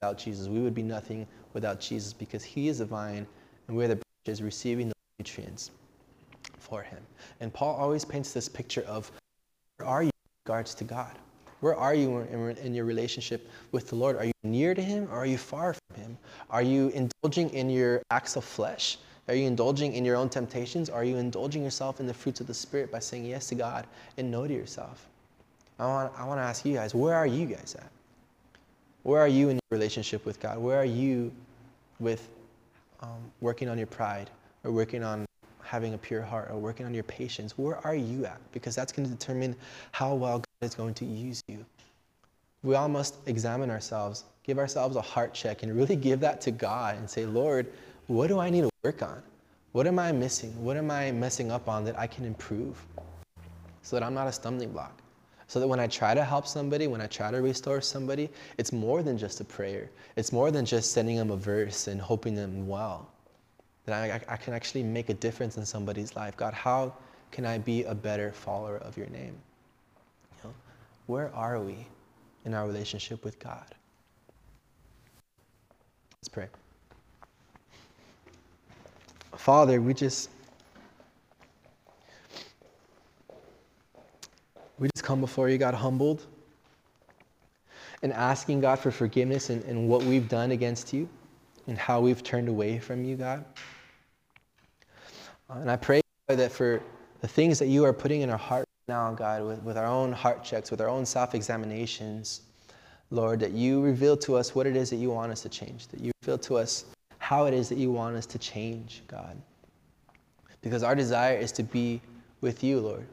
without 0.00 0.18
Jesus. 0.18 0.48
We 0.48 0.60
would 0.60 0.74
be 0.74 0.82
nothing 0.82 1.26
without 1.54 1.80
Jesus 1.80 2.12
because 2.12 2.42
He 2.42 2.68
is 2.68 2.78
the 2.78 2.84
vine 2.84 3.26
and 3.68 3.76
we're 3.76 3.88
the 3.88 4.00
branches 4.24 4.42
receiving 4.42 4.88
the 4.88 4.94
nutrients 5.18 5.70
for 6.58 6.82
Him. 6.82 6.98
And 7.40 7.52
Paul 7.52 7.76
always 7.76 8.04
paints 8.04 8.32
this 8.32 8.48
picture 8.48 8.82
of 8.82 9.10
where 9.80 9.88
are 9.88 10.02
you 10.02 10.08
in 10.08 10.44
regards 10.46 10.74
to 10.74 10.84
God? 10.84 11.18
Where 11.60 11.74
are 11.74 11.94
you 11.94 12.18
in, 12.18 12.74
your 12.74 12.84
relationship 12.84 13.48
with 13.72 13.88
the 13.88 13.96
Lord? 13.96 14.16
Are 14.16 14.26
you 14.26 14.32
near 14.42 14.74
to 14.74 14.82
Him 14.82 15.08
or 15.10 15.16
are 15.16 15.26
you 15.26 15.38
far 15.38 15.74
from 15.74 16.02
Him? 16.02 16.18
Are 16.50 16.62
you 16.62 16.88
indulging 16.90 17.48
in 17.50 17.70
your 17.70 18.02
acts 18.10 18.36
of 18.36 18.44
flesh? 18.44 18.98
Are 19.28 19.34
you 19.34 19.46
indulging 19.46 19.94
in 19.94 20.04
your 20.04 20.16
own 20.16 20.28
temptations? 20.28 20.90
Are 20.90 21.04
you 21.04 21.16
indulging 21.16 21.62
yourself 21.62 21.98
in 21.98 22.06
the 22.06 22.12
fruits 22.12 22.40
of 22.40 22.46
the 22.46 22.54
Spirit 22.54 22.92
by 22.92 22.98
saying 22.98 23.24
yes 23.24 23.48
to 23.48 23.54
God 23.54 23.86
and 24.18 24.30
no 24.30 24.46
to 24.46 24.52
yourself? 24.52 25.06
I 25.78 25.86
want, 25.86 26.12
I 26.16 26.24
want 26.24 26.38
to 26.38 26.44
ask 26.44 26.64
you 26.66 26.74
guys, 26.74 26.94
where 26.94 27.14
are 27.14 27.26
you 27.26 27.46
guys 27.46 27.74
at? 27.78 27.90
Where 29.02 29.20
are 29.20 29.28
you 29.28 29.48
in 29.48 29.56
your 29.56 29.78
relationship 29.78 30.26
with 30.26 30.40
God? 30.40 30.58
Where 30.58 30.78
are 30.78 30.84
you 30.84 31.32
with 32.00 32.28
um, 33.00 33.32
working 33.40 33.70
on 33.70 33.78
your 33.78 33.86
pride 33.86 34.28
or 34.62 34.72
working 34.72 35.02
on 35.02 35.24
having 35.70 35.94
a 35.94 35.98
pure 35.98 36.22
heart 36.22 36.48
or 36.50 36.58
working 36.58 36.84
on 36.84 36.92
your 36.92 37.04
patience? 37.04 37.56
Where 37.56 37.76
are 37.86 37.94
you 37.94 38.26
at? 38.26 38.40
Because 38.50 38.74
that's 38.74 38.90
going 38.90 39.08
to 39.08 39.14
determine 39.14 39.54
how 39.92 40.14
well 40.14 40.38
God 40.38 40.66
is 40.66 40.74
going 40.74 40.94
to 40.94 41.04
use 41.04 41.44
you. 41.46 41.64
We 42.64 42.74
all 42.74 42.88
must 42.88 43.14
examine 43.26 43.70
ourselves, 43.70 44.24
give 44.42 44.58
ourselves 44.58 44.96
a 44.96 45.00
heart 45.00 45.32
check, 45.32 45.62
and 45.62 45.76
really 45.76 45.94
give 45.94 46.18
that 46.20 46.40
to 46.40 46.50
God 46.50 46.96
and 46.96 47.08
say, 47.08 47.24
Lord, 47.24 47.72
what 48.08 48.26
do 48.26 48.40
I 48.40 48.50
need 48.50 48.62
to 48.62 48.70
work 48.82 49.00
on? 49.00 49.22
What 49.70 49.86
am 49.86 50.00
I 50.00 50.10
missing? 50.10 50.50
What 50.60 50.76
am 50.76 50.90
I 50.90 51.12
messing 51.12 51.52
up 51.52 51.68
on 51.68 51.84
that 51.84 51.96
I 51.96 52.08
can 52.08 52.24
improve 52.24 52.84
so 53.82 53.94
that 53.94 54.02
I'm 54.02 54.12
not 54.12 54.26
a 54.26 54.32
stumbling 54.32 54.72
block? 54.72 55.00
So 55.46 55.60
that 55.60 55.68
when 55.68 55.78
I 55.78 55.86
try 55.86 56.14
to 56.14 56.24
help 56.24 56.48
somebody, 56.48 56.88
when 56.88 57.00
I 57.00 57.06
try 57.06 57.30
to 57.30 57.40
restore 57.40 57.80
somebody, 57.80 58.28
it's 58.58 58.72
more 58.72 59.04
than 59.04 59.16
just 59.16 59.40
a 59.40 59.44
prayer. 59.44 59.88
It's 60.16 60.32
more 60.32 60.50
than 60.50 60.64
just 60.64 60.90
sending 60.90 61.16
them 61.16 61.30
a 61.30 61.36
verse 61.36 61.86
and 61.86 62.00
hoping 62.00 62.34
them 62.34 62.66
well. 62.66 63.09
That 63.90 64.24
I, 64.28 64.34
I 64.34 64.36
can 64.36 64.54
actually 64.54 64.82
make 64.82 65.08
a 65.08 65.14
difference 65.14 65.56
in 65.56 65.66
somebody's 65.66 66.14
life. 66.16 66.36
God, 66.36 66.54
how 66.54 66.94
can 67.32 67.44
I 67.44 67.58
be 67.58 67.84
a 67.84 67.94
better 67.94 68.32
follower 68.32 68.78
of 68.78 68.96
your 68.96 69.08
name? 69.08 69.34
You 70.38 70.44
know, 70.44 70.54
where 71.06 71.34
are 71.34 71.60
we 71.60 71.86
in 72.44 72.54
our 72.54 72.66
relationship 72.66 73.24
with 73.24 73.38
God? 73.38 73.74
Let's 76.20 76.28
pray. 76.28 76.46
Father, 79.36 79.80
we 79.80 79.94
just 79.94 80.30
We 84.80 84.88
just 84.94 85.04
come 85.04 85.20
before 85.20 85.50
you, 85.50 85.58
God, 85.58 85.74
humbled 85.74 86.26
and 88.02 88.14
asking 88.14 88.62
God 88.62 88.78
for 88.78 88.90
forgiveness 88.90 89.50
and, 89.50 89.62
and 89.64 89.88
what 89.90 90.02
we've 90.02 90.26
done 90.26 90.52
against 90.52 90.94
you 90.94 91.06
and 91.66 91.76
how 91.76 92.00
we've 92.00 92.22
turned 92.22 92.48
away 92.48 92.78
from 92.78 93.04
you, 93.04 93.16
God. 93.16 93.44
And 95.52 95.70
I 95.70 95.76
pray 95.76 96.00
that 96.28 96.52
for 96.52 96.82
the 97.20 97.28
things 97.28 97.58
that 97.58 97.66
you 97.66 97.84
are 97.84 97.92
putting 97.92 98.20
in 98.20 98.30
our 98.30 98.38
heart 98.38 98.64
now, 98.88 99.12
God, 99.12 99.44
with, 99.44 99.62
with 99.62 99.76
our 99.76 99.86
own 99.86 100.12
heart 100.12 100.44
checks, 100.44 100.70
with 100.70 100.80
our 100.80 100.88
own 100.88 101.04
self 101.06 101.34
examinations, 101.34 102.42
Lord, 103.10 103.40
that 103.40 103.52
you 103.52 103.80
reveal 103.82 104.16
to 104.18 104.36
us 104.36 104.54
what 104.54 104.66
it 104.66 104.76
is 104.76 104.90
that 104.90 104.96
you 104.96 105.10
want 105.10 105.32
us 105.32 105.42
to 105.42 105.48
change, 105.48 105.88
that 105.88 106.00
you 106.00 106.12
reveal 106.22 106.38
to 106.38 106.56
us 106.56 106.84
how 107.18 107.46
it 107.46 107.54
is 107.54 107.68
that 107.68 107.78
you 107.78 107.90
want 107.90 108.16
us 108.16 108.26
to 108.26 108.38
change, 108.38 109.02
God. 109.06 109.36
Because 110.62 110.82
our 110.82 110.94
desire 110.94 111.36
is 111.36 111.52
to 111.52 111.62
be 111.62 112.00
with 112.40 112.62
you, 112.62 112.80
Lord. 112.80 113.06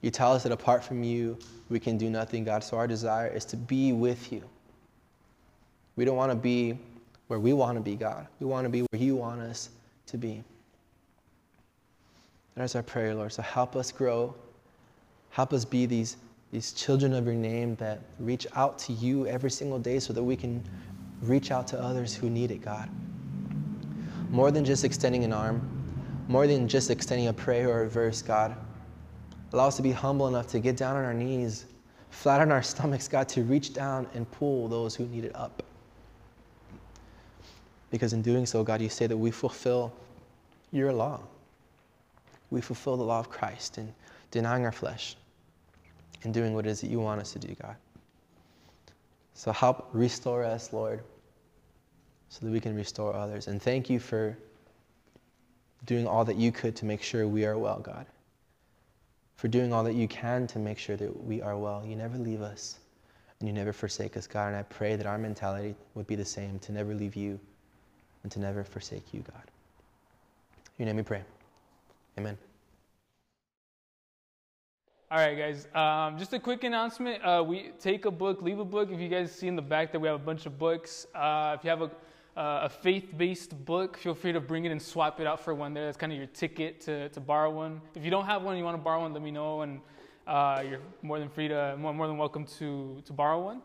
You 0.00 0.10
tell 0.10 0.32
us 0.32 0.42
that 0.44 0.52
apart 0.52 0.82
from 0.82 1.02
you, 1.02 1.38
we 1.68 1.78
can 1.78 1.98
do 1.98 2.08
nothing, 2.10 2.44
God. 2.44 2.64
So 2.64 2.76
our 2.76 2.86
desire 2.86 3.28
is 3.28 3.44
to 3.46 3.56
be 3.56 3.92
with 3.92 4.32
you. 4.32 4.42
We 5.96 6.04
don't 6.04 6.16
want 6.16 6.32
to 6.32 6.36
be 6.36 6.78
where 7.28 7.38
we 7.38 7.52
want 7.52 7.76
to 7.76 7.82
be, 7.82 7.96
God. 7.96 8.26
We 8.40 8.46
want 8.46 8.64
to 8.64 8.70
be 8.70 8.80
where 8.80 9.00
you 9.00 9.16
want 9.16 9.40
us 9.40 9.70
to 10.06 10.16
be. 10.16 10.42
That's 12.56 12.74
our 12.74 12.82
prayer, 12.82 13.14
Lord. 13.14 13.32
So 13.32 13.42
help 13.42 13.76
us 13.76 13.92
grow. 13.92 14.34
Help 15.30 15.52
us 15.52 15.64
be 15.64 15.86
these, 15.86 16.16
these 16.52 16.72
children 16.72 17.12
of 17.14 17.24
your 17.24 17.34
name 17.34 17.76
that 17.76 18.00
reach 18.18 18.46
out 18.54 18.78
to 18.80 18.92
you 18.92 19.26
every 19.26 19.50
single 19.50 19.78
day 19.78 19.98
so 19.98 20.12
that 20.12 20.22
we 20.22 20.36
can 20.36 20.62
reach 21.22 21.50
out 21.50 21.66
to 21.68 21.80
others 21.80 22.14
who 22.14 22.28
need 22.28 22.50
it, 22.50 22.62
God. 22.62 22.88
More 24.30 24.50
than 24.50 24.64
just 24.64 24.84
extending 24.84 25.24
an 25.24 25.32
arm, 25.32 25.68
more 26.28 26.46
than 26.46 26.68
just 26.68 26.90
extending 26.90 27.28
a 27.28 27.32
prayer 27.32 27.68
or 27.68 27.82
a 27.82 27.88
verse, 27.88 28.22
God. 28.22 28.56
Allow 29.52 29.68
us 29.68 29.76
to 29.76 29.82
be 29.82 29.90
humble 29.90 30.28
enough 30.28 30.46
to 30.48 30.60
get 30.60 30.76
down 30.76 30.96
on 30.96 31.04
our 31.04 31.14
knees, 31.14 31.66
flat 32.10 32.40
on 32.40 32.52
our 32.52 32.62
stomachs, 32.62 33.08
God, 33.08 33.28
to 33.30 33.42
reach 33.42 33.72
down 33.72 34.06
and 34.14 34.30
pull 34.30 34.68
those 34.68 34.94
who 34.94 35.06
need 35.06 35.24
it 35.24 35.34
up. 35.34 35.62
Because 37.90 38.12
in 38.12 38.22
doing 38.22 38.46
so, 38.46 38.62
God, 38.62 38.80
you 38.80 38.88
say 38.88 39.06
that 39.06 39.16
we 39.16 39.30
fulfill 39.30 39.92
your 40.70 40.92
law. 40.92 41.20
We 42.50 42.60
fulfill 42.60 42.96
the 42.96 43.04
law 43.04 43.20
of 43.20 43.30
Christ 43.30 43.78
in 43.78 43.94
denying 44.30 44.64
our 44.64 44.72
flesh 44.72 45.16
and 46.24 46.34
doing 46.34 46.54
what 46.54 46.66
it 46.66 46.70
is 46.70 46.80
that 46.82 46.90
you 46.90 47.00
want 47.00 47.20
us 47.20 47.32
to 47.32 47.38
do, 47.38 47.54
God. 47.62 47.76
So 49.34 49.52
help 49.52 49.88
restore 49.92 50.44
us, 50.44 50.72
Lord, 50.72 51.02
so 52.28 52.46
that 52.46 52.52
we 52.52 52.60
can 52.60 52.76
restore 52.76 53.14
others. 53.14 53.48
And 53.48 53.62
thank 53.62 53.90
you 53.90 53.98
for 54.00 54.36
doing 55.86 56.06
all 56.06 56.24
that 56.26 56.36
you 56.36 56.52
could 56.52 56.76
to 56.76 56.84
make 56.84 57.02
sure 57.02 57.26
we 57.26 57.46
are 57.46 57.58
well, 57.58 57.80
God. 57.80 58.06
for 59.40 59.48
doing 59.48 59.72
all 59.72 59.82
that 59.84 59.94
you 59.94 60.06
can 60.06 60.46
to 60.46 60.58
make 60.58 60.78
sure 60.78 60.96
that 60.96 61.24
we 61.24 61.40
are 61.40 61.56
well. 61.56 61.82
You 61.82 61.96
never 61.96 62.18
leave 62.18 62.42
us 62.42 62.78
and 63.38 63.48
you 63.48 63.54
never 63.54 63.72
forsake 63.72 64.18
us, 64.18 64.26
God. 64.26 64.48
And 64.48 64.56
I 64.56 64.64
pray 64.64 64.96
that 64.96 65.06
our 65.06 65.16
mentality 65.16 65.74
would 65.94 66.06
be 66.06 66.14
the 66.14 66.26
same 66.26 66.58
to 66.58 66.72
never 66.72 66.92
leave 66.94 67.16
you 67.16 67.40
and 68.22 68.30
to 68.32 68.38
never 68.38 68.62
forsake 68.64 69.14
you, 69.14 69.20
God. 69.20 69.50
In 70.78 70.84
your 70.84 70.86
name 70.88 70.96
we 70.96 71.04
pray. 71.04 71.22
Amen. 72.20 72.36
All 75.10 75.16
right, 75.16 75.38
guys. 75.38 75.66
Um, 75.74 76.18
just 76.18 76.34
a 76.34 76.38
quick 76.38 76.64
announcement. 76.64 77.24
Uh, 77.24 77.42
we 77.46 77.70
take 77.80 78.04
a 78.04 78.10
book, 78.10 78.42
leave 78.42 78.58
a 78.58 78.64
book. 78.64 78.90
If 78.92 79.00
you 79.00 79.08
guys 79.08 79.32
see 79.32 79.48
in 79.48 79.56
the 79.56 79.62
back 79.62 79.90
that 79.92 79.98
we 79.98 80.06
have 80.06 80.20
a 80.20 80.22
bunch 80.22 80.44
of 80.44 80.58
books. 80.58 81.06
Uh, 81.14 81.56
if 81.58 81.64
you 81.64 81.70
have 81.70 81.80
a, 81.80 81.90
uh, 82.38 82.64
a 82.64 82.68
faith-based 82.68 83.64
book, 83.64 83.96
feel 83.96 84.14
free 84.14 84.32
to 84.32 84.40
bring 84.40 84.66
it 84.66 84.70
and 84.70 84.82
swap 84.82 85.18
it 85.18 85.26
out 85.26 85.40
for 85.40 85.54
one 85.54 85.72
there. 85.72 85.86
That's 85.86 85.96
kind 85.96 86.12
of 86.12 86.18
your 86.18 86.26
ticket 86.26 86.82
to, 86.82 87.08
to 87.08 87.20
borrow 87.20 87.50
one. 87.50 87.80
If 87.94 88.04
you 88.04 88.10
don't 88.10 88.26
have 88.26 88.42
one, 88.42 88.52
and 88.52 88.58
you 88.58 88.66
want 88.66 88.76
to 88.76 88.84
borrow 88.84 89.00
one, 89.00 89.14
let 89.14 89.22
me 89.22 89.30
know, 89.30 89.62
and 89.62 89.80
uh, 90.26 90.62
you're 90.68 90.80
more 91.00 91.18
than 91.18 91.30
free 91.30 91.48
to, 91.48 91.74
more, 91.78 91.94
more 91.94 92.06
than 92.06 92.18
welcome 92.18 92.44
to, 92.58 93.00
to 93.06 93.12
borrow 93.14 93.40
one. 93.40 93.62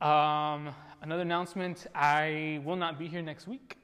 Um, 0.00 0.72
another 1.02 1.22
announcement: 1.22 1.88
I 1.92 2.60
will 2.64 2.76
not 2.76 3.00
be 3.00 3.08
here 3.08 3.20
next 3.20 3.48
week. 3.48 3.78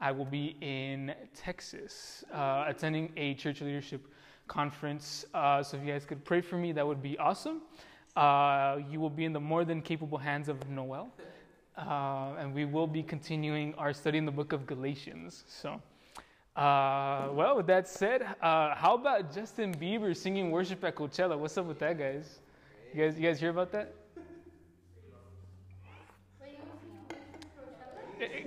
I 0.00 0.12
will 0.12 0.24
be 0.24 0.56
in 0.60 1.12
Texas 1.34 2.24
uh, 2.32 2.64
attending 2.68 3.12
a 3.16 3.34
church 3.34 3.60
leadership 3.60 4.06
conference. 4.46 5.26
Uh, 5.34 5.62
so 5.62 5.76
if 5.76 5.84
you 5.84 5.92
guys 5.92 6.04
could 6.04 6.24
pray 6.24 6.40
for 6.40 6.56
me, 6.56 6.72
that 6.72 6.86
would 6.86 7.02
be 7.02 7.18
awesome. 7.18 7.62
Uh, 8.14 8.78
you 8.90 9.00
will 9.00 9.10
be 9.10 9.24
in 9.24 9.32
the 9.32 9.40
more 9.40 9.64
than 9.64 9.82
capable 9.82 10.18
hands 10.18 10.48
of 10.48 10.68
Noel. 10.68 11.10
Uh, 11.76 12.34
and 12.38 12.54
we 12.54 12.64
will 12.64 12.86
be 12.86 13.02
continuing 13.02 13.74
our 13.74 13.92
study 13.92 14.18
in 14.18 14.24
the 14.24 14.32
book 14.32 14.52
of 14.52 14.66
Galatians. 14.66 15.44
So, 15.46 15.80
uh, 16.56 17.28
well, 17.32 17.56
with 17.56 17.66
that 17.68 17.86
said, 17.86 18.22
uh, 18.22 18.74
how 18.74 18.94
about 18.94 19.32
Justin 19.32 19.72
Bieber 19.74 20.16
singing 20.16 20.50
worship 20.50 20.82
at 20.82 20.96
Coachella? 20.96 21.38
What's 21.38 21.56
up 21.56 21.66
with 21.66 21.78
that, 21.78 21.98
guys? 21.98 22.40
You 22.92 23.04
guys, 23.04 23.16
you 23.16 23.28
guys 23.28 23.38
hear 23.38 23.50
about 23.50 23.70
that? 23.72 23.94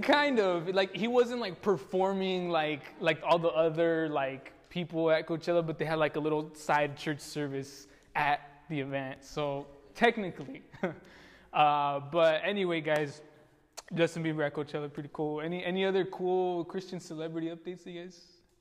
Kind 0.01 0.39
of 0.39 0.67
like 0.69 0.95
he 0.95 1.07
wasn't 1.07 1.39
like 1.39 1.61
performing 1.61 2.49
like 2.49 2.81
like 2.99 3.21
all 3.23 3.39
the 3.39 3.49
other 3.49 4.09
like 4.09 4.53
people 4.69 5.11
at 5.11 5.27
Coachella, 5.27 5.65
but 5.65 5.77
they 5.77 5.85
had 5.85 5.99
like 5.99 6.15
a 6.15 6.19
little 6.19 6.49
side 6.53 6.97
church 6.97 7.19
service 7.19 7.87
at 8.15 8.39
the 8.69 8.79
event. 8.79 9.23
So 9.23 9.67
technically, 9.93 10.63
uh, 11.53 11.99
but 12.11 12.41
anyway, 12.43 12.81
guys, 12.81 13.21
Justin 13.93 14.23
Bieber 14.23 14.45
at 14.45 14.53
Coachella, 14.53 14.91
pretty 14.91 15.09
cool. 15.13 15.41
Any 15.41 15.63
any 15.63 15.85
other 15.85 16.05
cool 16.05 16.63
Christian 16.65 16.99
celebrity 16.99 17.47
updates 17.47 17.83
that 17.83 17.91
you 17.91 18.03
guys 18.03 18.19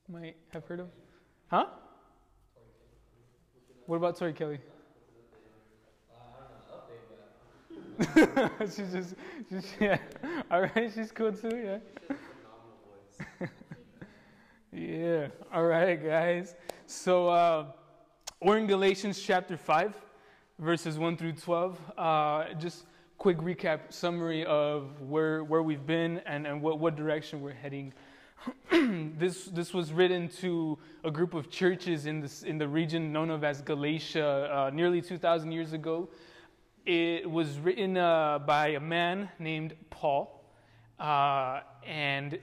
might 0.09 0.35
have 0.49 0.65
heard 0.65 0.81
of? 0.81 0.89
Huh? 1.47 1.65
What 3.85 3.97
about 3.97 4.17
Tori 4.17 4.33
Kelly? 4.33 4.59
she's 8.61 8.91
just, 8.91 9.15
she's, 9.49 9.73
yeah. 9.79 9.97
All 10.51 10.61
right, 10.61 10.91
she's 10.93 11.11
cool 11.11 11.31
too, 11.31 11.81
yeah. 13.39 13.47
Yeah. 14.73 15.27
All 15.53 15.65
right, 15.65 16.01
guys. 16.01 16.55
So 16.85 17.27
uh, 17.27 17.65
we're 18.41 18.57
in 18.57 18.67
Galatians 18.67 19.21
chapter 19.21 19.57
5, 19.57 19.93
verses 20.59 20.97
1 20.97 21.17
through 21.17 21.33
12. 21.33 21.77
Uh, 21.97 22.53
just 22.57 22.85
quick 23.17 23.37
recap, 23.39 23.91
summary 23.91 24.45
of 24.45 25.01
where, 25.01 25.43
where 25.43 25.61
we've 25.61 25.85
been 25.85 26.19
and, 26.25 26.47
and 26.47 26.61
what, 26.61 26.79
what 26.79 26.95
direction 26.95 27.41
we're 27.41 27.51
heading. 27.51 27.91
this, 28.71 29.45
this 29.47 29.73
was 29.73 29.91
written 29.91 30.29
to 30.39 30.77
a 31.03 31.11
group 31.11 31.33
of 31.33 31.49
churches 31.49 32.05
in, 32.05 32.21
this, 32.21 32.43
in 32.43 32.57
the 32.57 32.67
region 32.67 33.11
known 33.11 33.29
of 33.29 33.43
as 33.43 33.61
Galatia 33.61 34.49
uh, 34.51 34.71
nearly 34.73 35.01
2,000 35.01 35.51
years 35.51 35.73
ago. 35.73 36.07
It 36.85 37.29
was 37.29 37.59
written 37.59 37.95
uh, 37.95 38.39
by 38.39 38.69
a 38.69 38.79
man 38.79 39.29
named 39.37 39.75
Paul. 39.91 40.43
Uh, 40.99 41.61
and 41.85 42.39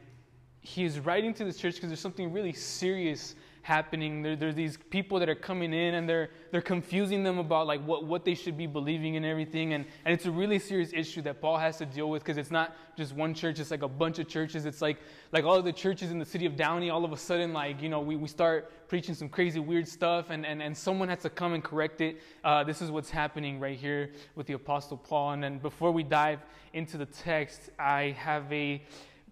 he's 0.61 1.01
writing 1.01 1.35
to 1.35 1.45
this 1.45 1.57
church 1.57 1.75
because 1.75 1.89
there's 1.89 2.01
something 2.01 2.33
really 2.33 2.53
serious 2.53 3.35
happening. 3.69 4.23
There, 4.23 4.35
there 4.35 4.49
are 4.49 4.53
these 4.53 4.79
people 4.89 5.19
that 5.19 5.29
are 5.29 5.35
coming 5.35 5.75
in 5.75 5.95
and 5.95 6.09
they're, 6.09 6.31
they're 6.51 6.63
confusing 6.63 7.23
them 7.23 7.37
about 7.37 7.67
like 7.67 7.85
what, 7.85 8.07
what 8.07 8.25
they 8.25 8.35
should 8.35 8.57
be 8.57 8.67
believing 8.67 9.17
and 9.17 9.27
everything. 9.27 9.75
And, 9.75 9.85
and 10.07 10.15
it's 10.15 10.25
a 10.25 10.31
really 10.31 10.59
serious 10.59 10.91
issue 10.95 11.21
that 11.23 11.43
Paul 11.43 11.59
has 11.59 11.77
to 11.77 11.85
deal 11.85 12.09
with 12.09 12.23
because 12.25 12.39
it's 12.39 12.51
not 12.51 12.75
just 12.97 13.15
one 13.15 13.35
church, 13.35 13.61
it's 13.61 13.71
like 13.71 13.83
a 13.83 13.89
bunch 13.89 14.19
of 14.19 14.27
churches. 14.27 14.65
It's 14.65 14.81
like, 14.81 14.97
like 15.33 15.45
all 15.45 15.57
of 15.57 15.67
the 15.67 15.73
churches 15.73 16.11
in 16.11 16.19
the 16.19 16.25
city 16.25 16.47
of 16.47 16.57
Downey, 16.57 16.89
all 16.89 17.05
of 17.05 17.13
a 17.13 17.17
sudden, 17.19 17.53
like, 17.53 17.83
you 17.83 17.91
know, 17.91 18.01
we, 18.01 18.17
we 18.17 18.27
start 18.27 18.89
preaching 18.89 19.15
some 19.15 19.29
crazy 19.29 19.61
weird 19.61 19.87
stuff 19.87 20.31
and, 20.31 20.47
and, 20.47 20.63
and 20.63 20.75
someone 20.75 21.11
has 21.11 21.21
to 21.21 21.31
come 21.31 21.53
and 21.53 21.63
correct 21.63 22.01
it. 22.01 22.23
Uh, 22.43 22.65
this 22.65 22.81
is 22.81 22.91
what's 22.91 23.11
happening 23.11 23.61
right 23.61 23.77
here 23.77 24.13
with 24.35 24.47
the 24.47 24.55
Apostle 24.55 24.97
Paul. 24.97 25.33
And 25.33 25.43
then 25.43 25.59
before 25.59 25.93
we 25.93 26.03
dive 26.03 26.41
into 26.73 26.97
the 26.97 27.07
text, 27.07 27.69
I 27.79 28.17
have 28.19 28.51
a 28.51 28.83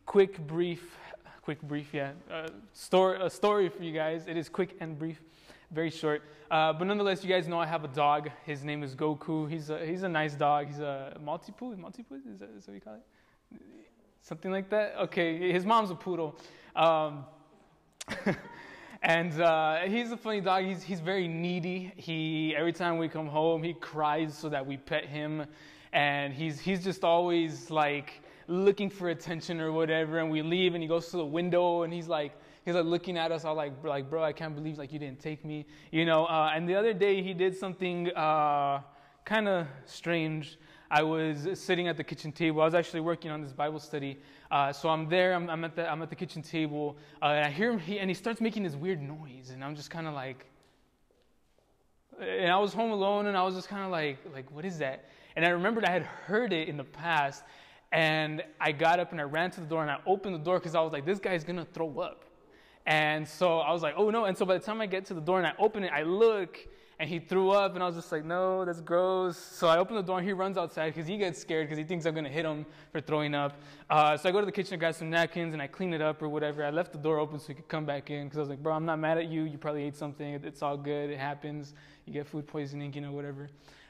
quick, 0.04 0.38
brief 0.46 0.98
quick, 1.46 1.62
brief, 1.62 1.94
yeah. 1.94 2.10
Uh, 2.28 2.48
story, 2.72 3.18
a 3.22 3.30
story 3.30 3.68
for 3.68 3.84
you 3.84 3.92
guys. 3.92 4.26
It 4.26 4.36
is 4.36 4.48
quick 4.48 4.76
and 4.80 4.98
brief, 4.98 5.22
very 5.70 5.90
short. 5.90 6.24
Uh, 6.50 6.72
but 6.72 6.88
nonetheless, 6.88 7.22
you 7.22 7.30
guys 7.30 7.46
know 7.46 7.60
I 7.60 7.66
have 7.66 7.84
a 7.84 7.88
dog. 7.88 8.30
His 8.44 8.64
name 8.64 8.82
is 8.82 8.96
Goku. 8.96 9.48
He's 9.48 9.70
a, 9.70 9.86
he's 9.86 10.02
a 10.02 10.08
nice 10.08 10.34
dog. 10.34 10.66
He's 10.66 10.80
a. 10.80 11.16
Maltipoo? 11.24 11.72
Is 11.72 12.40
that, 12.40 12.50
is 12.58 12.66
that 12.66 12.72
what 12.72 12.74
you 12.74 12.80
call 12.80 12.94
it? 12.94 13.60
Something 14.22 14.50
like 14.50 14.68
that? 14.70 14.96
Okay, 15.02 15.52
his 15.52 15.64
mom's 15.64 15.92
a 15.92 15.94
poodle. 15.94 16.34
Um, 16.74 17.26
and 19.02 19.40
uh, 19.40 19.82
he's 19.82 20.10
a 20.10 20.16
funny 20.16 20.40
dog. 20.40 20.64
He's, 20.64 20.82
he's 20.82 20.98
very 20.98 21.28
needy. 21.28 21.92
He, 21.94 22.56
every 22.56 22.72
time 22.72 22.98
we 22.98 23.08
come 23.08 23.28
home, 23.28 23.62
he 23.62 23.74
cries 23.74 24.36
so 24.36 24.48
that 24.48 24.66
we 24.66 24.78
pet 24.78 25.04
him. 25.04 25.46
And 25.92 26.34
he's, 26.34 26.58
he's 26.58 26.82
just 26.82 27.04
always 27.04 27.70
like, 27.70 28.20
looking 28.48 28.90
for 28.90 29.10
attention 29.10 29.60
or 29.60 29.72
whatever, 29.72 30.18
and 30.18 30.30
we 30.30 30.42
leave, 30.42 30.74
and 30.74 30.82
he 30.82 30.88
goes 30.88 31.08
to 31.10 31.16
the 31.16 31.24
window, 31.24 31.82
and 31.82 31.92
he's 31.92 32.08
like, 32.08 32.32
he's 32.64 32.74
like 32.74 32.84
looking 32.84 33.16
at 33.16 33.32
us, 33.32 33.44
all 33.44 33.54
like, 33.54 33.72
like, 33.84 34.10
bro, 34.10 34.22
I 34.22 34.32
can't 34.32 34.54
believe 34.54 34.78
like 34.78 34.92
you 34.92 34.98
didn't 34.98 35.20
take 35.20 35.44
me, 35.44 35.66
you 35.90 36.04
know. 36.04 36.26
Uh, 36.26 36.52
and 36.54 36.68
the 36.68 36.74
other 36.74 36.92
day 36.92 37.22
he 37.22 37.34
did 37.34 37.56
something 37.56 38.10
uh, 38.12 38.80
kind 39.24 39.48
of 39.48 39.66
strange. 39.84 40.58
I 40.90 41.02
was 41.02 41.48
sitting 41.54 41.88
at 41.88 41.96
the 41.96 42.04
kitchen 42.04 42.30
table. 42.30 42.62
I 42.62 42.64
was 42.64 42.74
actually 42.74 43.00
working 43.00 43.30
on 43.30 43.42
this 43.42 43.52
Bible 43.52 43.80
study. 43.80 44.18
Uh, 44.50 44.72
so 44.72 44.88
I'm 44.88 45.08
there. 45.08 45.34
I'm, 45.34 45.50
I'm, 45.50 45.64
at 45.64 45.74
the 45.74 45.90
I'm 45.90 46.00
at 46.02 46.10
the 46.10 46.16
kitchen 46.16 46.42
table, 46.42 46.96
uh, 47.20 47.26
and 47.26 47.44
I 47.44 47.50
hear 47.50 47.72
him. 47.72 47.78
He, 47.78 47.98
and 47.98 48.08
he 48.08 48.14
starts 48.14 48.40
making 48.40 48.62
this 48.62 48.76
weird 48.76 49.02
noise, 49.02 49.50
and 49.52 49.64
I'm 49.64 49.74
just 49.74 49.90
kind 49.90 50.06
of 50.06 50.14
like. 50.14 50.46
And 52.20 52.50
I 52.50 52.58
was 52.58 52.72
home 52.72 52.92
alone, 52.92 53.26
and 53.26 53.36
I 53.36 53.42
was 53.42 53.54
just 53.54 53.68
kind 53.68 53.84
of 53.84 53.90
like, 53.90 54.18
like, 54.32 54.50
what 54.50 54.64
is 54.64 54.78
that? 54.78 55.10
And 55.34 55.44
I 55.44 55.50
remembered 55.50 55.84
I 55.84 55.90
had 55.90 56.02
heard 56.02 56.52
it 56.52 56.68
in 56.68 56.78
the 56.78 56.84
past, 56.84 57.42
and 57.96 58.44
I 58.60 58.72
got 58.72 59.00
up 59.00 59.12
and 59.12 59.20
I 59.22 59.24
ran 59.24 59.50
to 59.52 59.60
the 59.60 59.66
door 59.66 59.80
and 59.80 59.90
I 59.90 59.96
opened 60.06 60.34
the 60.34 60.38
door 60.38 60.58
because 60.58 60.74
I 60.74 60.82
was 60.82 60.92
like, 60.92 61.06
this 61.06 61.18
guy's 61.18 61.44
gonna 61.44 61.64
throw 61.64 61.98
up. 61.98 62.26
And 62.84 63.26
so 63.26 63.60
I 63.60 63.72
was 63.72 63.82
like, 63.82 63.94
oh 63.96 64.10
no. 64.10 64.26
And 64.26 64.36
so 64.36 64.44
by 64.44 64.58
the 64.58 64.64
time 64.64 64.82
I 64.82 64.86
get 64.86 65.06
to 65.06 65.14
the 65.14 65.20
door 65.20 65.38
and 65.38 65.46
I 65.46 65.54
open 65.58 65.82
it, 65.82 65.90
I 65.90 66.02
look 66.02 66.58
and 66.98 67.08
he 67.08 67.18
threw 67.18 67.52
up 67.52 67.74
and 67.74 67.82
I 67.82 67.86
was 67.86 67.96
just 67.96 68.12
like, 68.12 68.22
no, 68.22 68.66
that's 68.66 68.82
gross. 68.82 69.38
So 69.38 69.66
I 69.66 69.78
open 69.78 69.96
the 69.96 70.02
door 70.02 70.18
and 70.18 70.26
he 70.26 70.34
runs 70.34 70.58
outside 70.58 70.94
because 70.94 71.08
he 71.08 71.16
gets 71.16 71.40
scared 71.40 71.68
because 71.68 71.78
he 71.78 71.84
thinks 71.84 72.04
I'm 72.04 72.14
gonna 72.14 72.28
hit 72.28 72.44
him 72.44 72.66
for 72.92 73.00
throwing 73.00 73.34
up. 73.34 73.58
Uh, 73.88 74.14
so 74.14 74.28
I 74.28 74.32
go 74.32 74.40
to 74.40 74.46
the 74.46 74.52
kitchen, 74.52 74.74
I 74.74 74.76
grab 74.76 74.94
some 74.94 75.08
napkins 75.08 75.54
and 75.54 75.62
I 75.62 75.66
clean 75.66 75.94
it 75.94 76.02
up 76.02 76.20
or 76.20 76.28
whatever. 76.28 76.66
I 76.66 76.70
left 76.70 76.92
the 76.92 76.98
door 76.98 77.18
open 77.18 77.38
so 77.38 77.46
he 77.48 77.54
could 77.54 77.68
come 77.68 77.86
back 77.86 78.10
in 78.10 78.24
because 78.24 78.36
I 78.36 78.40
was 78.40 78.50
like, 78.50 78.62
bro, 78.62 78.74
I'm 78.74 78.84
not 78.84 78.98
mad 78.98 79.16
at 79.16 79.28
you. 79.28 79.44
You 79.44 79.56
probably 79.56 79.84
ate 79.84 79.96
something. 79.96 80.34
It's 80.44 80.60
all 80.60 80.76
good. 80.76 81.08
It 81.08 81.18
happens. 81.18 81.72
You 82.04 82.12
get 82.12 82.26
food 82.26 82.46
poisoning, 82.46 82.92
you 82.92 83.00
know, 83.00 83.12
whatever. 83.12 83.48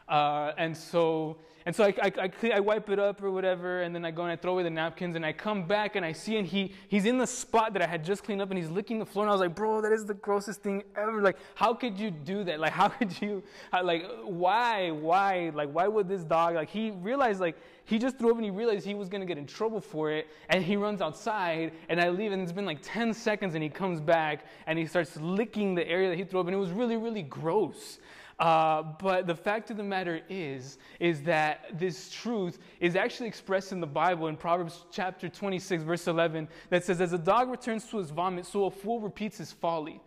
Uh, 0.08 0.52
and 0.56 0.76
so, 0.76 1.36
and 1.66 1.74
so 1.74 1.82
I, 1.82 1.94
I, 2.00 2.12
I, 2.16 2.50
I, 2.54 2.60
wipe 2.60 2.88
it 2.90 3.00
up 3.00 3.20
or 3.24 3.32
whatever, 3.32 3.82
and 3.82 3.92
then 3.92 4.04
I 4.04 4.12
go 4.12 4.22
and 4.22 4.30
I 4.30 4.36
throw 4.36 4.52
away 4.52 4.62
the 4.62 4.70
napkins, 4.70 5.16
and 5.16 5.26
I 5.26 5.32
come 5.32 5.66
back 5.66 5.96
and 5.96 6.04
I 6.04 6.12
see, 6.12 6.36
and 6.36 6.46
he, 6.46 6.72
he's 6.86 7.06
in 7.06 7.18
the 7.18 7.26
spot 7.26 7.72
that 7.72 7.82
I 7.82 7.88
had 7.88 8.04
just 8.04 8.22
cleaned 8.22 8.40
up, 8.40 8.50
and 8.50 8.58
he's 8.58 8.70
licking 8.70 9.00
the 9.00 9.04
floor, 9.04 9.24
and 9.24 9.30
I 9.30 9.34
was 9.34 9.40
like, 9.40 9.56
bro, 9.56 9.80
that 9.80 9.90
is 9.90 10.04
the 10.04 10.14
grossest 10.14 10.62
thing 10.62 10.84
ever. 10.96 11.20
Like, 11.20 11.38
how 11.56 11.74
could 11.74 11.98
you 11.98 12.12
do 12.12 12.44
that? 12.44 12.60
Like, 12.60 12.72
how 12.80 12.86
could 12.86 13.20
you, 13.20 13.42
like, 13.82 14.04
why, 14.22 14.92
why, 14.92 15.50
like, 15.54 15.70
why 15.70 15.88
would 15.88 16.08
this 16.08 16.22
dog, 16.22 16.54
like, 16.54 16.70
he 16.70 16.92
realized, 16.92 17.40
like, 17.40 17.56
he 17.84 17.98
just 17.98 18.16
threw 18.16 18.30
up 18.30 18.36
and 18.36 18.44
he 18.44 18.50
realized 18.50 18.86
he 18.86 18.94
was 18.94 19.08
to 19.08 19.24
get 19.24 19.36
in 19.36 19.46
trouble 19.46 19.80
for 19.80 20.12
it, 20.12 20.28
and 20.50 20.62
he 20.62 20.76
runs 20.76 21.02
outside, 21.02 21.72
and 21.88 22.00
I 22.00 22.10
leave, 22.10 22.30
and 22.30 22.42
it's 22.42 22.52
been 22.52 22.66
like 22.66 22.78
10 22.80 23.12
seconds, 23.12 23.54
and 23.54 23.62
he 23.62 23.70
comes 23.70 24.00
back, 24.00 24.44
and 24.68 24.78
he 24.78 24.86
starts 24.86 25.16
licking 25.16 25.74
the 25.74 25.88
area 25.88 26.10
that 26.10 26.16
he 26.16 26.22
threw 26.22 26.38
up, 26.38 26.46
and 26.46 26.54
it 26.54 26.58
was 26.58 26.70
really, 26.70 26.96
really 26.96 27.22
gross. 27.22 27.98
Uh, 28.38 28.82
but 29.00 29.26
the 29.26 29.34
fact 29.34 29.70
of 29.70 29.78
the 29.78 29.82
matter 29.82 30.20
is, 30.28 30.76
is 31.00 31.22
that 31.22 31.78
this 31.78 32.10
truth 32.10 32.58
is 32.80 32.94
actually 32.94 33.28
expressed 33.28 33.72
in 33.72 33.80
the 33.80 33.86
Bible 33.86 34.26
in 34.26 34.36
Proverbs 34.36 34.84
chapter 34.90 35.28
26, 35.28 35.82
verse 35.82 36.06
11, 36.06 36.46
that 36.68 36.84
says, 36.84 37.00
As 37.00 37.14
a 37.14 37.18
dog 37.18 37.50
returns 37.50 37.88
to 37.90 37.96
his 37.96 38.10
vomit, 38.10 38.44
so 38.44 38.66
a 38.66 38.70
fool 38.70 39.00
repeats 39.00 39.38
his 39.38 39.52
folly. 39.52 40.00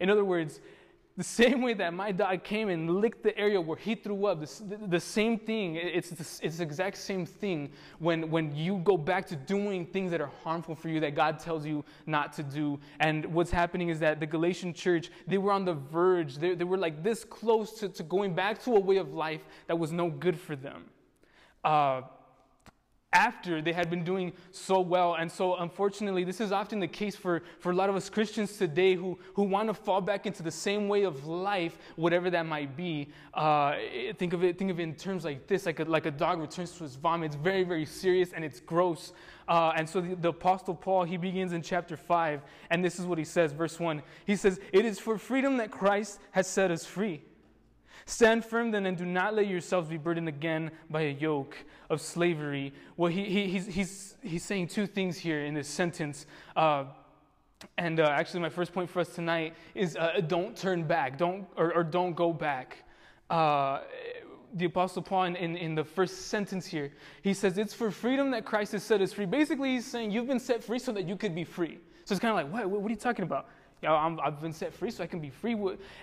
In 0.00 0.08
other 0.08 0.24
words, 0.24 0.60
The 1.16 1.22
same 1.22 1.62
way 1.62 1.74
that 1.74 1.94
my 1.94 2.10
dog 2.10 2.42
came 2.42 2.68
and 2.70 2.96
licked 2.96 3.22
the 3.22 3.38
area 3.38 3.60
where 3.60 3.76
he 3.76 3.94
threw 3.94 4.26
up, 4.26 4.40
the, 4.40 4.78
the, 4.88 4.98
same 4.98 5.38
thing, 5.38 5.76
it's 5.76 6.10
the, 6.10 6.44
it's 6.44 6.56
the 6.56 6.64
exact 6.64 6.96
same 6.96 7.24
thing 7.24 7.70
when, 8.00 8.28
when 8.32 8.54
you 8.56 8.78
go 8.78 8.96
back 8.96 9.24
to 9.28 9.36
doing 9.36 9.86
things 9.86 10.10
that 10.10 10.20
are 10.20 10.30
harmful 10.42 10.74
for 10.74 10.88
you 10.88 10.98
that 10.98 11.14
God 11.14 11.38
tells 11.38 11.64
you 11.64 11.84
not 12.06 12.32
to 12.32 12.42
do. 12.42 12.80
And 12.98 13.26
what's 13.26 13.52
happening 13.52 13.90
is 13.90 14.00
that 14.00 14.18
the 14.18 14.26
Galatian 14.26 14.74
church, 14.74 15.12
they 15.28 15.38
were 15.38 15.52
on 15.52 15.64
the 15.64 15.74
verge, 15.74 16.34
they, 16.36 16.56
they 16.56 16.64
were 16.64 16.78
like 16.78 17.04
this 17.04 17.22
close 17.22 17.78
to, 17.78 17.88
to 17.90 18.02
going 18.02 18.34
back 18.34 18.60
to 18.64 18.74
a 18.74 18.80
way 18.80 18.96
of 18.96 19.14
life 19.14 19.42
that 19.68 19.78
was 19.78 19.92
no 19.92 20.10
good 20.10 20.38
for 20.38 20.56
them. 20.56 20.86
Uh, 21.62 22.02
after 23.14 23.62
they 23.62 23.72
had 23.72 23.88
been 23.88 24.04
doing 24.04 24.32
so 24.50 24.80
well. 24.80 25.14
And 25.14 25.30
so, 25.30 25.56
unfortunately, 25.56 26.24
this 26.24 26.40
is 26.40 26.52
often 26.52 26.80
the 26.80 26.88
case 26.88 27.14
for, 27.16 27.42
for 27.60 27.70
a 27.72 27.74
lot 27.74 27.88
of 27.88 27.96
us 27.96 28.10
Christians 28.10 28.58
today 28.58 28.94
who, 28.94 29.16
who 29.34 29.44
want 29.44 29.68
to 29.68 29.74
fall 29.74 30.00
back 30.00 30.26
into 30.26 30.42
the 30.42 30.50
same 30.50 30.88
way 30.88 31.04
of 31.04 31.26
life, 31.26 31.78
whatever 31.96 32.28
that 32.30 32.44
might 32.44 32.76
be. 32.76 33.08
Uh, 33.32 33.76
think, 34.18 34.32
of 34.32 34.42
it, 34.42 34.58
think 34.58 34.70
of 34.70 34.80
it 34.80 34.82
in 34.82 34.94
terms 34.94 35.24
like 35.24 35.46
this 35.46 35.64
like 35.64 35.80
a, 35.80 35.84
like 35.84 36.06
a 36.06 36.10
dog 36.10 36.40
returns 36.40 36.72
to 36.72 36.82
his 36.82 36.96
vomit. 36.96 37.26
It's 37.26 37.36
very, 37.36 37.62
very 37.62 37.86
serious 37.86 38.32
and 38.32 38.44
it's 38.44 38.60
gross. 38.60 39.12
Uh, 39.46 39.72
and 39.76 39.88
so, 39.88 40.00
the, 40.00 40.16
the 40.16 40.28
Apostle 40.28 40.74
Paul, 40.74 41.04
he 41.04 41.16
begins 41.16 41.52
in 41.52 41.62
chapter 41.62 41.96
5, 41.96 42.42
and 42.70 42.84
this 42.84 42.98
is 42.98 43.06
what 43.06 43.18
he 43.18 43.24
says, 43.24 43.52
verse 43.52 43.78
1. 43.78 44.02
He 44.26 44.36
says, 44.36 44.58
It 44.72 44.84
is 44.84 44.98
for 44.98 45.18
freedom 45.18 45.58
that 45.58 45.70
Christ 45.70 46.18
has 46.32 46.48
set 46.48 46.70
us 46.70 46.84
free. 46.84 47.22
Stand 48.06 48.44
firm 48.44 48.70
then 48.70 48.86
and 48.86 48.96
do 48.96 49.06
not 49.06 49.34
let 49.34 49.46
yourselves 49.46 49.88
be 49.88 49.96
burdened 49.96 50.28
again 50.28 50.70
by 50.90 51.02
a 51.02 51.12
yoke 51.12 51.56
of 51.88 52.00
slavery. 52.00 52.72
Well, 52.96 53.10
he, 53.10 53.24
he, 53.24 53.46
he's, 53.48 53.66
he's, 53.66 54.16
he's 54.22 54.44
saying 54.44 54.68
two 54.68 54.86
things 54.86 55.16
here 55.16 55.44
in 55.44 55.54
this 55.54 55.68
sentence. 55.68 56.26
Uh, 56.54 56.84
and 57.78 58.00
uh, 58.00 58.04
actually, 58.04 58.40
my 58.40 58.50
first 58.50 58.72
point 58.72 58.90
for 58.90 59.00
us 59.00 59.08
tonight 59.08 59.54
is 59.74 59.96
uh, 59.96 60.20
don't 60.26 60.56
turn 60.56 60.84
back, 60.84 61.16
don't, 61.16 61.46
or, 61.56 61.72
or 61.72 61.82
don't 61.82 62.14
go 62.14 62.32
back. 62.32 62.84
Uh, 63.30 63.80
the 64.52 64.66
Apostle 64.66 65.02
Paul, 65.02 65.24
in, 65.24 65.36
in, 65.36 65.56
in, 65.56 65.74
the 65.74 65.82
first 65.82 66.26
sentence 66.26 66.66
here, 66.66 66.92
he 67.22 67.34
says, 67.34 67.58
It's 67.58 67.74
for 67.74 67.90
freedom 67.90 68.30
that 68.32 68.44
Christ 68.44 68.72
has 68.72 68.84
set 68.84 69.00
us 69.00 69.12
free. 69.12 69.26
Basically, 69.26 69.72
he's 69.72 69.86
saying, 69.86 70.10
You've 70.10 70.28
been 70.28 70.38
set 70.38 70.62
free 70.62 70.78
so 70.78 70.92
that 70.92 71.08
you 71.08 71.16
could 71.16 71.34
be 71.34 71.44
free. 71.44 71.78
So 72.04 72.12
it's 72.12 72.20
kind 72.20 72.38
of 72.38 72.52
like, 72.52 72.52
what, 72.52 72.80
what 72.80 72.86
are 72.86 72.90
you 72.90 72.96
talking 72.96 73.24
about? 73.24 73.48
You 73.82 73.90
know, 73.90 73.96
i 73.96 74.24
have 74.24 74.40
been 74.40 74.52
set 74.54 74.72
free 74.72 74.90
so 74.90 75.04
I 75.04 75.06
can 75.06 75.20
be 75.20 75.28
free. 75.28 75.54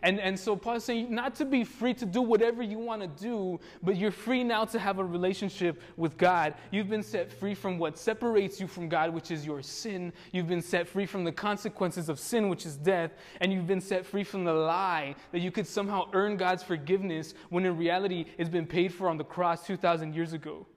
And, 0.04 0.20
and 0.20 0.40
so 0.40 0.56
Paul 0.56 0.76
is 0.76 0.84
saying 0.84 1.14
not 1.14 1.34
to 1.36 1.46
be 1.46 1.64
free 1.64 1.96
to 1.96 2.06
do 2.06 2.22
whatever 2.22 2.62
you 2.62 2.78
want 2.78 3.02
to 3.02 3.08
do, 3.08 3.60
but 3.82 3.96
you're 3.98 4.12
free 4.12 4.44
now 4.44 4.66
to 4.66 4.78
have 4.78 5.00
a 5.00 5.04
relationship 5.04 5.82
with 5.98 6.16
God. 6.16 6.54
You've 6.70 6.90
been 6.90 7.02
set 7.02 7.32
free 7.32 7.56
from 7.56 7.80
what 7.80 7.98
separates 7.98 8.60
you 8.60 8.68
from 8.68 8.88
God, 8.88 9.12
which 9.12 9.32
is 9.32 9.48
your 9.48 9.64
sin. 9.64 10.14
You've 10.32 10.48
been 10.48 10.62
set 10.62 10.88
free 10.88 11.08
from 11.08 11.24
the 11.24 11.32
consequences 11.32 12.08
of 12.08 12.20
sin, 12.20 12.50
which 12.50 12.68
is 12.68 12.78
death. 12.78 13.14
And 13.40 13.52
you've 13.52 13.68
been 13.68 13.82
set 13.82 14.06
free 14.06 14.24
from 14.24 14.44
the 14.44 14.54
lie 14.54 15.16
that 15.32 15.40
you 15.40 15.50
could 15.50 15.66
somehow 15.66 16.08
earn 16.14 16.38
God's 16.38 16.62
forgiveness 16.62 17.34
when 17.50 17.66
in 17.66 17.78
reality 17.78 18.26
it's 18.38 18.50
been 18.50 18.68
paid 18.68 18.94
for 18.94 19.10
on 19.10 19.18
the 19.18 19.24
cross 19.24 19.66
2,000 19.66 20.14
years 20.14 20.34
ago. 20.34 20.68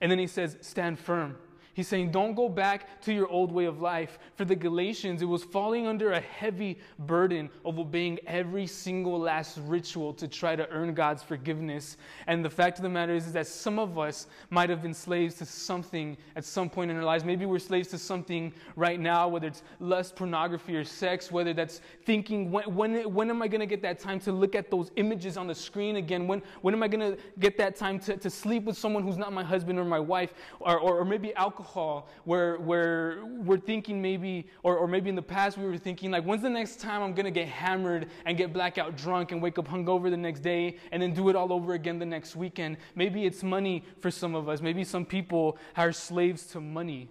And 0.00 0.10
then 0.10 0.18
he 0.18 0.26
says, 0.26 0.56
stand 0.60 0.98
firm. 0.98 1.36
He's 1.76 1.86
saying, 1.86 2.10
don't 2.10 2.34
go 2.34 2.48
back 2.48 3.02
to 3.02 3.12
your 3.12 3.28
old 3.28 3.52
way 3.52 3.66
of 3.66 3.82
life. 3.82 4.18
For 4.34 4.46
the 4.46 4.56
Galatians, 4.56 5.20
it 5.20 5.26
was 5.26 5.44
falling 5.44 5.86
under 5.86 6.12
a 6.12 6.20
heavy 6.20 6.78
burden 7.00 7.50
of 7.66 7.78
obeying 7.78 8.18
every 8.26 8.66
single 8.66 9.18
last 9.18 9.58
ritual 9.58 10.14
to 10.14 10.26
try 10.26 10.56
to 10.56 10.66
earn 10.70 10.94
God's 10.94 11.22
forgiveness. 11.22 11.98
And 12.28 12.42
the 12.42 12.48
fact 12.48 12.78
of 12.78 12.82
the 12.82 12.88
matter 12.88 13.12
is, 13.12 13.26
is 13.26 13.34
that 13.34 13.46
some 13.46 13.78
of 13.78 13.98
us 13.98 14.26
might 14.48 14.70
have 14.70 14.80
been 14.80 14.94
slaves 14.94 15.34
to 15.34 15.44
something 15.44 16.16
at 16.34 16.46
some 16.46 16.70
point 16.70 16.90
in 16.90 16.96
our 16.96 17.04
lives. 17.04 17.26
Maybe 17.26 17.44
we're 17.44 17.58
slaves 17.58 17.88
to 17.88 17.98
something 17.98 18.54
right 18.74 18.98
now, 18.98 19.28
whether 19.28 19.48
it's 19.48 19.62
lust, 19.78 20.16
pornography, 20.16 20.76
or 20.76 20.84
sex, 20.84 21.30
whether 21.30 21.52
that's 21.52 21.82
thinking, 22.06 22.50
when, 22.50 22.74
when, 22.74 23.12
when 23.12 23.28
am 23.28 23.42
I 23.42 23.48
going 23.48 23.60
to 23.60 23.66
get 23.66 23.82
that 23.82 23.98
time 23.98 24.18
to 24.20 24.32
look 24.32 24.54
at 24.54 24.70
those 24.70 24.90
images 24.96 25.36
on 25.36 25.46
the 25.46 25.54
screen 25.54 25.96
again? 25.96 26.26
When, 26.26 26.40
when 26.62 26.72
am 26.72 26.82
I 26.82 26.88
going 26.88 27.16
to 27.16 27.22
get 27.38 27.58
that 27.58 27.76
time 27.76 27.98
to, 28.00 28.16
to 28.16 28.30
sleep 28.30 28.64
with 28.64 28.78
someone 28.78 29.02
who's 29.02 29.18
not 29.18 29.34
my 29.34 29.44
husband 29.44 29.78
or 29.78 29.84
my 29.84 30.00
wife? 30.00 30.32
Or, 30.58 30.78
or, 30.78 31.00
or 31.00 31.04
maybe 31.04 31.34
alcohol 31.34 31.65
alcohol 31.66 32.08
where, 32.24 32.58
where 32.58 33.24
we're 33.24 33.58
thinking 33.58 34.00
maybe, 34.00 34.46
or, 34.62 34.76
or 34.76 34.86
maybe 34.86 35.08
in 35.08 35.16
the 35.16 35.22
past 35.22 35.58
we 35.58 35.64
were 35.64 35.78
thinking, 35.78 36.10
like, 36.10 36.24
when's 36.24 36.42
the 36.42 36.50
next 36.50 36.80
time 36.80 37.02
I'm 37.02 37.12
going 37.12 37.24
to 37.24 37.30
get 37.30 37.48
hammered 37.48 38.08
and 38.24 38.36
get 38.36 38.52
blackout 38.52 38.96
drunk 38.96 39.32
and 39.32 39.42
wake 39.42 39.58
up 39.58 39.68
hungover 39.68 40.10
the 40.10 40.16
next 40.16 40.40
day 40.40 40.76
and 40.92 41.02
then 41.02 41.12
do 41.12 41.28
it 41.28 41.36
all 41.36 41.52
over 41.52 41.74
again 41.74 41.98
the 41.98 42.06
next 42.06 42.36
weekend? 42.36 42.76
Maybe 42.94 43.26
it's 43.26 43.42
money 43.42 43.84
for 44.00 44.10
some 44.10 44.34
of 44.34 44.48
us. 44.48 44.60
Maybe 44.60 44.84
some 44.84 45.04
people 45.04 45.58
are 45.76 45.92
slaves 45.92 46.46
to 46.48 46.60
money 46.60 47.08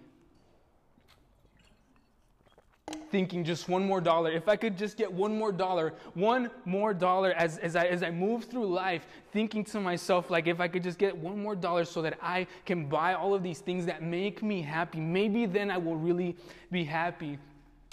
thinking 3.10 3.44
just 3.44 3.68
one 3.68 3.84
more 3.84 4.00
dollar. 4.00 4.30
If 4.30 4.48
I 4.48 4.56
could 4.56 4.76
just 4.76 4.96
get 4.96 5.12
one 5.12 5.36
more 5.36 5.52
dollar, 5.52 5.94
one 6.14 6.50
more 6.64 6.94
dollar 6.94 7.32
as, 7.32 7.58
as, 7.58 7.76
I, 7.76 7.86
as 7.86 8.02
I 8.02 8.10
move 8.10 8.44
through 8.44 8.66
life, 8.66 9.06
thinking 9.32 9.64
to 9.64 9.80
myself, 9.80 10.30
like, 10.30 10.46
if 10.46 10.60
I 10.60 10.68
could 10.68 10.82
just 10.82 10.98
get 10.98 11.16
one 11.16 11.42
more 11.42 11.56
dollar 11.56 11.84
so 11.84 12.02
that 12.02 12.18
I 12.22 12.46
can 12.64 12.88
buy 12.88 13.14
all 13.14 13.34
of 13.34 13.42
these 13.42 13.60
things 13.60 13.86
that 13.86 14.02
make 14.02 14.42
me 14.42 14.62
happy, 14.62 15.00
maybe 15.00 15.46
then 15.46 15.70
I 15.70 15.78
will 15.78 15.96
really 15.96 16.36
be 16.70 16.84
happy. 16.84 17.38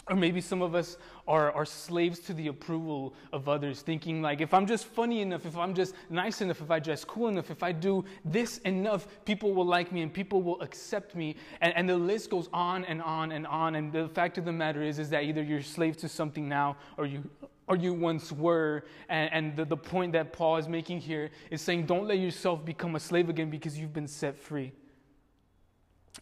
Or 0.09 0.17
maybe 0.17 0.41
some 0.41 0.61
of 0.61 0.75
us 0.75 0.97
are, 1.29 1.51
are 1.53 1.65
slaves 1.65 2.19
to 2.19 2.33
the 2.33 2.47
approval 2.47 3.13
of 3.31 3.47
others, 3.47 3.81
thinking 3.81 4.21
like, 4.21 4.41
if 4.41 4.53
I'm 4.53 4.67
just 4.67 4.85
funny 4.85 5.21
enough, 5.21 5.45
if 5.45 5.57
I'm 5.57 5.73
just 5.73 5.95
nice 6.09 6.41
enough, 6.41 6.59
if 6.61 6.69
I 6.69 6.79
dress 6.79 7.05
cool 7.05 7.29
enough, 7.29 7.49
if 7.49 7.63
I 7.63 7.71
do 7.71 8.03
this 8.25 8.57
enough, 8.59 9.07
people 9.23 9.53
will 9.53 9.65
like 9.65 9.93
me 9.93 10.01
and 10.01 10.13
people 10.13 10.41
will 10.41 10.59
accept 10.61 11.15
me. 11.15 11.37
And, 11.61 11.73
and 11.77 11.87
the 11.87 11.95
list 11.95 12.29
goes 12.29 12.49
on 12.51 12.83
and 12.83 13.01
on 13.01 13.31
and 13.31 13.47
on. 13.47 13.75
And 13.75 13.93
the 13.93 14.09
fact 14.09 14.37
of 14.37 14.43
the 14.43 14.51
matter 14.51 14.83
is, 14.83 14.99
is 14.99 15.09
that 15.11 15.23
either 15.23 15.41
you're 15.41 15.61
slave 15.61 15.95
to 15.97 16.09
something 16.09 16.49
now 16.49 16.75
or 16.97 17.05
you, 17.05 17.23
or 17.67 17.77
you 17.77 17.93
once 17.93 18.29
were. 18.29 18.83
And, 19.07 19.31
and 19.31 19.55
the, 19.55 19.63
the 19.63 19.77
point 19.77 20.11
that 20.13 20.33
Paul 20.33 20.57
is 20.57 20.67
making 20.67 20.99
here 20.99 21.29
is 21.49 21.61
saying, 21.61 21.85
don't 21.85 22.09
let 22.09 22.19
yourself 22.19 22.65
become 22.65 22.95
a 22.95 22.99
slave 22.99 23.29
again 23.29 23.49
because 23.49 23.79
you've 23.79 23.93
been 23.93 24.09
set 24.09 24.37
free. 24.37 24.73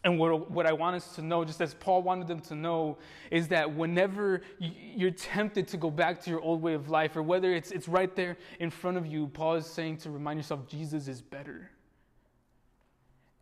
And 0.04 0.18
what, 0.18 0.50
what 0.50 0.66
I 0.66 0.72
want 0.72 0.96
us 0.96 1.14
to 1.16 1.22
know, 1.22 1.44
just 1.44 1.60
as 1.60 1.74
Paul 1.74 2.02
wanted 2.02 2.26
them 2.26 2.40
to 2.40 2.54
know, 2.54 2.98
is 3.30 3.48
that 3.48 3.72
whenever 3.74 4.40
you're 4.58 5.10
tempted 5.10 5.68
to 5.68 5.76
go 5.76 5.90
back 5.90 6.20
to 6.22 6.30
your 6.30 6.40
old 6.40 6.62
way 6.62 6.74
of 6.74 6.88
life, 6.88 7.14
or 7.14 7.22
whether 7.22 7.52
it's, 7.54 7.70
it's 7.70 7.88
right 7.88 8.14
there 8.16 8.36
in 8.58 8.70
front 8.70 8.96
of 8.96 9.06
you, 9.06 9.28
Paul 9.28 9.56
is 9.56 9.66
saying 9.66 9.98
to 9.98 10.10
remind 10.10 10.38
yourself 10.38 10.66
Jesus 10.66 11.08
is 11.08 11.20
better. 11.20 11.70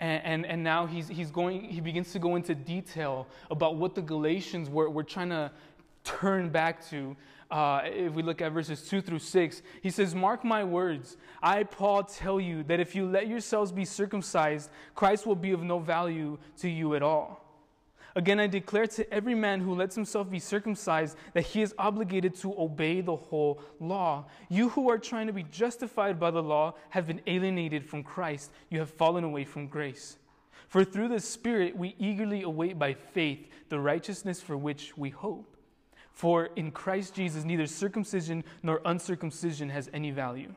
And, 0.01 0.25
and, 0.25 0.47
and 0.47 0.65
now 0.65 0.87
he's, 0.87 1.09
he's 1.09 1.31
going, 1.31 1.63
he 1.63 1.81
begins 1.81 2.13
to 2.13 2.19
go 2.19 2.37
into 2.37 2.55
detail 2.55 3.29
about 3.51 3.77
what 3.77 3.95
the 3.95 4.03
Galatians 4.03 4.69
were, 4.69 4.91
were 4.91 5.05
trying 5.05 5.29
to 5.29 5.53
turn 6.05 6.49
back 6.49 6.87
to 6.89 7.17
uh, 7.51 7.83
if 7.85 8.13
we 8.13 8.23
look 8.23 8.41
at 8.41 8.53
verses 8.53 8.83
2 8.89 9.01
through 9.01 9.19
6, 9.19 9.63
he 9.83 9.91
says, 9.91 10.15
Mark 10.15 10.45
my 10.45 10.63
words. 10.63 11.17
I, 11.43 11.65
Paul, 11.65 12.05
tell 12.05 12.41
you 12.41 12.63
that 12.65 12.81
if 12.81 12.95
you 12.95 13.07
let 13.07 13.27
yourselves 13.27 13.73
be 13.73 13.85
circumcised, 13.85 14.71
Christ 14.95 15.27
will 15.27 15.37
be 15.37 15.51
of 15.51 15.63
no 15.63 15.79
value 15.79 16.39
to 16.59 16.69
you 16.69 16.95
at 16.95 17.03
all. 17.03 17.45
Again, 18.17 18.41
I 18.41 18.47
declare 18.49 18.87
to 18.89 19.13
every 19.13 19.35
man 19.35 19.61
who 19.61 19.75
lets 19.75 19.95
himself 19.95 20.31
be 20.31 20.41
circumcised 20.41 21.17
that 21.33 21.43
he 21.43 21.63
is 21.63 21.75
obligated 21.79 22.35
to 22.37 22.55
obey 22.59 23.01
the 23.01 23.15
whole 23.15 23.63
law. 23.79 24.27
You 24.49 24.69
who 24.71 24.91
are 24.91 24.99
trying 24.99 25.29
to 25.29 25.33
be 25.33 25.45
justified 25.45 26.19
by 26.19 26.33
the 26.33 26.43
law 26.43 26.75
have 26.91 27.07
been 27.07 27.21
alienated 27.27 27.85
from 27.85 28.03
Christ. 28.03 28.51
You 28.69 28.81
have 28.81 28.91
fallen 28.91 29.23
away 29.23 29.45
from 29.45 29.69
grace. 29.69 30.17
For 30.69 30.85
through 30.85 31.09
the 31.09 31.21
Spirit 31.21 31.77
we 31.77 31.95
eagerly 31.99 32.43
await 32.43 32.79
by 32.79 32.95
faith 32.95 33.49
the 33.69 33.79
righteousness 33.79 34.41
for 34.41 34.57
which 34.57 34.97
we 34.97 35.11
hope. 35.11 35.57
For 36.21 36.51
in 36.55 36.71
Christ 36.71 37.15
Jesus, 37.15 37.45
neither 37.45 37.67
circumcision 37.67 38.45
nor 38.63 38.83
uncircumcision 38.85 39.71
has 39.71 39.89
any 39.95 40.11
value. 40.11 40.55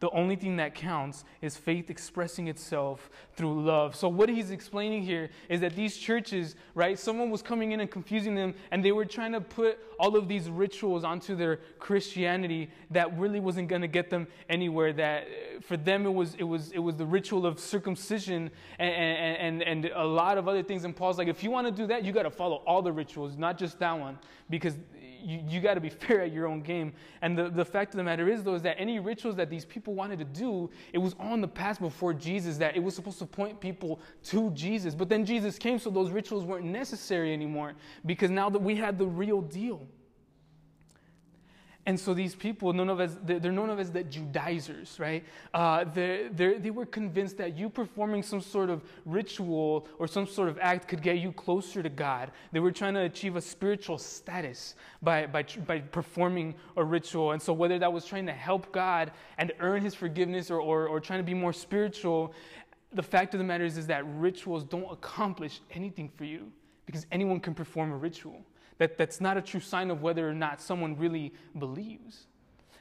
The 0.00 0.10
only 0.10 0.36
thing 0.36 0.56
that 0.56 0.74
counts 0.74 1.24
is 1.40 1.56
faith 1.56 1.88
expressing 1.88 2.48
itself 2.48 3.08
through 3.34 3.64
love. 3.64 3.96
So, 3.96 4.08
what 4.08 4.28
he's 4.28 4.50
explaining 4.50 5.04
here 5.04 5.30
is 5.48 5.62
that 5.62 5.74
these 5.74 5.96
churches, 5.96 6.54
right, 6.74 6.98
someone 6.98 7.30
was 7.30 7.40
coming 7.40 7.72
in 7.72 7.80
and 7.80 7.90
confusing 7.90 8.34
them, 8.34 8.52
and 8.70 8.84
they 8.84 8.92
were 8.92 9.06
trying 9.06 9.32
to 9.32 9.40
put 9.40 9.78
all 9.98 10.16
of 10.16 10.28
these 10.28 10.50
rituals 10.50 11.02
onto 11.02 11.34
their 11.34 11.60
Christianity 11.78 12.68
that 12.90 13.16
really 13.18 13.40
wasn't 13.40 13.68
going 13.68 13.80
to 13.80 13.88
get 13.88 14.10
them 14.10 14.26
anywhere. 14.50 14.92
That 14.92 15.22
uh, 15.22 15.60
for 15.62 15.78
them, 15.78 16.04
it 16.04 16.12
was, 16.12 16.34
it 16.34 16.44
was, 16.44 16.72
it 16.72 16.80
was 16.80 16.96
the 16.96 17.06
ritual 17.06 17.46
of 17.46 17.58
circumcision 17.58 18.50
and, 18.78 19.62
and, 19.62 19.62
and 19.62 19.90
a 19.94 20.04
lot 20.04 20.36
of 20.36 20.46
other 20.46 20.62
things. 20.62 20.84
And 20.84 20.94
Paul's 20.94 21.16
like, 21.16 21.28
if 21.28 21.42
you 21.42 21.50
want 21.50 21.68
to 21.68 21.72
do 21.72 21.86
that, 21.86 22.04
you 22.04 22.12
got 22.12 22.24
to 22.24 22.30
follow 22.30 22.56
all 22.66 22.82
the 22.82 22.92
rituals, 22.92 23.38
not 23.38 23.56
just 23.56 23.78
that 23.78 23.98
one, 23.98 24.18
because 24.50 24.74
you, 25.26 25.42
you 25.48 25.60
got 25.60 25.74
to 25.74 25.80
be 25.80 25.88
fair 26.06 26.22
at 26.22 26.32
your 26.32 26.46
own 26.46 26.62
game. 26.62 26.92
And 27.22 27.36
the, 27.36 27.50
the 27.50 27.64
fact 27.64 27.92
of 27.92 27.98
the 27.98 28.04
matter 28.04 28.28
is, 28.28 28.44
though, 28.44 28.54
is 28.54 28.62
that 28.62 28.76
any 28.78 29.00
rituals 29.00 29.36
that 29.36 29.50
these 29.50 29.64
people 29.64 29.94
wanted 29.94 30.18
to 30.20 30.24
do, 30.24 30.70
it 30.92 30.98
was 30.98 31.14
on 31.18 31.40
the 31.40 31.48
past 31.48 31.80
before 31.80 32.14
Jesus, 32.14 32.56
that 32.58 32.76
it 32.76 32.80
was 32.80 32.94
supposed 32.94 33.18
to 33.18 33.26
point 33.26 33.60
people 33.60 34.00
to 34.24 34.50
Jesus. 34.50 34.94
But 34.94 35.08
then 35.08 35.24
Jesus 35.24 35.58
came, 35.58 35.78
so 35.78 35.90
those 35.90 36.10
rituals 36.10 36.44
weren't 36.44 36.64
necessary 36.64 37.32
anymore 37.32 37.74
because 38.06 38.30
now 38.30 38.48
that 38.50 38.62
we 38.62 38.76
had 38.76 38.98
the 38.98 39.06
real 39.06 39.42
deal. 39.42 39.86
And 41.86 41.98
so 41.98 42.14
these 42.14 42.34
people, 42.34 42.72
known 42.72 42.88
of 42.88 43.00
as, 43.00 43.16
they're 43.22 43.52
known 43.52 43.70
of 43.70 43.78
as 43.78 43.92
the 43.92 44.02
Judaizers, 44.02 44.98
right? 44.98 45.24
Uh, 45.54 45.84
they're, 45.84 46.28
they're, 46.30 46.58
they 46.58 46.72
were 46.72 46.84
convinced 46.84 47.38
that 47.38 47.56
you 47.56 47.70
performing 47.70 48.24
some 48.24 48.40
sort 48.40 48.70
of 48.70 48.82
ritual 49.04 49.86
or 50.00 50.08
some 50.08 50.26
sort 50.26 50.48
of 50.48 50.58
act 50.60 50.88
could 50.88 51.00
get 51.00 51.18
you 51.18 51.30
closer 51.30 51.84
to 51.84 51.88
God. 51.88 52.32
They 52.50 52.58
were 52.58 52.72
trying 52.72 52.94
to 52.94 53.02
achieve 53.02 53.36
a 53.36 53.40
spiritual 53.40 53.98
status 53.98 54.74
by, 55.00 55.26
by, 55.26 55.44
by 55.64 55.78
performing 55.78 56.56
a 56.76 56.82
ritual. 56.82 57.30
And 57.30 57.40
so 57.40 57.52
whether 57.52 57.78
that 57.78 57.92
was 57.92 58.04
trying 58.04 58.26
to 58.26 58.32
help 58.32 58.72
God 58.72 59.12
and 59.38 59.52
earn 59.60 59.80
his 59.80 59.94
forgiveness 59.94 60.50
or, 60.50 60.60
or, 60.60 60.88
or 60.88 60.98
trying 60.98 61.20
to 61.20 61.24
be 61.24 61.34
more 61.34 61.52
spiritual, 61.52 62.34
the 62.94 63.02
fact 63.02 63.32
of 63.32 63.38
the 63.38 63.44
matter 63.44 63.64
is, 63.64 63.78
is 63.78 63.86
that 63.86 64.04
rituals 64.16 64.64
don't 64.64 64.90
accomplish 64.90 65.60
anything 65.70 66.10
for 66.16 66.24
you 66.24 66.50
because 66.84 67.06
anyone 67.12 67.38
can 67.38 67.54
perform 67.54 67.92
a 67.92 67.96
ritual. 67.96 68.42
That, 68.78 68.98
that's 68.98 69.20
not 69.20 69.36
a 69.36 69.42
true 69.42 69.60
sign 69.60 69.90
of 69.90 70.02
whether 70.02 70.28
or 70.28 70.34
not 70.34 70.60
someone 70.60 70.96
really 70.96 71.32
believes. 71.58 72.26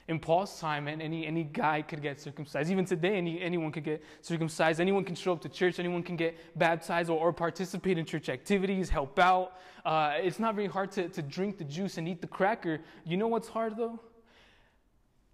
In 0.08 0.20
Paul's 0.20 0.60
time, 0.60 0.88
any, 0.88 1.26
any 1.26 1.43
guy 1.43 1.82
could 1.82 2.00
get 2.02 2.22
circumcised. 2.22 2.70
Even 2.70 2.86
today, 2.86 3.18
any, 3.18 3.41
anyone 3.41 3.72
could 3.72 3.84
get 3.84 4.04
circumcised. 4.22 4.80
Anyone 4.80 5.04
can 5.04 5.16
show 5.16 5.32
up 5.32 5.41
to 5.41 5.50
church. 5.50 5.80
Anyone 5.80 6.04
can 6.04 6.16
get 6.16 6.38
baptized 6.56 7.10
or, 7.10 7.20
or 7.20 7.34
participate 7.34 7.98
in 7.98 8.06
church 8.06 8.30
activities, 8.30 8.88
help 8.88 9.18
out. 9.18 9.54
Uh, 9.84 10.14
it's 10.18 10.38
not 10.38 10.54
very 10.54 10.68
hard 10.68 10.91
to, 10.91 11.10
to 11.10 11.24
drink 11.24 11.58
the 11.58 11.64
juice 11.64 11.98
and 11.98 12.08
eat 12.08 12.22
the 12.22 12.28
cracker. 12.28 12.82
You 13.04 13.18
know 13.18 13.28
what's 13.28 13.48
hard, 13.48 13.78
though? 13.78 14.00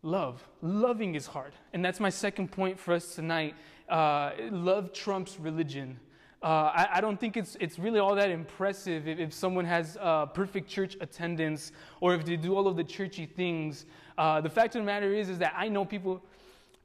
Love. 0.03 0.47
Loving 0.62 1.16
is 1.16 1.28
hard. 1.28 1.51
And 1.74 1.84
that's 1.84 1.99
my 1.99 2.09
second 2.09 2.51
point 2.51 2.80
for 2.80 2.93
us 2.93 3.14
tonight. 3.14 3.55
Uh, 3.89 4.32
love 4.51 4.93
trumps 4.93 5.38
religion. 5.38 5.99
Uh, 6.44 6.72
I, 6.74 6.89
I, 6.94 7.02
don't 7.02 7.20
think 7.20 7.38
it's, 7.38 7.56
it's 7.60 7.78
really 7.78 8.00
all 8.00 8.16
that 8.16 8.32
impressive 8.32 9.08
if, 9.08 9.20
if 9.20 9.32
someone 9.32 9.64
has 9.64 9.96
uh, 10.02 10.26
perfect 10.26 10.68
church 10.68 10.98
attendance 11.00 11.72
or 12.00 12.16
if 12.16 12.26
they 12.26 12.36
do 12.36 12.56
all 12.56 12.68
of 12.68 12.76
the 12.76 12.84
churchy 12.84 13.28
things. 13.28 13.86
Uh, 14.18 14.42
the 14.42 14.50
fact 14.50 14.76
of 14.76 14.82
the 14.82 14.86
matter 14.86 15.14
is, 15.14 15.30
is 15.30 15.38
that 15.38 15.54
I 15.56 15.68
know 15.68 15.86
people 15.86 16.24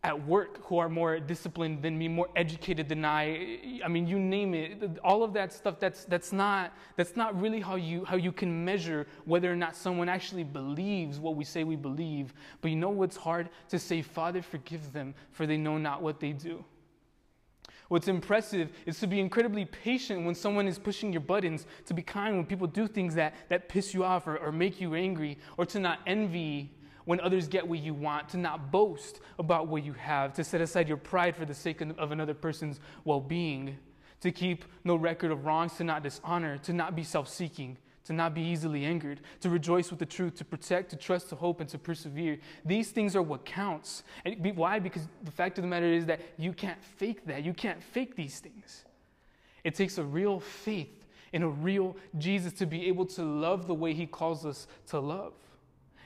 at 0.07 0.27
work 0.27 0.65
who 0.67 0.79
are 0.79 0.89
more 0.89 1.19
disciplined 1.19 1.83
than 1.83 1.99
me, 1.99 2.07
more 2.07 2.29
educated 2.37 2.89
than 2.89 3.05
I. 3.05 3.81
I 3.85 3.89
mean, 3.89 4.07
you 4.07 4.19
name 4.19 4.55
it. 4.55 4.99
All 5.03 5.25
of 5.25 5.33
that 5.33 5.53
stuff, 5.53 5.81
that's, 5.81 6.05
that's, 6.05 6.33
not, 6.33 6.73
that's 6.97 7.17
not 7.17 7.39
really 7.41 7.61
how 7.61 7.77
you, 7.77 8.05
how 8.05 8.17
you 8.17 8.33
can 8.33 8.65
measure 8.65 9.07
whether 9.25 9.51
or 9.51 9.57
not 9.57 9.75
someone 9.75 10.09
actually 10.09 10.45
believes 10.45 11.19
what 11.19 11.35
we 11.35 11.45
say 11.45 11.65
we 11.65 11.77
believe. 11.77 12.35
But 12.61 12.71
you 12.71 12.77
know 12.77 12.91
what's 12.91 13.17
hard? 13.17 13.49
To 13.71 13.79
say, 13.79 14.03
Father, 14.03 14.43
forgive 14.43 14.93
them, 14.93 15.15
for 15.33 15.47
they 15.47 15.57
know 15.57 15.79
not 15.79 16.03
what 16.03 16.21
they 16.21 16.33
do. 16.33 16.65
What's 17.89 18.09
impressive 18.09 18.71
is 18.85 18.99
to 19.01 19.07
be 19.07 19.21
incredibly 19.21 19.65
patient 19.65 20.25
when 20.25 20.35
someone 20.35 20.67
is 20.67 20.79
pushing 20.79 21.13
your 21.13 21.21
buttons, 21.21 21.67
to 21.87 21.95
be 21.95 22.03
kind 22.03 22.37
when 22.37 22.45
people 22.45 22.67
do 22.67 22.89
things 22.89 23.15
that, 23.15 23.35
that 23.49 23.69
piss 23.69 23.95
you 23.95 24.05
off 24.05 24.27
or, 24.27 24.37
or 24.39 24.51
make 24.51 24.81
you 24.81 24.95
angry, 24.95 25.39
or 25.57 25.65
to 25.67 25.79
not 25.79 26.01
envy 26.07 26.73
when 27.05 27.21
others 27.21 27.47
get 27.47 27.67
what 27.67 27.79
you 27.79 27.95
want, 27.95 28.29
to 28.31 28.37
not 28.37 28.73
boast 28.73 29.21
about 29.39 29.69
what 29.69 29.85
you 29.85 29.93
have, 29.93 30.35
to 30.35 30.43
set 30.43 30.61
aside 30.61 30.89
your 30.89 30.97
pride 30.97 31.37
for 31.37 31.45
the 31.45 31.55
sake 31.55 31.81
of 31.81 32.11
another 32.11 32.35
person's 32.35 32.81
well 33.05 33.21
being, 33.21 33.79
to 34.21 34.33
keep 34.33 34.65
no 34.83 34.97
record 34.97 35.31
of 35.31 35.47
wrongs, 35.47 35.75
to 35.75 35.85
not 35.85 36.03
dishonor, 36.03 36.59
to 36.59 36.73
not 36.73 36.97
be 36.97 37.05
self 37.05 37.29
seeking, 37.29 37.79
to 38.07 38.13
not 38.13 38.35
be 38.35 38.41
easily 38.41 38.85
angered, 38.85 39.21
to 39.41 39.51
rejoice 39.51 39.91
with 39.91 39.99
the 39.99 40.07
truth, 40.07 40.37
to 40.37 40.45
protect, 40.45 40.91
to 40.91 40.97
trust, 40.97 41.29
to 41.31 41.37
hope, 41.37 41.61
and 41.61 41.69
to 41.71 41.79
persevere. 41.79 42.39
These 42.65 42.91
things 42.91 43.17
are 43.17 43.23
what 43.23 43.45
counts. 43.45 44.05
And 44.25 44.57
why? 44.57 44.79
Because 44.79 45.09
the 45.25 45.33
fact 45.33 45.59
of 45.59 45.63
the 45.63 45.69
matter 45.69 45.87
is 45.87 46.07
that 46.07 46.21
you 46.39 46.53
can't 46.53 46.83
fake 46.83 47.27
that. 47.27 47.45
You 47.45 47.53
can't 47.53 47.83
fake 47.83 48.15
these 48.15 48.39
things. 48.39 48.85
It 49.65 49.75
takes 49.75 49.99
a 49.99 50.05
real 50.05 50.39
faith 50.41 51.07
in 51.33 51.43
a 51.43 51.49
real 51.49 51.97
Jesus 52.19 52.53
to 52.55 52.67
be 52.67 52.87
able 52.87 53.07
to 53.07 53.23
love 53.23 53.67
the 53.67 53.75
way 53.75 53.93
he 53.93 54.07
calls 54.07 54.47
us 54.47 54.69
to 54.89 55.01
love. 55.01 55.33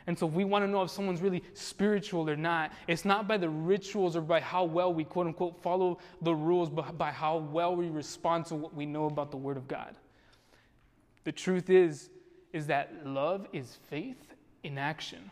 And 0.06 0.18
so, 0.18 0.26
if 0.26 0.32
we 0.32 0.44
want 0.44 0.64
to 0.64 0.70
know 0.70 0.82
if 0.82 0.90
someone's 0.90 1.20
really 1.20 1.44
spiritual 1.52 2.28
or 2.28 2.36
not, 2.36 2.72
it's 2.88 3.04
not 3.04 3.28
by 3.28 3.36
the 3.36 3.48
rituals 3.48 4.16
or 4.16 4.22
by 4.22 4.40
how 4.40 4.64
well 4.64 4.92
we 4.92 5.04
quote 5.04 5.26
unquote 5.26 5.62
follow 5.62 5.98
the 6.22 6.34
rules, 6.34 6.70
but 6.70 6.96
by 6.96 7.10
how 7.10 7.36
well 7.36 7.76
we 7.76 7.90
respond 7.90 8.46
to 8.46 8.54
what 8.54 8.74
we 8.74 8.86
know 8.86 9.04
about 9.04 9.30
the 9.30 9.36
Word 9.36 9.58
of 9.58 9.68
God. 9.68 9.94
The 11.24 11.32
truth 11.32 11.70
is, 11.70 12.10
is 12.52 12.66
that 12.66 13.06
love 13.06 13.46
is 13.52 13.78
faith 13.88 14.34
in 14.62 14.78
action. 14.78 15.30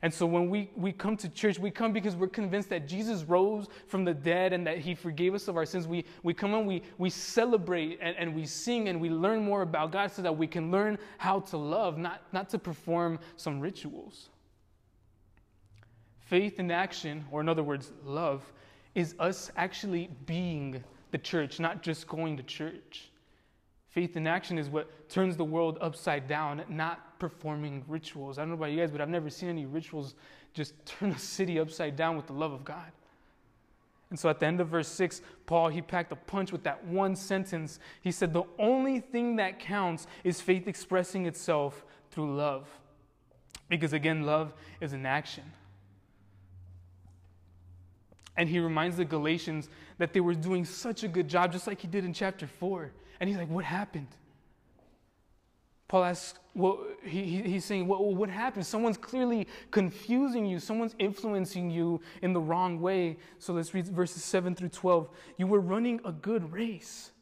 And 0.00 0.14
so 0.14 0.26
when 0.26 0.48
we, 0.48 0.70
we 0.76 0.92
come 0.92 1.16
to 1.16 1.28
church, 1.28 1.58
we 1.58 1.72
come 1.72 1.92
because 1.92 2.14
we're 2.14 2.28
convinced 2.28 2.68
that 2.68 2.86
Jesus 2.86 3.24
rose 3.24 3.66
from 3.88 4.04
the 4.04 4.14
dead 4.14 4.52
and 4.52 4.64
that 4.66 4.78
he 4.78 4.94
forgave 4.94 5.34
us 5.34 5.48
of 5.48 5.56
our 5.56 5.66
sins. 5.66 5.88
We, 5.88 6.04
we 6.22 6.32
come 6.32 6.54
and 6.54 6.66
we, 6.68 6.82
we 6.98 7.10
celebrate 7.10 7.98
and, 8.00 8.16
and 8.16 8.34
we 8.34 8.46
sing 8.46 8.88
and 8.88 9.00
we 9.00 9.10
learn 9.10 9.42
more 9.42 9.62
about 9.62 9.90
God 9.90 10.12
so 10.12 10.22
that 10.22 10.36
we 10.36 10.46
can 10.46 10.70
learn 10.70 10.98
how 11.18 11.40
to 11.40 11.56
love, 11.56 11.98
not, 11.98 12.22
not 12.32 12.48
to 12.50 12.58
perform 12.58 13.18
some 13.36 13.58
rituals. 13.58 14.28
Faith 16.20 16.60
in 16.60 16.70
action, 16.70 17.24
or 17.32 17.40
in 17.40 17.48
other 17.48 17.64
words, 17.64 17.90
love, 18.04 18.44
is 18.94 19.14
us 19.18 19.50
actually 19.56 20.10
being 20.26 20.82
the 21.10 21.18
church, 21.18 21.58
not 21.58 21.82
just 21.82 22.06
going 22.06 22.36
to 22.36 22.42
church. 22.42 23.10
Faith 23.98 24.16
in 24.16 24.28
action 24.28 24.58
is 24.58 24.70
what 24.70 25.08
turns 25.08 25.36
the 25.36 25.44
world 25.44 25.76
upside 25.80 26.28
down, 26.28 26.62
not 26.68 27.18
performing 27.18 27.84
rituals. 27.88 28.38
I 28.38 28.42
don't 28.42 28.50
know 28.50 28.54
about 28.54 28.70
you 28.70 28.76
guys, 28.76 28.92
but 28.92 29.00
I've 29.00 29.08
never 29.08 29.28
seen 29.28 29.48
any 29.48 29.66
rituals 29.66 30.14
just 30.54 30.72
turn 30.86 31.10
a 31.10 31.18
city 31.18 31.58
upside 31.58 31.96
down 31.96 32.16
with 32.16 32.28
the 32.28 32.32
love 32.32 32.52
of 32.52 32.64
God. 32.64 32.92
And 34.10 34.16
so 34.16 34.28
at 34.28 34.38
the 34.38 34.46
end 34.46 34.60
of 34.60 34.68
verse 34.68 34.86
6, 34.86 35.20
Paul, 35.46 35.66
he 35.70 35.82
packed 35.82 36.12
a 36.12 36.14
punch 36.14 36.52
with 36.52 36.62
that 36.62 36.84
one 36.86 37.16
sentence. 37.16 37.80
He 38.00 38.12
said, 38.12 38.32
The 38.32 38.44
only 38.56 39.00
thing 39.00 39.34
that 39.34 39.58
counts 39.58 40.06
is 40.22 40.40
faith 40.40 40.68
expressing 40.68 41.26
itself 41.26 41.84
through 42.12 42.36
love. 42.36 42.68
Because 43.68 43.94
again, 43.94 44.22
love 44.22 44.54
is 44.80 44.92
an 44.92 45.06
action. 45.06 45.42
And 48.36 48.48
he 48.48 48.60
reminds 48.60 48.96
the 48.96 49.04
Galatians 49.04 49.68
that 49.98 50.12
they 50.12 50.20
were 50.20 50.36
doing 50.36 50.64
such 50.64 51.02
a 51.02 51.08
good 51.08 51.26
job, 51.26 51.50
just 51.50 51.66
like 51.66 51.80
he 51.80 51.88
did 51.88 52.04
in 52.04 52.12
chapter 52.12 52.46
4. 52.46 52.92
And 53.20 53.28
he's 53.28 53.38
like, 53.38 53.48
What 53.48 53.64
happened? 53.64 54.08
Paul 55.88 56.04
asks, 56.04 56.38
well, 56.54 56.84
he, 57.02 57.40
he's 57.42 57.64
saying, 57.64 57.88
well, 57.88 58.14
what 58.14 58.28
happened? 58.28 58.66
Someone's 58.66 58.98
clearly 58.98 59.46
confusing 59.70 60.44
you. 60.44 60.58
Someone's 60.58 60.94
influencing 60.98 61.70
you 61.70 62.02
in 62.20 62.34
the 62.34 62.40
wrong 62.40 62.78
way. 62.78 63.16
So 63.38 63.54
let's 63.54 63.72
read 63.72 63.88
verses 63.88 64.22
7 64.22 64.54
through 64.54 64.68
12. 64.68 65.08
You 65.38 65.46
were 65.46 65.60
running 65.60 66.00
a 66.04 66.12
good 66.12 66.52
race. 66.52 67.12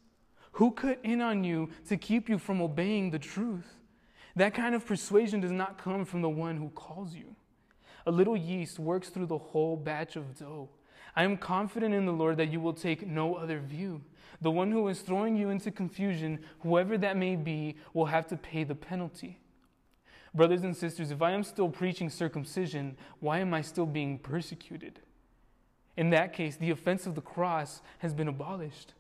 Who 0.53 0.73
cut 0.73 0.99
in 1.05 1.21
on 1.21 1.45
you 1.45 1.71
to 1.89 1.97
keep 1.97 2.29
you 2.29 2.39
from 2.39 2.61
obeying 2.61 3.11
the 3.11 3.21
truth? 3.21 3.77
That 4.35 4.53
kind 4.53 4.75
of 4.75 4.85
persuasion 4.85 5.41
does 5.41 5.53
not 5.53 5.79
come 5.79 6.05
from 6.05 6.23
the 6.23 6.29
one 6.29 6.57
who 6.57 6.71
calls 6.71 7.15
you. 7.15 7.37
A 8.05 8.11
little 8.11 8.37
yeast 8.37 8.79
works 8.79 9.11
through 9.11 9.27
the 9.27 9.39
whole 9.39 9.77
batch 9.77 10.17
of 10.17 10.37
dough. 10.37 10.71
I 11.15 11.25
am 11.25 11.37
confident 11.37 11.95
in 11.95 12.05
the 12.05 12.13
Lord 12.13 12.37
that 12.39 12.51
you 12.51 12.61
will 12.61 12.75
take 12.75 13.07
no 13.07 13.35
other 13.35 13.61
view. 13.61 14.03
The 14.41 14.51
one 14.51 14.71
who 14.71 14.87
is 14.89 15.01
throwing 15.01 15.37
you 15.37 15.51
into 15.51 15.71
confusion, 15.71 16.41
whoever 16.61 16.99
that 16.99 17.17
may 17.17 17.37
be, 17.37 17.77
will 17.95 18.07
have 18.07 18.27
to 18.29 18.37
pay 18.37 18.65
the 18.65 18.75
penalty. 18.75 19.41
Brothers 20.35 20.65
and 20.65 20.77
sisters, 20.77 21.11
if 21.11 21.23
I 21.23 21.31
am 21.31 21.43
still 21.43 21.71
preaching 21.71 22.11
circumcision, 22.11 22.97
why 23.21 23.39
am 23.39 23.55
I 23.55 23.63
still 23.63 23.87
being 23.87 24.19
persecuted? 24.19 25.01
In 25.97 26.11
that 26.11 26.35
case, 26.35 26.57
the 26.57 26.71
offense 26.71 27.07
of 27.07 27.15
the 27.15 27.23
cross 27.23 27.81
has 27.99 28.13
been 28.13 28.29
abolished. 28.29 28.93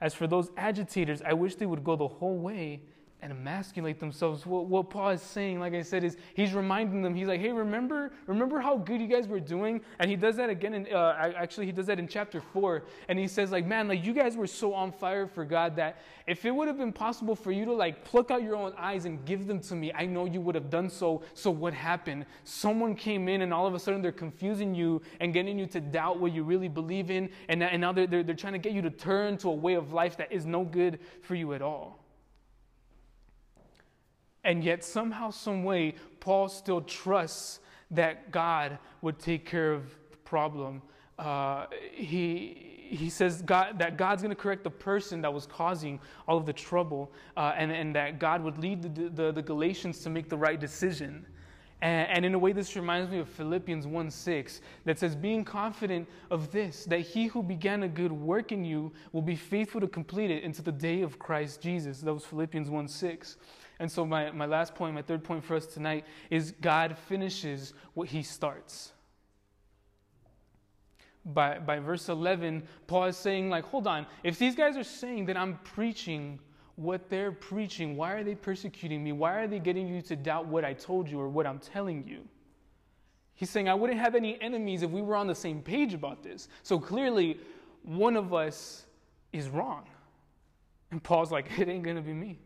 As 0.00 0.14
for 0.14 0.26
those 0.26 0.50
agitators, 0.56 1.22
I 1.22 1.34
wish 1.34 1.54
they 1.54 1.66
would 1.66 1.84
go 1.84 1.94
the 1.94 2.08
whole 2.08 2.36
way 2.36 2.82
and 3.22 3.30
emasculate 3.30 4.00
themselves. 4.00 4.44
What, 4.44 4.66
what, 4.66 4.90
Paul 4.90 5.10
is 5.10 5.22
saying, 5.22 5.60
like 5.60 5.74
I 5.74 5.82
said, 5.82 6.02
is 6.02 6.16
he's 6.34 6.52
reminding 6.52 7.02
them. 7.02 7.14
He's 7.14 7.28
like, 7.28 7.40
"Hey, 7.40 7.52
remember, 7.52 8.12
remember 8.26 8.58
how 8.58 8.76
good 8.76 9.00
you 9.00 9.06
guys 9.06 9.28
were 9.28 9.40
doing?" 9.40 9.80
And 10.00 10.10
he 10.10 10.16
does 10.16 10.36
that 10.36 10.50
again. 10.50 10.74
In, 10.74 10.92
uh, 10.92 11.32
actually, 11.36 11.66
he 11.66 11.72
does 11.72 11.86
that 11.86 12.00
in 12.00 12.08
chapter 12.08 12.40
four. 12.40 12.82
And 13.08 13.18
he 13.18 13.28
says, 13.28 13.52
"Like, 13.52 13.64
man, 13.64 13.86
like 13.86 14.04
you 14.04 14.12
guys 14.12 14.36
were 14.36 14.48
so 14.48 14.74
on 14.74 14.90
fire 14.90 15.28
for 15.28 15.44
God 15.44 15.76
that 15.76 15.98
if 16.26 16.44
it 16.44 16.50
would 16.50 16.66
have 16.66 16.76
been 16.76 16.92
possible 16.92 17.36
for 17.36 17.52
you 17.52 17.64
to 17.64 17.72
like 17.72 18.04
pluck 18.04 18.32
out 18.32 18.42
your 18.42 18.56
own 18.56 18.72
eyes 18.76 19.04
and 19.04 19.24
give 19.24 19.46
them 19.46 19.60
to 19.60 19.74
me, 19.76 19.92
I 19.94 20.04
know 20.04 20.24
you 20.24 20.40
would 20.40 20.56
have 20.56 20.68
done 20.68 20.90
so. 20.90 21.22
So 21.34 21.50
what 21.50 21.72
happened? 21.72 22.26
Someone 22.42 22.96
came 22.96 23.28
in, 23.28 23.42
and 23.42 23.54
all 23.54 23.68
of 23.68 23.74
a 23.74 23.78
sudden 23.78 24.02
they're 24.02 24.10
confusing 24.10 24.74
you 24.74 25.00
and 25.20 25.32
getting 25.32 25.58
you 25.58 25.66
to 25.66 25.80
doubt 25.80 26.18
what 26.18 26.32
you 26.32 26.42
really 26.42 26.68
believe 26.68 27.10
in, 27.10 27.30
and, 27.48 27.62
and 27.62 27.80
now 27.80 27.92
they're, 27.92 28.08
they're, 28.08 28.24
they're 28.24 28.34
trying 28.34 28.54
to 28.54 28.58
get 28.58 28.72
you 28.72 28.82
to 28.82 28.90
turn 28.90 29.36
to 29.38 29.48
a 29.48 29.54
way 29.54 29.74
of 29.74 29.92
life 29.92 30.16
that 30.16 30.32
is 30.32 30.44
no 30.44 30.64
good 30.64 30.98
for 31.22 31.36
you 31.36 31.54
at 31.54 31.62
all." 31.62 32.01
And 34.44 34.64
yet, 34.64 34.84
somehow, 34.84 35.30
some 35.30 35.62
way, 35.64 35.94
Paul 36.20 36.48
still 36.48 36.80
trusts 36.80 37.60
that 37.92 38.32
God 38.32 38.78
would 39.00 39.18
take 39.18 39.46
care 39.46 39.72
of 39.72 39.84
the 40.10 40.16
problem. 40.18 40.82
Uh, 41.18 41.66
he, 41.92 42.72
he 42.90 43.08
says 43.08 43.42
God, 43.42 43.78
that 43.78 43.96
God's 43.96 44.22
going 44.22 44.34
to 44.34 44.40
correct 44.40 44.64
the 44.64 44.70
person 44.70 45.22
that 45.22 45.32
was 45.32 45.46
causing 45.46 46.00
all 46.26 46.36
of 46.36 46.46
the 46.46 46.52
trouble, 46.52 47.12
uh, 47.36 47.52
and, 47.56 47.70
and 47.70 47.94
that 47.94 48.18
God 48.18 48.42
would 48.42 48.58
lead 48.58 48.82
the, 48.82 49.08
the, 49.08 49.32
the 49.32 49.42
Galatians 49.42 50.00
to 50.00 50.10
make 50.10 50.28
the 50.28 50.36
right 50.36 50.58
decision. 50.58 51.24
And, 51.80 52.08
and, 52.10 52.24
in 52.24 52.34
a 52.34 52.38
way, 52.38 52.52
this 52.52 52.76
reminds 52.76 53.10
me 53.10 53.18
of 53.18 53.28
Philippians 53.28 53.86
1 53.88 54.10
6 54.10 54.60
that 54.84 54.98
says, 54.98 55.16
Being 55.16 55.44
confident 55.44 56.08
of 56.30 56.52
this, 56.52 56.84
that 56.84 57.00
he 57.00 57.26
who 57.26 57.42
began 57.42 57.82
a 57.82 57.88
good 57.88 58.12
work 58.12 58.52
in 58.52 58.64
you 58.64 58.92
will 59.12 59.22
be 59.22 59.36
faithful 59.36 59.80
to 59.80 59.88
complete 59.88 60.30
it 60.30 60.44
into 60.44 60.62
the 60.62 60.70
day 60.70 61.02
of 61.02 61.18
Christ 61.18 61.60
Jesus. 61.60 62.00
That 62.00 62.14
was 62.14 62.24
Philippians 62.24 62.70
1 62.70 62.86
6. 62.86 63.36
And 63.82 63.90
so, 63.90 64.06
my, 64.06 64.30
my 64.30 64.46
last 64.46 64.76
point, 64.76 64.94
my 64.94 65.02
third 65.02 65.24
point 65.24 65.42
for 65.42 65.56
us 65.56 65.66
tonight 65.66 66.04
is 66.30 66.54
God 66.60 66.96
finishes 66.96 67.74
what 67.94 68.06
he 68.06 68.22
starts. 68.22 68.92
By, 71.24 71.58
by 71.58 71.80
verse 71.80 72.08
11, 72.08 72.62
Paul 72.86 73.06
is 73.06 73.16
saying, 73.16 73.50
like, 73.50 73.64
hold 73.64 73.88
on, 73.88 74.06
if 74.22 74.38
these 74.38 74.54
guys 74.54 74.76
are 74.76 74.84
saying 74.84 75.26
that 75.26 75.36
I'm 75.36 75.58
preaching 75.64 76.38
what 76.76 77.10
they're 77.10 77.32
preaching, 77.32 77.96
why 77.96 78.12
are 78.12 78.22
they 78.22 78.36
persecuting 78.36 79.02
me? 79.02 79.10
Why 79.10 79.34
are 79.34 79.48
they 79.48 79.58
getting 79.58 79.88
you 79.88 80.00
to 80.02 80.14
doubt 80.14 80.46
what 80.46 80.64
I 80.64 80.74
told 80.74 81.10
you 81.10 81.18
or 81.18 81.28
what 81.28 81.44
I'm 81.44 81.58
telling 81.58 82.06
you? 82.06 82.20
He's 83.34 83.50
saying, 83.50 83.68
I 83.68 83.74
wouldn't 83.74 83.98
have 83.98 84.14
any 84.14 84.40
enemies 84.40 84.82
if 84.82 84.92
we 84.92 85.02
were 85.02 85.16
on 85.16 85.26
the 85.26 85.34
same 85.34 85.60
page 85.60 85.92
about 85.92 86.22
this. 86.22 86.46
So 86.62 86.78
clearly, 86.78 87.40
one 87.82 88.16
of 88.16 88.32
us 88.32 88.86
is 89.32 89.48
wrong. 89.48 89.86
And 90.92 91.02
Paul's 91.02 91.32
like, 91.32 91.46
it 91.58 91.68
ain't 91.68 91.82
going 91.82 91.96
to 91.96 92.02
be 92.02 92.14
me. 92.14 92.38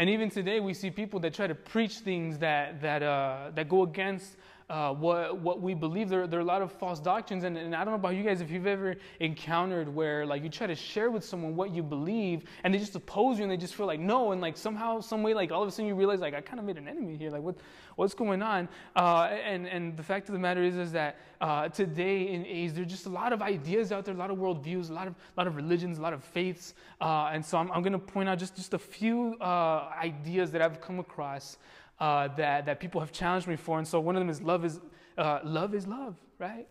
And 0.00 0.08
even 0.08 0.30
today, 0.30 0.60
we 0.60 0.72
see 0.72 0.90
people 0.90 1.20
that 1.20 1.34
try 1.34 1.46
to 1.46 1.54
preach 1.54 1.98
things 1.98 2.38
that, 2.38 2.80
that, 2.80 3.02
uh, 3.02 3.50
that 3.54 3.68
go 3.68 3.82
against 3.82 4.34
uh, 4.70 4.94
what, 4.94 5.38
what 5.38 5.60
we 5.60 5.74
believe. 5.74 6.08
There, 6.08 6.28
there 6.28 6.38
are 6.38 6.42
a 6.42 6.46
lot 6.46 6.62
of 6.62 6.70
false 6.70 7.00
doctrines. 7.00 7.42
And, 7.42 7.58
and 7.58 7.74
I 7.74 7.84
don't 7.84 7.92
know 7.92 7.98
about 7.98 8.14
you 8.14 8.22
guys 8.22 8.40
if 8.40 8.50
you've 8.50 8.68
ever 8.68 8.96
encountered 9.18 9.92
where 9.92 10.24
like 10.24 10.44
you 10.44 10.48
try 10.48 10.68
to 10.68 10.76
share 10.76 11.10
with 11.10 11.24
someone 11.24 11.56
what 11.56 11.74
you 11.74 11.82
believe 11.82 12.44
and 12.62 12.72
they 12.72 12.78
just 12.78 12.94
oppose 12.94 13.36
you 13.38 13.42
and 13.42 13.50
they 13.50 13.56
just 13.56 13.74
feel 13.74 13.86
like 13.86 13.98
no. 13.98 14.30
And 14.30 14.40
like 14.40 14.56
somehow, 14.56 15.00
some 15.00 15.24
way, 15.24 15.34
like 15.34 15.50
all 15.50 15.62
of 15.62 15.68
a 15.68 15.72
sudden 15.72 15.86
you 15.86 15.96
realize 15.96 16.20
like 16.20 16.34
I 16.34 16.40
kind 16.40 16.60
of 16.60 16.64
made 16.64 16.78
an 16.78 16.86
enemy 16.86 17.16
here. 17.16 17.30
Like 17.30 17.42
what, 17.42 17.56
what's 17.96 18.14
going 18.14 18.42
on? 18.42 18.68
Uh, 18.94 19.24
and, 19.44 19.66
and 19.66 19.96
the 19.96 20.04
fact 20.04 20.28
of 20.28 20.34
the 20.34 20.38
matter 20.38 20.62
is, 20.62 20.76
is 20.76 20.92
that 20.92 21.18
uh, 21.40 21.68
today 21.68 22.28
in 22.28 22.46
age, 22.46 22.72
there's 22.72 22.86
just 22.86 23.06
a 23.06 23.10
lot 23.10 23.32
of 23.32 23.42
ideas 23.42 23.90
out 23.90 24.04
there, 24.04 24.14
a 24.14 24.18
lot 24.18 24.30
of 24.30 24.38
worldviews, 24.38 24.90
a 24.90 24.92
lot 24.92 25.08
of, 25.08 25.14
a 25.14 25.40
lot 25.40 25.48
of 25.48 25.56
religions, 25.56 25.98
a 25.98 26.02
lot 26.02 26.12
of 26.12 26.22
faiths. 26.22 26.74
Uh, 27.00 27.30
and 27.32 27.44
so 27.44 27.58
I'm, 27.58 27.72
I'm 27.72 27.82
going 27.82 27.92
to 27.92 27.98
point 27.98 28.28
out 28.28 28.38
just, 28.38 28.54
just 28.54 28.72
a 28.74 28.78
few 28.78 29.36
uh, 29.40 29.90
ideas 30.00 30.52
that 30.52 30.62
I've 30.62 30.80
come 30.80 31.00
across 31.00 31.58
uh, 32.00 32.28
that, 32.36 32.66
that 32.66 32.80
people 32.80 33.00
have 33.00 33.12
challenged 33.12 33.46
me 33.46 33.56
for. 33.56 33.78
And 33.78 33.86
so 33.86 34.00
one 34.00 34.16
of 34.16 34.20
them 34.20 34.30
is 34.30 34.40
love 34.40 34.64
is, 34.64 34.80
uh, 35.18 35.40
love, 35.44 35.74
is 35.74 35.86
love, 35.86 36.16
right? 36.38 36.66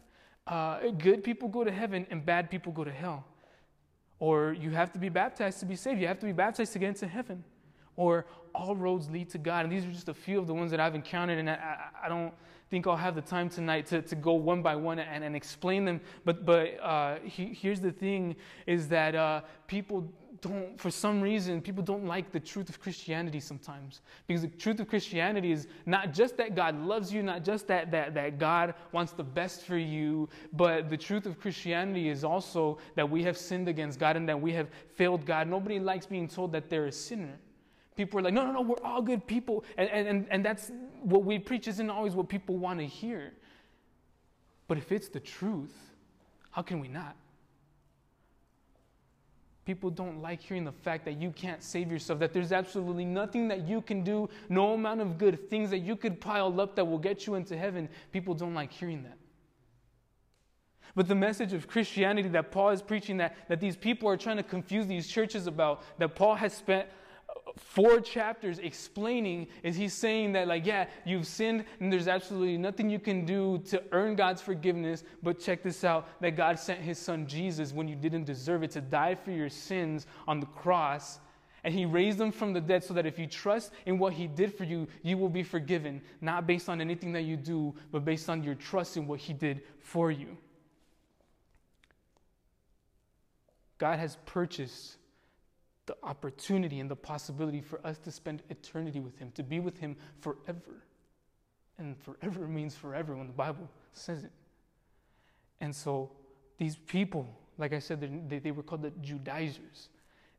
Uh, 0.47 0.89
good 0.97 1.23
people 1.23 1.47
go 1.47 1.63
to 1.63 1.71
heaven 1.71 2.07
and 2.09 2.25
bad 2.25 2.49
people 2.49 2.71
go 2.71 2.83
to 2.83 2.91
hell. 2.91 3.23
Or 4.17 4.53
you 4.53 4.71
have 4.71 4.91
to 4.93 4.99
be 4.99 5.09
baptized 5.09 5.59
to 5.59 5.65
be 5.65 5.75
saved. 5.75 6.01
You 6.01 6.07
have 6.07 6.19
to 6.19 6.25
be 6.25 6.31
baptized 6.31 6.73
to 6.73 6.79
get 6.79 6.89
into 6.89 7.07
heaven. 7.07 7.43
Or 7.95 8.25
all 8.55 8.75
roads 8.75 9.09
lead 9.09 9.29
to 9.29 9.37
God. 9.37 9.65
And 9.65 9.71
these 9.71 9.85
are 9.85 9.91
just 9.91 10.09
a 10.09 10.13
few 10.13 10.39
of 10.39 10.47
the 10.47 10.53
ones 10.53 10.71
that 10.71 10.79
I've 10.79 10.95
encountered. 10.95 11.37
And 11.37 11.49
I, 11.49 11.77
I, 12.03 12.09
don't 12.09 12.33
think 12.69 12.87
I'll 12.87 12.95
have 12.95 13.15
the 13.15 13.21
time 13.21 13.49
tonight 13.49 13.85
to, 13.87 14.01
to 14.01 14.15
go 14.15 14.33
one 14.33 14.61
by 14.61 14.75
one 14.75 14.99
and, 14.99 15.23
and 15.23 15.35
explain 15.35 15.85
them. 15.85 16.01
But, 16.25 16.45
but 16.45 16.79
uh, 16.81 17.19
he, 17.23 17.53
here's 17.53 17.79
the 17.79 17.91
thing 17.91 18.35
is 18.65 18.87
that 18.89 19.15
uh, 19.15 19.41
people 19.67 20.11
don't, 20.41 20.79
for 20.79 20.89
some 20.89 21.21
reason, 21.21 21.61
people 21.61 21.83
don't 21.83 22.05
like 22.05 22.31
the 22.31 22.39
truth 22.39 22.69
of 22.69 22.79
Christianity 22.79 23.39
sometimes. 23.39 24.01
Because 24.27 24.41
the 24.41 24.47
truth 24.47 24.79
of 24.79 24.87
Christianity 24.87 25.51
is 25.51 25.67
not 25.85 26.13
just 26.13 26.37
that 26.37 26.55
God 26.55 26.79
loves 26.79 27.11
you, 27.11 27.23
not 27.23 27.43
just 27.43 27.67
that, 27.67 27.91
that, 27.91 28.13
that 28.13 28.39
God 28.39 28.73
wants 28.91 29.11
the 29.11 29.23
best 29.23 29.65
for 29.65 29.77
you, 29.77 30.29
but 30.53 30.89
the 30.89 30.97
truth 30.97 31.25
of 31.25 31.39
Christianity 31.39 32.09
is 32.09 32.23
also 32.23 32.77
that 32.95 33.09
we 33.09 33.23
have 33.23 33.37
sinned 33.37 33.67
against 33.67 33.99
God 33.99 34.15
and 34.15 34.27
that 34.29 34.39
we 34.39 34.53
have 34.53 34.69
failed 34.95 35.25
God. 35.25 35.47
Nobody 35.47 35.79
likes 35.79 36.05
being 36.05 36.27
told 36.27 36.51
that 36.53 36.69
they're 36.69 36.87
a 36.87 36.91
sinner. 36.91 37.37
People 37.95 38.19
are 38.19 38.23
like, 38.23 38.33
no, 38.33 38.45
no, 38.45 38.53
no, 38.53 38.61
we're 38.61 38.81
all 38.83 39.01
good 39.01 39.27
people. 39.27 39.65
And, 39.77 39.89
and, 39.89 40.27
and 40.31 40.45
that's 40.45 40.71
what 41.01 41.25
we 41.25 41.37
preach 41.37 41.67
isn't 41.67 41.89
always 41.89 42.15
what 42.15 42.29
people 42.29 42.57
want 42.57 42.79
to 42.79 42.85
hear. 42.85 43.33
But 44.69 44.77
if 44.77 44.91
it's 44.91 45.09
the 45.09 45.19
truth, 45.19 45.75
how 46.51 46.61
can 46.61 46.79
we 46.79 46.87
not? 46.87 47.15
People 49.69 49.91
don't 49.91 50.19
like 50.19 50.41
hearing 50.41 50.63
the 50.63 50.71
fact 50.71 51.05
that 51.05 51.21
you 51.21 51.29
can't 51.29 51.61
save 51.61 51.91
yourself, 51.91 52.17
that 52.21 52.33
there's 52.33 52.51
absolutely 52.51 53.05
nothing 53.05 53.47
that 53.49 53.67
you 53.67 53.81
can 53.81 54.03
do, 54.03 54.27
no 54.49 54.73
amount 54.73 54.99
of 54.99 55.19
good 55.19 55.47
things 55.47 55.69
that 55.69 55.77
you 55.77 55.95
could 55.95 56.19
pile 56.19 56.59
up 56.59 56.75
that 56.75 56.83
will 56.83 56.97
get 56.97 57.27
you 57.27 57.35
into 57.35 57.55
heaven. 57.55 57.87
People 58.11 58.33
don't 58.33 58.55
like 58.55 58.71
hearing 58.71 59.03
that. 59.03 59.19
But 60.95 61.07
the 61.07 61.13
message 61.13 61.53
of 61.53 61.67
Christianity 61.67 62.29
that 62.29 62.49
Paul 62.49 62.71
is 62.71 62.81
preaching, 62.81 63.17
that, 63.17 63.47
that 63.47 63.59
these 63.59 63.77
people 63.77 64.09
are 64.09 64.17
trying 64.17 64.37
to 64.37 64.43
confuse 64.43 64.87
these 64.87 65.07
churches 65.07 65.45
about, 65.45 65.83
that 65.99 66.15
Paul 66.15 66.33
has 66.33 66.51
spent 66.51 66.87
four 67.57 67.99
chapters 67.99 68.59
explaining 68.59 69.47
is 69.63 69.75
he's 69.75 69.93
saying 69.93 70.31
that 70.33 70.47
like 70.47 70.65
yeah 70.65 70.85
you've 71.05 71.27
sinned 71.27 71.63
and 71.79 71.91
there's 71.91 72.07
absolutely 72.07 72.57
nothing 72.57 72.89
you 72.89 72.99
can 72.99 73.25
do 73.25 73.57
to 73.59 73.81
earn 73.91 74.15
god's 74.15 74.41
forgiveness 74.41 75.03
but 75.23 75.39
check 75.39 75.63
this 75.63 75.83
out 75.83 76.07
that 76.21 76.35
god 76.35 76.59
sent 76.59 76.79
his 76.79 76.97
son 76.97 77.27
jesus 77.27 77.71
when 77.71 77.87
you 77.87 77.95
didn't 77.95 78.25
deserve 78.25 78.63
it 78.63 78.71
to 78.71 78.81
die 78.81 79.15
for 79.15 79.31
your 79.31 79.49
sins 79.49 80.05
on 80.27 80.39
the 80.39 80.45
cross 80.47 81.19
and 81.63 81.73
he 81.73 81.85
raised 81.85 82.17
them 82.17 82.31
from 82.31 82.53
the 82.53 82.61
dead 82.61 82.83
so 82.83 82.93
that 82.93 83.05
if 83.05 83.19
you 83.19 83.27
trust 83.27 83.71
in 83.85 83.97
what 83.97 84.13
he 84.13 84.27
did 84.27 84.53
for 84.53 84.63
you 84.63 84.87
you 85.01 85.17
will 85.17 85.29
be 85.29 85.43
forgiven 85.43 86.01
not 86.21 86.47
based 86.47 86.69
on 86.69 86.81
anything 86.81 87.11
that 87.11 87.23
you 87.23 87.35
do 87.35 87.73
but 87.91 88.05
based 88.05 88.29
on 88.29 88.43
your 88.43 88.55
trust 88.55 88.97
in 88.97 89.07
what 89.07 89.19
he 89.19 89.33
did 89.33 89.61
for 89.79 90.11
you. 90.11 90.37
God 93.79 93.97
has 93.97 94.17
purchased 94.25 94.97
the 95.89 95.97
opportunity 96.03 96.79
and 96.79 96.89
the 96.89 96.95
possibility 96.95 97.61
for 97.61 97.83
us 97.83 97.97
to 97.97 98.11
spend 98.11 98.43
eternity 98.51 98.99
with 98.99 99.17
Him, 99.17 99.31
to 99.31 99.41
be 99.41 99.59
with 99.59 99.79
Him 99.79 99.97
forever. 100.21 100.83
And 101.79 101.97
forever 101.97 102.47
means 102.47 102.75
forever 102.75 103.15
when 103.15 103.25
the 103.25 103.33
Bible 103.33 103.67
says 103.93 104.23
it. 104.23 104.31
And 105.61 105.75
so 105.75 106.11
these 106.59 106.75
people, 106.75 107.27
like 107.57 107.73
I 107.73 107.79
said, 107.79 108.07
they, 108.29 108.37
they 108.37 108.51
were 108.51 108.61
called 108.61 108.83
the 108.83 108.91
Judaizers. 109.01 109.89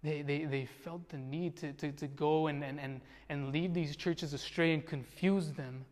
They, 0.05 0.22
they, 0.22 0.44
they 0.44 0.66
felt 0.66 1.09
the 1.09 1.18
need 1.18 1.57
to, 1.57 1.72
to, 1.72 1.90
to 1.90 2.07
go 2.07 2.46
and, 2.46 2.62
and, 2.62 2.78
and, 2.78 3.01
and 3.28 3.51
lead 3.53 3.74
these 3.74 3.96
churches 3.96 4.32
astray 4.32 4.72
and 4.72 4.86
confuse 4.86 5.51
them. 5.51 5.84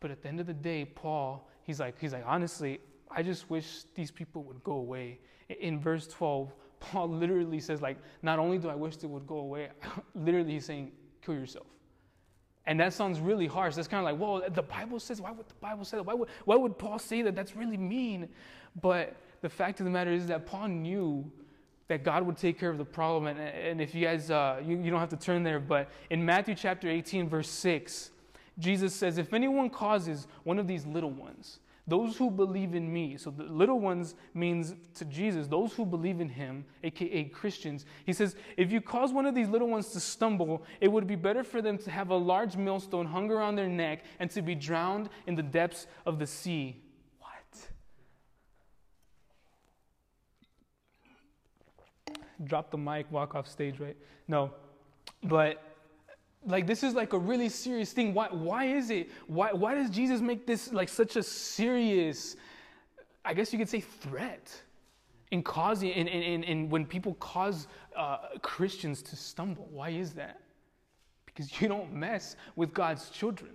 But 0.00 0.10
at 0.10 0.20
the 0.20 0.28
end 0.28 0.38
of 0.38 0.46
the 0.46 0.52
day, 0.52 0.84
Paul, 0.84 1.48
he's 1.62 1.80
like, 1.80 1.98
he's 1.98 2.12
like, 2.12 2.24
honestly, 2.26 2.80
I 3.10 3.22
just 3.22 3.48
wish 3.48 3.84
these 3.94 4.10
people 4.10 4.42
would 4.42 4.62
go 4.62 4.72
away. 4.72 5.20
In 5.48 5.80
verse 5.80 6.06
12, 6.08 6.52
Paul 6.80 7.08
literally 7.08 7.60
says, 7.60 7.80
like, 7.80 7.98
not 8.22 8.38
only 8.38 8.58
do 8.58 8.68
I 8.68 8.74
wish 8.74 8.96
it 8.96 9.06
would 9.06 9.26
go 9.26 9.38
away, 9.38 9.68
literally 10.14 10.52
he's 10.52 10.64
saying, 10.64 10.92
kill 11.22 11.34
yourself. 11.34 11.66
And 12.66 12.80
that 12.80 12.92
sounds 12.92 13.20
really 13.20 13.46
harsh. 13.46 13.76
That's 13.76 13.88
kind 13.88 14.00
of 14.00 14.12
like, 14.12 14.20
well, 14.20 14.42
the 14.50 14.62
Bible 14.62 14.98
says, 14.98 15.20
why 15.20 15.30
would 15.30 15.48
the 15.48 15.54
Bible 15.54 15.84
say 15.84 15.98
that? 15.98 16.02
Why 16.02 16.14
would, 16.14 16.28
why 16.44 16.56
would 16.56 16.78
Paul 16.78 16.98
say 16.98 17.22
that? 17.22 17.36
That's 17.36 17.54
really 17.54 17.76
mean. 17.76 18.28
But 18.80 19.16
the 19.40 19.48
fact 19.48 19.80
of 19.80 19.84
the 19.84 19.90
matter 19.90 20.10
is 20.10 20.26
that 20.26 20.46
Paul 20.46 20.68
knew 20.68 21.30
that 21.88 22.02
God 22.02 22.24
would 22.24 22.36
take 22.36 22.58
care 22.58 22.70
of 22.70 22.78
the 22.78 22.84
problem. 22.84 23.28
And, 23.28 23.38
and 23.38 23.80
if 23.80 23.94
you 23.94 24.04
guys, 24.04 24.30
uh, 24.30 24.60
you, 24.64 24.76
you 24.78 24.90
don't 24.90 24.98
have 24.98 25.10
to 25.10 25.16
turn 25.16 25.44
there, 25.44 25.60
but 25.60 25.88
in 26.10 26.24
Matthew 26.24 26.56
chapter 26.56 26.88
18, 26.88 27.28
verse 27.28 27.48
6, 27.48 28.10
Jesus 28.58 28.94
says, 28.94 29.18
If 29.18 29.32
anyone 29.32 29.70
causes 29.70 30.26
one 30.42 30.58
of 30.58 30.66
these 30.66 30.84
little 30.86 31.10
ones, 31.10 31.60
those 31.88 32.16
who 32.16 32.30
believe 32.30 32.74
in 32.74 32.92
me. 32.92 33.16
So 33.16 33.30
the 33.30 33.44
little 33.44 33.78
ones 33.78 34.16
means 34.34 34.74
to 34.94 35.04
Jesus, 35.04 35.46
those 35.46 35.72
who 35.72 35.86
believe 35.86 36.20
in 36.20 36.28
him, 36.28 36.64
aka 36.82 37.24
Christians. 37.24 37.86
He 38.04 38.12
says, 38.12 38.34
if 38.56 38.72
you 38.72 38.80
cause 38.80 39.12
one 39.12 39.24
of 39.24 39.34
these 39.34 39.48
little 39.48 39.68
ones 39.68 39.90
to 39.90 40.00
stumble, 40.00 40.64
it 40.80 40.90
would 40.90 41.06
be 41.06 41.14
better 41.14 41.44
for 41.44 41.62
them 41.62 41.78
to 41.78 41.90
have 41.90 42.10
a 42.10 42.16
large 42.16 42.56
millstone 42.56 43.06
hung 43.06 43.30
around 43.30 43.54
their 43.54 43.68
neck 43.68 44.04
and 44.18 44.28
to 44.32 44.42
be 44.42 44.54
drowned 44.54 45.08
in 45.26 45.36
the 45.36 45.42
depths 45.42 45.86
of 46.04 46.18
the 46.18 46.26
sea. 46.26 46.82
What? 47.20 47.68
Drop 52.44 52.72
the 52.72 52.78
mic, 52.78 53.10
walk 53.12 53.36
off 53.36 53.46
stage, 53.46 53.78
right? 53.78 53.96
No. 54.26 54.50
But 55.22 55.62
like 56.46 56.66
this 56.66 56.82
is 56.82 56.94
like 56.94 57.12
a 57.12 57.18
really 57.18 57.48
serious 57.48 57.92
thing. 57.92 58.14
Why, 58.14 58.28
why 58.28 58.66
is 58.66 58.90
it? 58.90 59.10
Why, 59.26 59.52
why 59.52 59.74
does 59.74 59.90
jesus 59.90 60.20
make 60.20 60.46
this 60.46 60.72
like 60.72 60.88
such 60.88 61.16
a 61.16 61.22
serious 61.22 62.36
i 63.24 63.34
guess 63.34 63.52
you 63.52 63.58
could 63.58 63.68
say 63.68 63.80
threat 63.80 64.62
in 65.32 65.42
causing 65.42 65.90
in, 65.90 66.06
in, 66.06 66.44
in 66.44 66.70
when 66.70 66.86
people 66.86 67.14
cause 67.14 67.66
uh, 67.96 68.18
christians 68.42 69.02
to 69.02 69.16
stumble? 69.16 69.68
Why 69.70 69.90
is 69.90 70.12
that? 70.14 70.40
Because 71.24 71.60
you 71.60 71.68
don't 71.68 71.92
mess 71.92 72.36
with 72.54 72.72
god's 72.72 73.10
children. 73.10 73.52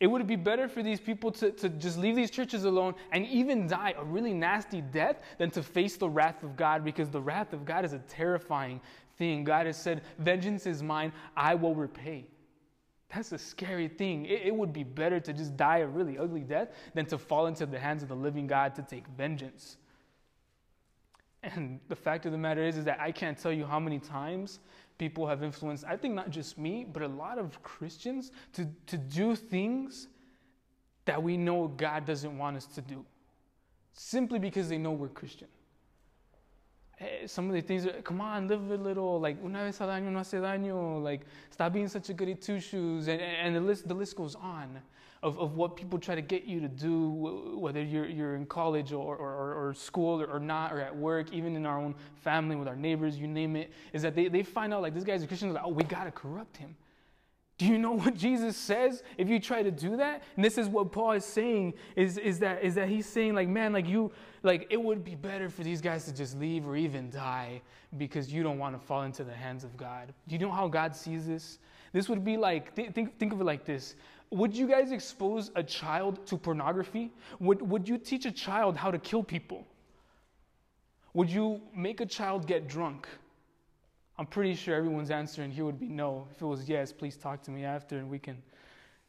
It 0.00 0.08
would 0.08 0.26
be 0.26 0.36
better 0.36 0.68
for 0.68 0.82
these 0.82 1.00
people 1.00 1.30
to, 1.32 1.50
to 1.52 1.68
just 1.68 1.98
leave 1.98 2.16
these 2.16 2.30
churches 2.30 2.64
alone 2.64 2.94
and 3.12 3.24
even 3.26 3.66
die 3.66 3.94
a 3.96 4.04
really 4.04 4.34
nasty 4.34 4.80
death 4.80 5.16
than 5.38 5.50
to 5.52 5.62
face 5.62 5.96
the 5.96 6.08
wrath 6.08 6.42
of 6.42 6.56
God 6.56 6.84
because 6.84 7.08
the 7.08 7.20
wrath 7.20 7.52
of 7.52 7.64
God 7.64 7.84
is 7.84 7.92
a 7.92 8.00
terrifying 8.00 8.80
thing. 9.16 9.44
God 9.44 9.66
has 9.66 9.76
said, 9.76 10.02
Vengeance 10.18 10.66
is 10.66 10.82
mine, 10.82 11.12
I 11.36 11.54
will 11.54 11.74
repay. 11.74 12.26
That's 13.14 13.32
a 13.32 13.38
scary 13.38 13.88
thing. 13.88 14.26
It, 14.26 14.42
it, 14.46 14.54
would 14.54 14.72
be 14.72 14.82
better 14.82 15.20
to 15.20 15.32
just 15.32 15.56
die 15.56 15.78
a 15.78 15.86
really 15.86 16.18
ugly 16.18 16.40
death 16.40 16.68
than 16.94 17.06
to 17.06 17.18
fall 17.18 17.46
into 17.46 17.64
the 17.64 17.78
hands 17.78 18.02
of 18.02 18.08
the 18.08 18.16
living 18.16 18.46
God 18.46 18.74
to 18.74 18.82
take 18.82 19.06
vengeance. 19.08 19.76
And 21.42 21.78
the 21.88 21.96
fact 21.96 22.26
of 22.26 22.32
the 22.32 22.38
matter 22.38 22.64
is, 22.64 22.76
is 22.76 22.84
that 22.86 22.98
I 23.00 23.12
can't 23.12 23.38
tell 23.38 23.52
you 23.52 23.66
how 23.66 23.78
many 23.78 23.98
times 23.98 24.60
people 24.98 25.26
have 25.26 25.42
influenced, 25.42 25.84
I 25.84 25.96
think 25.96 26.14
not 26.14 26.30
just 26.30 26.58
me, 26.58 26.86
but 26.90 27.02
a 27.02 27.08
lot 27.08 27.38
of 27.38 27.62
Christians 27.62 28.32
to, 28.54 28.66
to 28.86 28.96
do 28.96 29.36
things 29.36 30.08
that 31.04 31.22
we 31.22 31.36
know 31.36 31.68
God 31.68 32.06
doesn't 32.06 32.36
want 32.36 32.56
us 32.56 32.66
to 32.66 32.80
do 32.80 33.04
simply 33.92 34.38
because 34.38 34.68
they 34.68 34.78
know 34.78 34.92
we're 34.92 35.08
Christian. 35.08 35.48
Eh, 37.00 37.26
some 37.26 37.48
of 37.48 37.54
the 37.54 37.60
things, 37.60 37.86
are, 37.86 37.92
come 38.02 38.20
on, 38.20 38.48
live 38.48 38.70
a 38.70 38.76
little, 38.76 39.20
like, 39.20 39.36
una 39.44 39.64
vez 39.64 39.80
al 39.80 39.88
año 39.88 40.10
no 40.10 40.18
hace 40.20 40.34
daño, 40.34 41.02
like, 41.02 41.22
stop 41.50 41.72
being 41.72 41.88
such 41.88 42.08
a 42.08 42.14
goody 42.14 42.34
two 42.34 42.60
shoes, 42.60 43.08
and, 43.08 43.20
and 43.20 43.56
the, 43.56 43.60
list, 43.60 43.88
the 43.88 43.94
list 43.94 44.16
goes 44.16 44.34
on 44.34 44.80
of, 45.24 45.38
of 45.38 45.56
what 45.56 45.74
people 45.74 45.98
try 45.98 46.14
to 46.14 46.20
get 46.20 46.44
you 46.44 46.60
to 46.60 46.68
do, 46.68 47.56
whether 47.56 47.82
you're, 47.82 48.06
you're 48.06 48.36
in 48.36 48.44
college 48.44 48.92
or, 48.92 49.16
or, 49.16 49.68
or 49.68 49.74
school 49.74 50.20
or, 50.20 50.26
or 50.26 50.38
not, 50.38 50.70
or 50.72 50.80
at 50.80 50.94
work, 50.94 51.32
even 51.32 51.56
in 51.56 51.64
our 51.64 51.78
own 51.78 51.94
family 52.16 52.56
with 52.56 52.68
our 52.68 52.76
neighbors, 52.76 53.16
you 53.16 53.26
name 53.26 53.56
it, 53.56 53.72
is 53.94 54.02
that 54.02 54.14
they, 54.14 54.28
they 54.28 54.42
find 54.42 54.74
out 54.74 54.82
like 54.82 54.94
this 54.94 55.02
guy's 55.02 55.22
a 55.22 55.26
Christian, 55.26 55.52
like, 55.52 55.64
oh, 55.64 55.70
we 55.70 55.82
gotta 55.82 56.10
corrupt 56.10 56.58
him. 56.58 56.76
Do 57.56 57.66
you 57.66 57.78
know 57.78 57.92
what 57.96 58.14
Jesus 58.14 58.56
says 58.56 59.02
if 59.18 59.28
you 59.28 59.38
try 59.38 59.62
to 59.62 59.70
do 59.70 59.96
that? 59.96 60.22
And 60.36 60.44
this 60.44 60.58
is 60.58 60.68
what 60.68 60.92
Paul 60.92 61.12
is 61.12 61.24
saying 61.24 61.74
is, 61.96 62.18
is, 62.18 62.38
that, 62.40 62.62
is 62.62 62.74
that 62.74 62.88
he's 62.88 63.06
saying, 63.06 63.34
like, 63.34 63.48
man, 63.48 63.72
like 63.72 63.88
you, 63.88 64.12
like 64.42 64.66
it 64.70 64.80
would 64.80 65.04
be 65.04 65.14
better 65.14 65.48
for 65.48 65.62
these 65.62 65.80
guys 65.80 66.04
to 66.06 66.14
just 66.14 66.38
leave 66.38 66.66
or 66.66 66.76
even 66.76 67.10
die 67.10 67.60
because 67.96 68.32
you 68.32 68.42
don't 68.42 68.58
want 68.58 68.78
to 68.78 68.86
fall 68.86 69.02
into 69.02 69.24
the 69.24 69.32
hands 69.32 69.64
of 69.64 69.76
God. 69.76 70.12
Do 70.28 70.34
you 70.34 70.40
know 70.40 70.50
how 70.50 70.68
God 70.68 70.96
sees 70.96 71.26
this? 71.26 71.58
This 71.92 72.08
would 72.08 72.24
be 72.24 72.36
like, 72.36 72.74
th- 72.74 72.90
think, 72.90 73.18
think 73.18 73.32
of 73.32 73.40
it 73.40 73.44
like 73.44 73.64
this 73.64 73.94
would 74.34 74.56
you 74.56 74.66
guys 74.66 74.90
expose 74.90 75.52
a 75.54 75.62
child 75.62 76.26
to 76.26 76.36
pornography? 76.36 77.12
Would, 77.38 77.62
would 77.62 77.88
you 77.88 77.98
teach 77.98 78.26
a 78.26 78.32
child 78.32 78.76
how 78.76 78.90
to 78.90 78.98
kill 78.98 79.22
people? 79.22 79.64
Would 81.12 81.30
you 81.30 81.60
make 81.72 82.00
a 82.00 82.06
child 82.06 82.46
get 82.46 82.66
drunk? 82.66 83.06
I'm 84.18 84.26
pretty 84.26 84.54
sure 84.54 84.76
everyone's 84.76 85.10
answer 85.10 85.42
in 85.42 85.50
here 85.50 85.64
would 85.64 85.80
be 85.80 85.88
no. 85.88 86.28
If 86.30 86.40
it 86.40 86.46
was 86.46 86.68
yes, 86.68 86.92
please 86.92 87.16
talk 87.16 87.42
to 87.42 87.50
me 87.50 87.64
after 87.64 87.98
and 87.98 88.08
we 88.08 88.18
can 88.18 88.40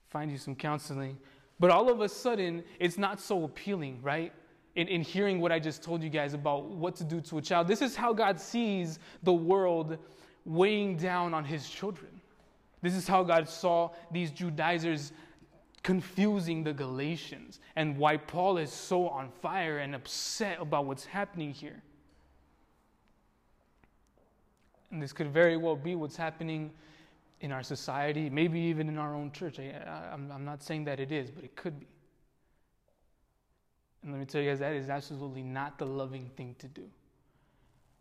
find 0.09 0.31
you 0.31 0.37
some 0.37 0.55
counseling. 0.55 1.17
But 1.59 1.69
all 1.69 1.89
of 1.89 2.01
a 2.01 2.09
sudden, 2.09 2.63
it's 2.79 2.97
not 2.97 3.19
so 3.19 3.43
appealing, 3.43 4.01
right? 4.01 4.33
In, 4.75 4.87
in 4.87 5.01
hearing 5.01 5.39
what 5.39 5.51
I 5.51 5.59
just 5.59 5.83
told 5.83 6.03
you 6.03 6.09
guys 6.09 6.33
about 6.33 6.65
what 6.65 6.95
to 6.97 7.03
do 7.03 7.21
to 7.21 7.37
a 7.37 7.41
child. 7.41 7.67
This 7.67 7.81
is 7.81 7.95
how 7.95 8.13
God 8.13 8.39
sees 8.39 8.99
the 9.23 9.33
world 9.33 9.97
weighing 10.43 10.97
down 10.97 11.33
on 11.33 11.45
his 11.45 11.69
children. 11.69 12.09
This 12.81 12.93
is 12.93 13.07
how 13.07 13.23
God 13.23 13.47
saw 13.47 13.91
these 14.11 14.31
Judaizers 14.31 15.11
confusing 15.81 16.63
the 16.63 16.73
Galatians 16.73 17.59
and 17.75 17.95
why 17.95 18.17
Paul 18.17 18.57
is 18.57 18.71
so 18.71 19.07
on 19.07 19.29
fire 19.29 19.77
and 19.77 19.93
upset 19.93 20.59
about 20.59 20.85
what's 20.85 21.05
happening 21.05 21.51
here. 21.51 21.83
And 24.91 25.01
this 25.01 25.13
could 25.13 25.31
very 25.31 25.57
well 25.57 25.75
be 25.75 25.95
what's 25.95 26.15
happening 26.15 26.71
in 27.41 27.51
our 27.51 27.63
society, 27.63 28.29
maybe 28.29 28.59
even 28.59 28.87
in 28.87 28.97
our 28.97 29.13
own 29.13 29.31
church. 29.31 29.59
I, 29.59 30.13
am 30.13 30.45
not 30.45 30.63
saying 30.63 30.85
that 30.85 30.99
it 30.99 31.11
is, 31.11 31.29
but 31.29 31.43
it 31.43 31.55
could 31.55 31.79
be. 31.79 31.87
And 34.03 34.11
let 34.11 34.19
me 34.19 34.25
tell 34.25 34.41
you 34.41 34.49
guys, 34.49 34.59
that 34.59 34.73
is 34.73 34.89
absolutely 34.89 35.41
not 35.41 35.79
the 35.79 35.85
loving 35.85 36.29
thing 36.37 36.55
to 36.59 36.67
do. 36.67 36.83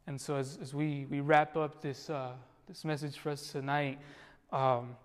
And 0.06 0.20
so, 0.20 0.36
as, 0.36 0.58
as 0.60 0.74
we, 0.74 1.06
we 1.08 1.20
wrap 1.20 1.56
up 1.56 1.80
this, 1.80 2.10
uh, 2.10 2.32
this 2.68 2.84
message 2.84 3.18
for 3.18 3.30
us 3.30 3.50
tonight, 3.50 3.98
um, 4.52 4.96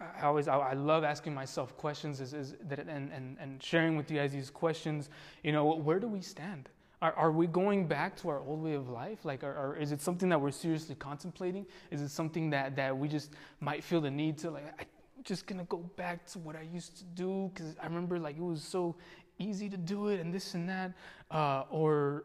I 0.00 0.26
always 0.26 0.48
I, 0.48 0.56
I, 0.56 0.72
love 0.74 1.04
asking 1.04 1.34
myself 1.34 1.76
questions 1.76 2.20
is, 2.20 2.34
is 2.34 2.54
that, 2.68 2.80
and, 2.80 3.12
and, 3.12 3.36
and 3.40 3.62
sharing 3.62 3.96
with 3.96 4.10
you 4.10 4.18
guys 4.18 4.32
these 4.32 4.50
questions. 4.50 5.08
You 5.42 5.52
know, 5.52 5.64
where 5.64 5.98
do 5.98 6.08
we 6.08 6.20
stand? 6.20 6.68
Are, 7.04 7.12
are 7.16 7.32
we 7.32 7.46
going 7.46 7.86
back 7.86 8.16
to 8.22 8.30
our 8.30 8.40
old 8.40 8.62
way 8.62 8.72
of 8.72 8.88
life? 8.88 9.26
Like, 9.26 9.44
are, 9.44 9.76
is 9.78 9.92
it 9.92 10.00
something 10.00 10.30
that 10.30 10.40
we're 10.40 10.50
seriously 10.50 10.94
contemplating? 10.94 11.66
Is 11.90 12.00
it 12.00 12.08
something 12.08 12.48
that, 12.48 12.76
that 12.76 12.96
we 12.96 13.08
just 13.08 13.32
might 13.60 13.84
feel 13.84 14.00
the 14.00 14.10
need 14.10 14.38
to, 14.38 14.50
like, 14.50 14.64
I'm 14.78 14.86
just 15.22 15.46
gonna 15.46 15.64
go 15.64 15.76
back 15.96 16.24
to 16.28 16.38
what 16.38 16.56
I 16.56 16.62
used 16.62 16.96
to 16.96 17.04
do 17.04 17.50
because 17.52 17.76
I 17.78 17.84
remember 17.84 18.18
like 18.18 18.38
it 18.38 18.42
was 18.42 18.62
so 18.62 18.96
easy 19.38 19.68
to 19.68 19.76
do 19.76 20.08
it 20.08 20.18
and 20.18 20.32
this 20.32 20.54
and 20.54 20.66
that? 20.70 20.92
Uh, 21.30 21.64
or 21.68 22.24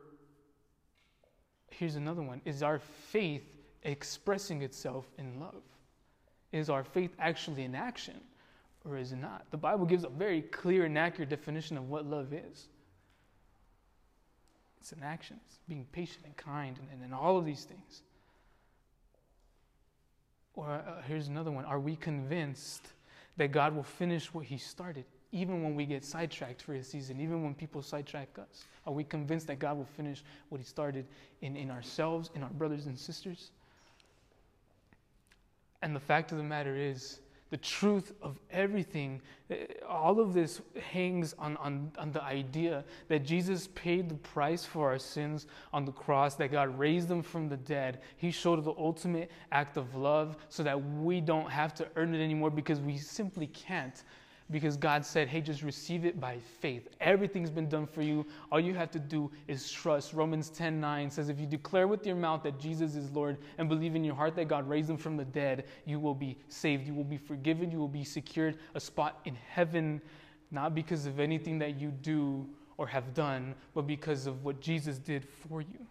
here's 1.72 1.96
another 1.96 2.22
one: 2.22 2.42
Is 2.46 2.64
our 2.64 2.80
faith 2.80 3.58
expressing 3.84 4.62
itself 4.62 5.08
in 5.18 5.42
love? 5.42 5.64
Is 6.54 6.70
our 6.70 6.86
faith 6.86 7.12
actually 7.20 7.66
in 7.66 7.76
action 7.76 8.22
or 8.86 8.96
is 8.96 9.12
it 9.12 9.18
not? 9.18 9.46
The 9.52 9.58
Bible 9.58 9.86
gives 9.86 10.06
a 10.06 10.10
very 10.10 10.42
clear 10.42 10.86
and 10.86 10.98
accurate 10.98 11.30
definition 11.30 11.78
of 11.78 11.90
what 11.90 12.06
love 12.06 12.32
is. 12.32 12.70
It's 14.80 14.92
an 14.92 15.04
action, 15.04 15.40
it's 15.46 15.60
being 15.68 15.86
patient 15.92 16.26
and 16.26 16.36
kind 16.38 16.78
and, 16.80 16.88
and, 16.92 17.04
and 17.04 17.14
all 17.14 17.38
of 17.38 17.46
these 17.46 17.64
things. 17.64 18.04
Or 20.54 20.70
uh, 20.70 21.02
here's 21.08 21.28
another 21.28 21.52
one 21.52 21.66
Are 21.66 21.80
we 21.80 21.96
convinced 21.96 22.88
that 23.38 23.52
God 23.52 23.76
will 23.76 23.84
finish 23.84 24.34
what 24.34 24.46
He 24.46 24.58
started, 24.58 25.06
even 25.32 25.64
when 25.64 25.76
we 25.76 25.86
get 25.86 26.04
sidetracked 26.04 26.62
for 26.62 26.74
a 26.74 26.84
season, 26.84 27.20
even 27.20 27.44
when 27.44 27.54
people 27.54 27.82
sidetrack 27.82 28.30
us? 28.40 28.66
Are 28.86 28.94
we 28.94 29.04
convinced 29.04 29.48
that 29.48 29.60
God 29.60 29.78
will 29.78 29.86
finish 29.86 30.24
what 30.50 30.60
He 30.60 30.66
started 30.66 31.06
in, 31.42 31.56
in 31.56 31.72
ourselves, 31.72 32.30
in 32.36 32.44
our 32.44 32.50
brothers 32.50 32.86
and 32.88 32.98
sisters? 32.98 33.52
And 35.82 35.96
the 35.96 36.00
fact 36.00 36.32
of 36.32 36.38
the 36.38 36.44
matter 36.44 36.76
is, 36.76 37.20
the 37.50 37.58
truth 37.58 38.14
of 38.22 38.40
everything, 38.52 39.22
eh, 39.50 39.66
all 39.88 40.20
of 40.20 40.34
this 40.34 40.62
hangs 40.92 41.34
on, 41.40 41.58
on, 41.58 41.92
on, 41.98 42.12
the 42.12 42.24
idea 42.24 42.84
that 43.08 43.26
Jesus 43.26 43.70
paid 43.74 44.08
the 44.08 44.16
price 44.16 44.66
for 44.66 44.90
our 44.90 45.00
sins 45.00 45.48
on 45.74 45.84
the 45.84 45.92
cross, 45.92 46.36
that 46.36 46.52
God 46.52 46.78
raised 46.78 47.08
them 47.08 47.24
from 47.24 47.50
the 47.50 47.58
dead. 47.58 48.02
He 48.18 48.30
showed 48.30 48.64
the 48.64 48.74
ultimate 48.78 49.32
act 49.52 49.78
of 49.78 49.96
love 49.96 50.38
so 50.50 50.62
that 50.64 50.80
we 50.80 51.22
don't 51.22 51.50
have 51.50 51.74
to 51.76 51.88
earn 51.96 52.14
it 52.14 52.24
anymore 52.24 52.52
because 52.52 52.80
we 52.80 52.98
simply 52.98 53.48
can't 53.48 54.04
because 54.52 54.78
God 54.78 55.06
said, 55.06 55.28
hey, 55.28 55.42
just 55.42 55.62
receive 55.62 56.06
it 56.06 56.20
by 56.20 56.38
faith. 56.60 56.88
Everything's 57.00 57.52
been 57.52 57.70
done 57.70 57.86
for 57.86 58.02
you. 58.02 58.26
All 58.52 58.60
you 58.60 58.74
have 58.74 58.90
to 58.92 59.00
do 59.00 59.30
is 59.48 59.70
trust. 59.72 60.14
Romans 60.14 60.50
10 60.50 60.80
9 60.80 61.12
says, 61.12 61.30
if 61.30 61.40
you 61.40 61.46
declare 61.46 61.88
with 61.88 62.06
your 62.06 62.16
mouth 62.16 62.42
that 62.44 62.60
Jesus 62.60 62.96
is 62.96 63.12
Lord 63.12 63.38
and 63.58 63.70
believe 63.70 63.96
in 63.96 64.04
your 64.04 64.16
heart 64.16 64.36
that 64.36 64.48
God 64.48 64.68
raised 64.68 64.90
him 64.90 64.98
from 64.98 65.18
the 65.18 65.26
dead, 65.26 65.66
you 65.86 66.00
will 66.00 66.16
be 66.16 66.38
saved. 66.48 66.88
You 66.88 66.94
will 66.94 67.04
be 67.04 67.18
forgiven. 67.18 67.70
You 67.70 67.78
will 67.78 67.88
be 67.88 68.04
secured 68.04 68.58
a 68.74 68.80
spot 68.80 69.20
in 69.26 69.36
heaven, 69.36 70.02
not 70.52 70.74
because 70.74 71.06
of 71.06 71.20
anything 71.20 71.60
that 71.60 71.80
you 71.80 71.92
do 71.92 72.48
or 72.78 72.88
have 72.88 73.14
done, 73.14 73.54
but 73.74 73.86
because 73.86 74.26
of 74.26 74.44
what 74.44 74.62
Jesus 74.62 74.98
did 74.98 75.26
for 75.26 75.62
you. 75.62 75.86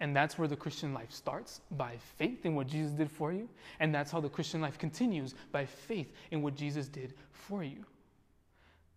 And 0.00 0.14
that's 0.14 0.38
where 0.38 0.48
the 0.48 0.56
Christian 0.56 0.92
life 0.92 1.12
starts 1.12 1.60
by 1.70 1.96
faith 2.16 2.44
in 2.44 2.54
what 2.54 2.66
Jesus 2.66 2.92
did 2.92 3.10
for 3.10 3.32
you. 3.32 3.48
And 3.78 3.94
that's 3.94 4.10
how 4.10 4.20
the 4.20 4.28
Christian 4.28 4.60
life 4.60 4.76
continues 4.78 5.34
by 5.52 5.66
faith 5.66 6.12
in 6.30 6.42
what 6.42 6.56
Jesus 6.56 6.88
did 6.88 7.14
for 7.30 7.62
you. 7.62 7.84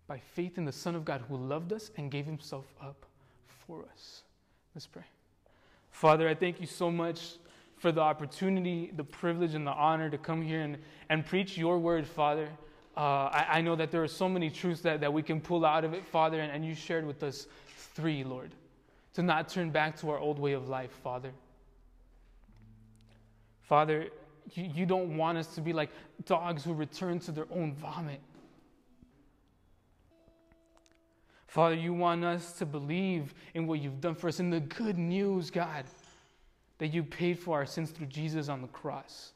By 0.07 0.19
faith 0.19 0.57
in 0.57 0.65
the 0.65 0.71
Son 0.71 0.95
of 0.95 1.05
God 1.05 1.23
who 1.29 1.37
loved 1.37 1.71
us 1.71 1.91
and 1.97 2.09
gave 2.09 2.25
himself 2.25 2.65
up 2.81 3.05
for 3.67 3.85
us. 3.93 4.23
Let's 4.73 4.87
pray. 4.87 5.03
Father, 5.91 6.27
I 6.27 6.33
thank 6.33 6.59
you 6.59 6.67
so 6.67 6.89
much 6.89 7.35
for 7.77 7.91
the 7.91 8.01
opportunity, 8.01 8.91
the 8.95 9.03
privilege, 9.03 9.53
and 9.53 9.67
the 9.67 9.71
honor 9.71 10.09
to 10.09 10.17
come 10.17 10.41
here 10.41 10.61
and, 10.61 10.77
and 11.09 11.25
preach 11.25 11.57
your 11.57 11.77
word, 11.77 12.07
Father. 12.07 12.49
Uh, 12.95 13.29
I, 13.31 13.45
I, 13.49 13.61
know 13.61 13.75
that 13.75 13.91
there 13.91 14.01
are 14.01 14.07
so 14.07 14.27
many 14.27 14.49
truths 14.49 14.81
that, 14.81 15.01
that 15.01 15.13
we 15.13 15.21
can 15.21 15.39
pull 15.39 15.63
out 15.63 15.85
of 15.85 15.93
it, 15.93 16.03
Father, 16.03 16.39
and, 16.39 16.51
and 16.51 16.65
you 16.65 16.73
shared 16.73 17.05
with 17.05 17.21
us 17.21 17.45
three, 17.93 18.23
Lord 18.23 18.51
to 19.17 19.23
not 19.23 19.49
turn 19.49 19.71
back 19.71 19.97
to 19.97 20.11
our 20.11 20.19
old 20.19 20.37
way 20.37 20.53
of 20.53 20.69
life, 20.69 20.91
Father. 21.03 21.31
Father, 23.63 24.09
you, 24.53 24.85
don't 24.85 25.17
want 25.17 25.39
us 25.39 25.55
to 25.55 25.61
be 25.61 25.73
like 25.73 25.89
dogs 26.25 26.63
who 26.63 26.71
return 26.71 27.17
to 27.21 27.31
their 27.31 27.47
own 27.49 27.73
vomit. 27.73 28.21
Father, 31.47 31.73
you 31.73 31.95
want 31.95 32.23
us 32.23 32.51
to 32.59 32.65
believe 32.67 33.33
in 33.55 33.65
what 33.65 33.79
you've 33.79 33.99
done 33.99 34.13
for 34.13 34.27
us, 34.27 34.39
in 34.39 34.51
the 34.51 34.59
good 34.59 34.99
news, 34.99 35.49
God, 35.49 35.85
that 36.77 36.89
you 36.89 37.01
paid 37.01 37.39
for 37.39 37.55
our 37.55 37.65
sins 37.65 37.89
through 37.89 38.05
Jesus 38.05 38.49
on 38.49 38.61
the 38.61 38.67
cross. 38.67 39.31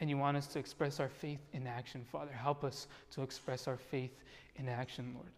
And 0.00 0.10
you 0.10 0.18
want 0.18 0.36
us 0.36 0.48
to 0.48 0.58
express 0.58 0.98
our 0.98 1.08
faith 1.08 1.46
in 1.52 1.68
action, 1.68 2.04
Father. 2.10 2.32
Help 2.32 2.64
us 2.64 2.88
to 3.12 3.22
express 3.22 3.68
our 3.68 3.76
faith 3.76 4.24
in 4.56 4.68
action, 4.68 5.12
Lord 5.14 5.30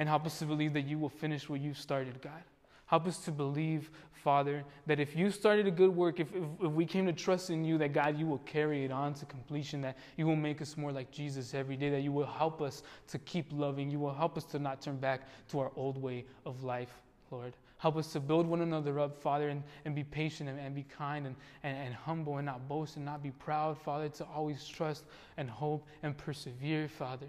and 0.00 0.08
help 0.08 0.24
us 0.24 0.38
to 0.38 0.46
believe 0.46 0.72
that 0.72 0.86
you 0.86 0.98
will 0.98 1.10
finish 1.10 1.48
what 1.48 1.60
you 1.60 1.74
started, 1.74 2.20
God. 2.22 2.42
Help 2.86 3.06
us 3.06 3.18
to 3.18 3.30
believe, 3.30 3.90
Father, 4.14 4.64
that 4.86 4.98
if 4.98 5.14
you 5.14 5.30
started 5.30 5.66
a 5.66 5.70
good 5.70 5.94
work, 5.94 6.18
if, 6.18 6.34
if, 6.34 6.42
if, 6.62 6.72
we 6.72 6.86
came 6.86 7.04
to 7.04 7.12
trust 7.12 7.50
in 7.50 7.62
you, 7.62 7.76
that 7.76 7.92
God, 7.92 8.18
you 8.18 8.26
will 8.26 8.38
carry 8.38 8.82
it 8.82 8.90
on 8.90 9.12
to 9.14 9.26
completion, 9.26 9.82
that 9.82 9.98
you 10.16 10.26
will 10.26 10.36
make 10.36 10.62
us 10.62 10.78
more 10.78 10.90
like 10.90 11.10
Jesus 11.10 11.52
every 11.52 11.76
day, 11.76 11.90
that 11.90 12.00
you 12.00 12.12
will 12.12 12.26
help 12.26 12.62
us 12.62 12.82
to 13.08 13.18
keep 13.18 13.52
loving, 13.52 13.90
you 13.90 14.00
will 14.00 14.14
help 14.14 14.38
us 14.38 14.44
to 14.44 14.58
not 14.58 14.80
turn 14.80 14.96
back 14.96 15.28
to 15.50 15.60
our 15.60 15.70
old 15.76 16.00
way 16.00 16.24
of 16.46 16.64
life, 16.64 17.02
Lord. 17.30 17.52
Help 17.76 17.96
us 17.96 18.10
to 18.14 18.20
build 18.20 18.46
one 18.46 18.62
another 18.62 18.98
up, 18.98 19.22
Father, 19.22 19.50
and, 19.50 19.62
and 19.84 19.94
be 19.94 20.02
patient 20.02 20.48
and, 20.48 20.58
and 20.58 20.74
be 20.74 20.84
kind 20.84 21.26
and, 21.26 21.36
and, 21.62 21.76
and 21.76 21.94
humble 21.94 22.38
and 22.38 22.46
not 22.46 22.66
boast 22.66 22.96
and 22.96 23.04
not 23.04 23.22
be 23.22 23.32
proud, 23.32 23.76
Father, 23.76 24.08
to 24.08 24.24
always 24.34 24.66
trust 24.66 25.04
and 25.36 25.50
hope 25.50 25.86
and 26.02 26.16
persevere, 26.16 26.88
Father 26.88 27.28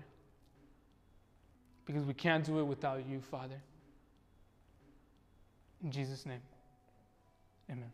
because 1.91 2.07
we 2.07 2.13
can't 2.13 2.45
do 2.45 2.59
it 2.59 2.63
without 2.63 3.05
you, 3.05 3.19
Father. 3.19 3.59
In 5.83 5.91
Jesus' 5.91 6.25
name, 6.25 6.41
amen. 7.69 7.91